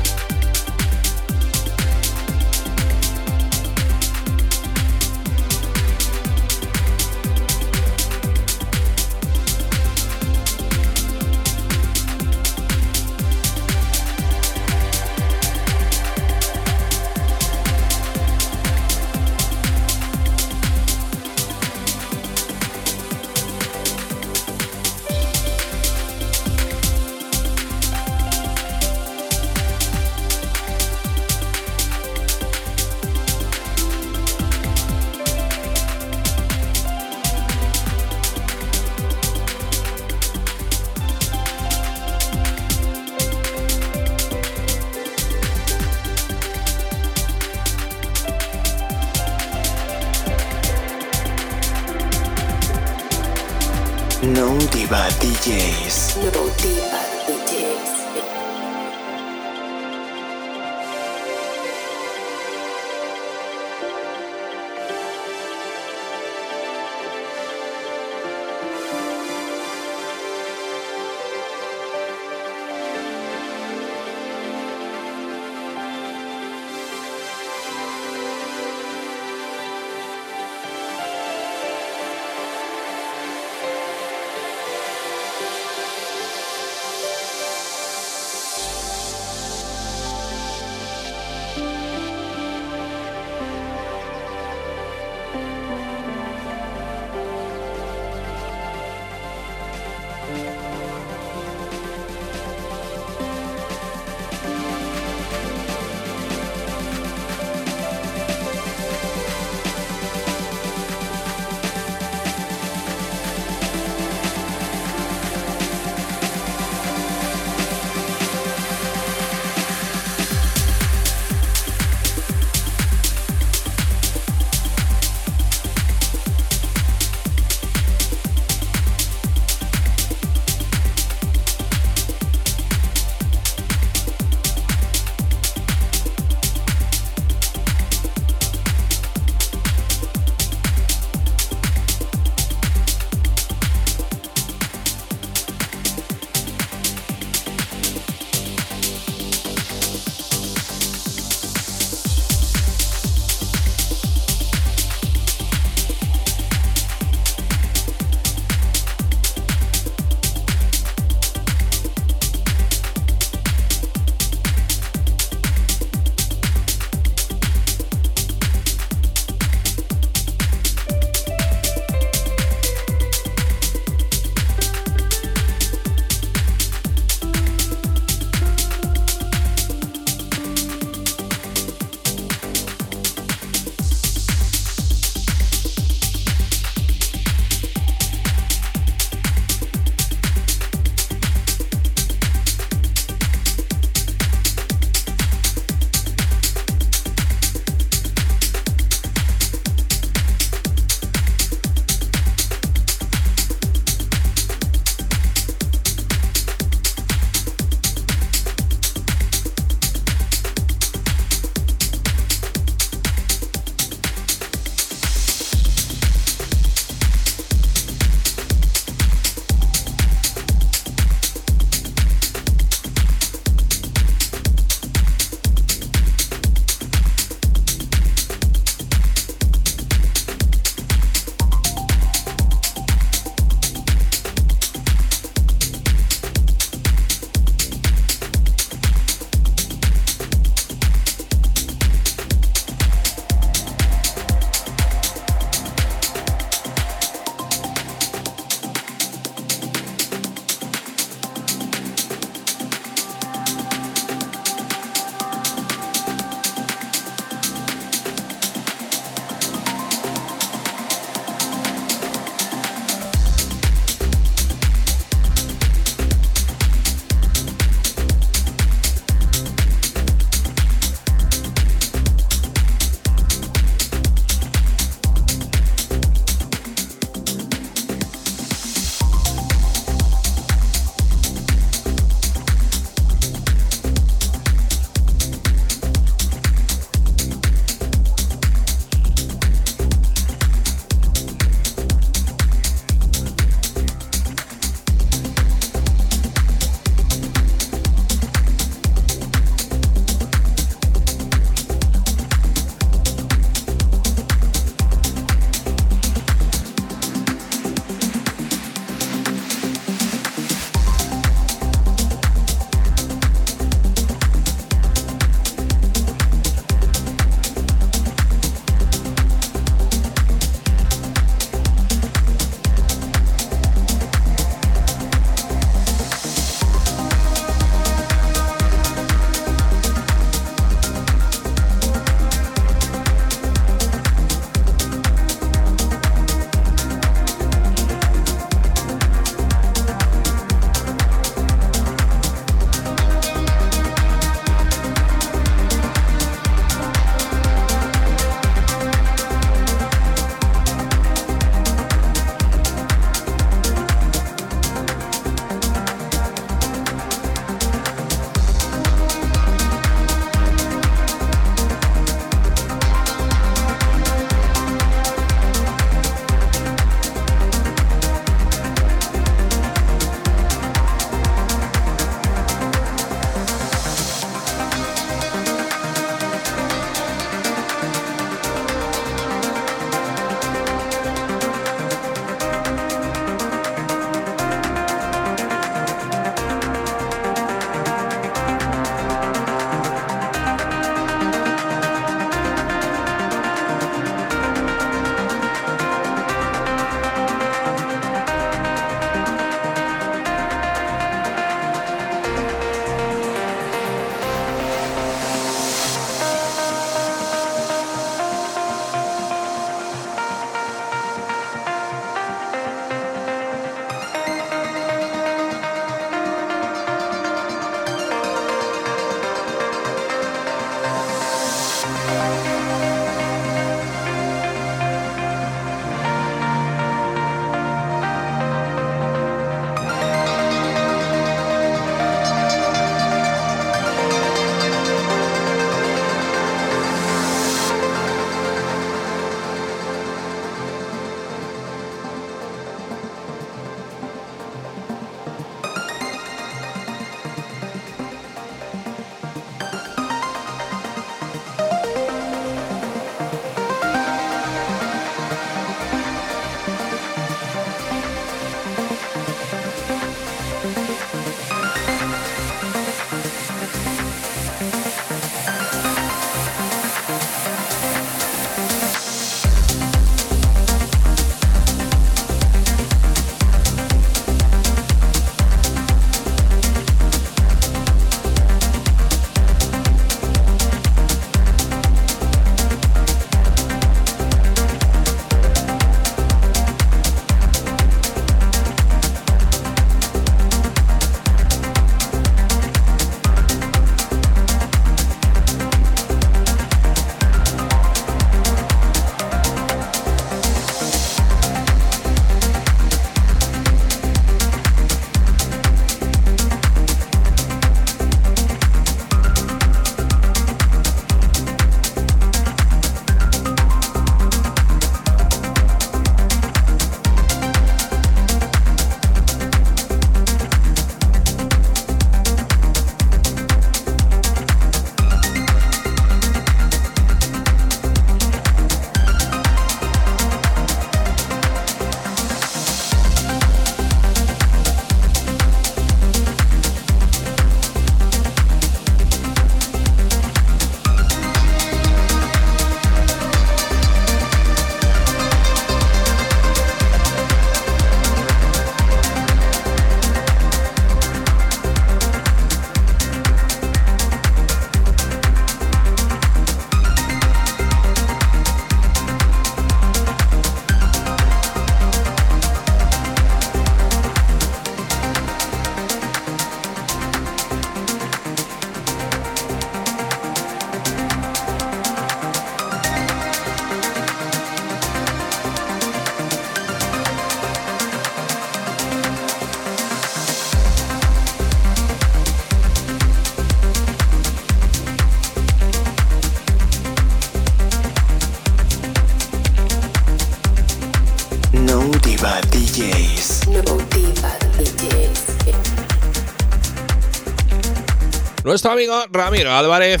Nuestro 598.58 598.72
amigo 598.72 599.04
Ramiro 599.12 599.54
Álvarez. 599.54 600.00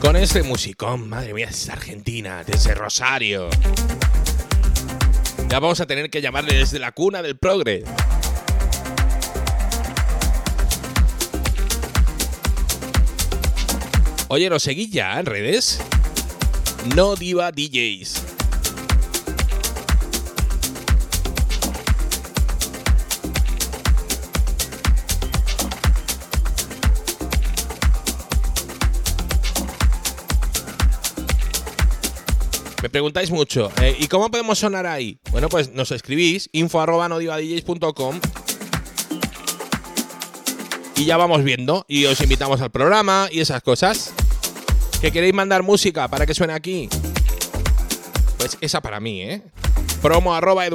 Con 0.00 0.14
este 0.14 0.44
musicón, 0.44 1.08
madre 1.08 1.34
mía, 1.34 1.48
es 1.50 1.68
Argentina, 1.68 2.44
desde 2.44 2.72
Rosario. 2.72 3.50
Ya 5.48 5.58
vamos 5.58 5.80
a 5.80 5.86
tener 5.86 6.08
que 6.08 6.22
llamarle 6.22 6.54
desde 6.54 6.78
la 6.78 6.92
cuna 6.92 7.20
del 7.20 7.36
progre. 7.36 7.82
Oye, 14.28 14.48
¿nos 14.48 14.62
seguís 14.62 14.92
ya 14.92 15.18
en 15.18 15.26
redes? 15.26 15.80
No 16.94 17.16
Diva 17.16 17.50
DJs. 17.50 18.17
Preguntáis 32.98 33.30
mucho, 33.30 33.70
eh, 33.80 33.96
¿y 33.96 34.08
cómo 34.08 34.28
podemos 34.28 34.58
sonar 34.58 34.84
ahí? 34.84 35.20
Bueno, 35.30 35.48
pues 35.48 35.70
nos 35.72 35.92
escribís 35.92 36.50
info 36.50 36.80
arroba 36.80 37.08
y 40.96 41.04
ya 41.04 41.16
vamos 41.16 41.44
viendo 41.44 41.84
y 41.86 42.06
os 42.06 42.20
invitamos 42.20 42.60
al 42.60 42.72
programa 42.72 43.28
y 43.30 43.38
esas 43.38 43.62
cosas. 43.62 44.12
¿Que 45.00 45.12
queréis 45.12 45.32
mandar 45.32 45.62
música 45.62 46.08
para 46.08 46.26
que 46.26 46.34
suene 46.34 46.54
aquí? 46.54 46.88
Pues 48.36 48.58
esa 48.60 48.80
para 48.80 48.98
mí, 48.98 49.22
¿eh? 49.22 49.42
Promo 50.02 50.34
arroba. 50.34 50.66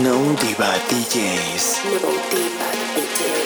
No 0.00 0.34
Diva 0.40 0.72
DJs. 0.88 1.84
No. 2.00 3.41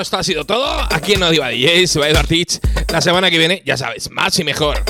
Esto 0.00 0.18
ha 0.18 0.22
sido 0.22 0.44
todo. 0.44 0.66
Aquí 0.90 1.14
en 1.14 1.20
No 1.20 1.30
Diva 1.30 1.48
se 1.86 1.98
va 1.98 2.08
Eduard 2.08 2.26
Teach. 2.26 2.58
La 2.92 3.00
semana 3.00 3.30
que 3.30 3.38
viene, 3.38 3.62
ya 3.64 3.76
sabes, 3.76 4.10
más 4.10 4.38
y 4.38 4.44
mejor. 4.44 4.82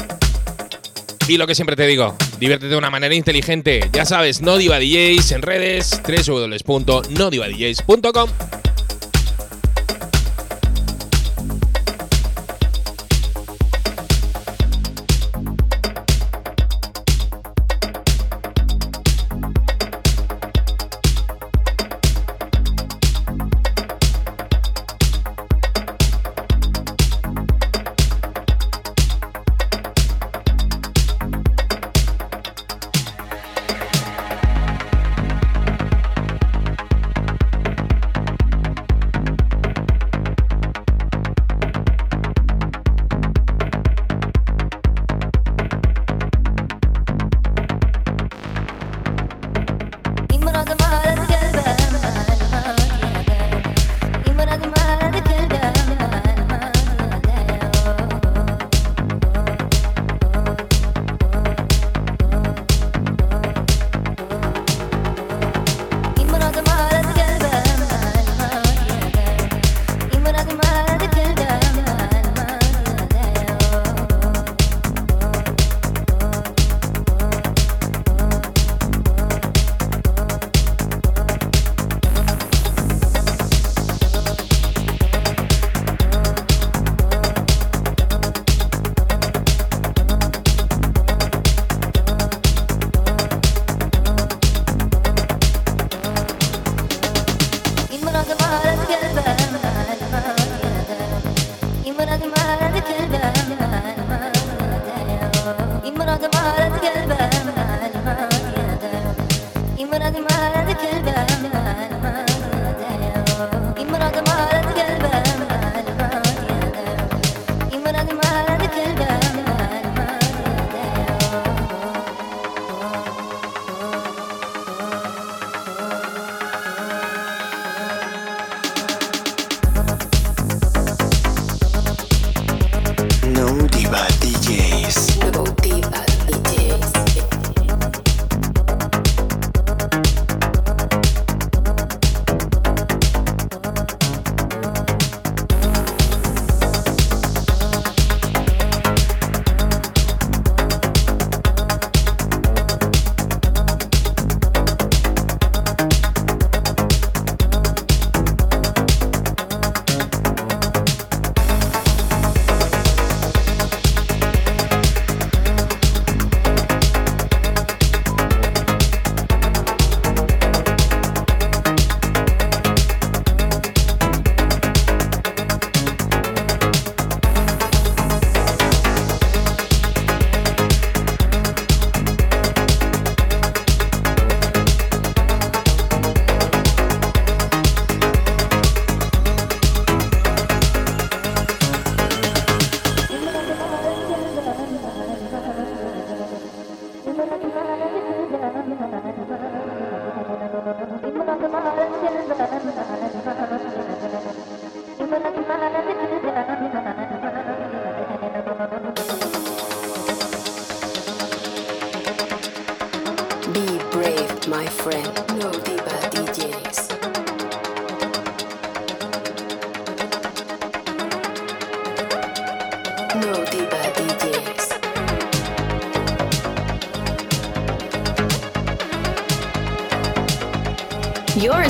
Y 1.27 1.39
lo 1.39 1.47
que 1.47 1.55
siempre 1.55 1.75
te 1.75 1.87
digo, 1.87 2.15
diviértete 2.39 2.71
de 2.71 2.77
una 2.77 2.91
manera 2.91 3.15
inteligente. 3.15 3.89
Ya 3.93 4.05
sabes, 4.05 4.43
No 4.43 4.59
Diva 4.59 4.79
DJs 4.79 5.33
en 5.33 5.41
redes, 5.43 6.03
www.nodivadjs.com. 6.07 8.31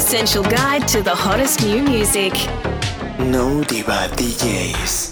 essential 0.04 0.42
guide 0.42 0.86
to 0.86 1.02
the 1.02 1.14
hottest 1.14 1.64
new 1.64 1.82
music. 1.82 2.34
No 3.18 3.64
Diva 3.64 4.06
DJs. 4.12 5.03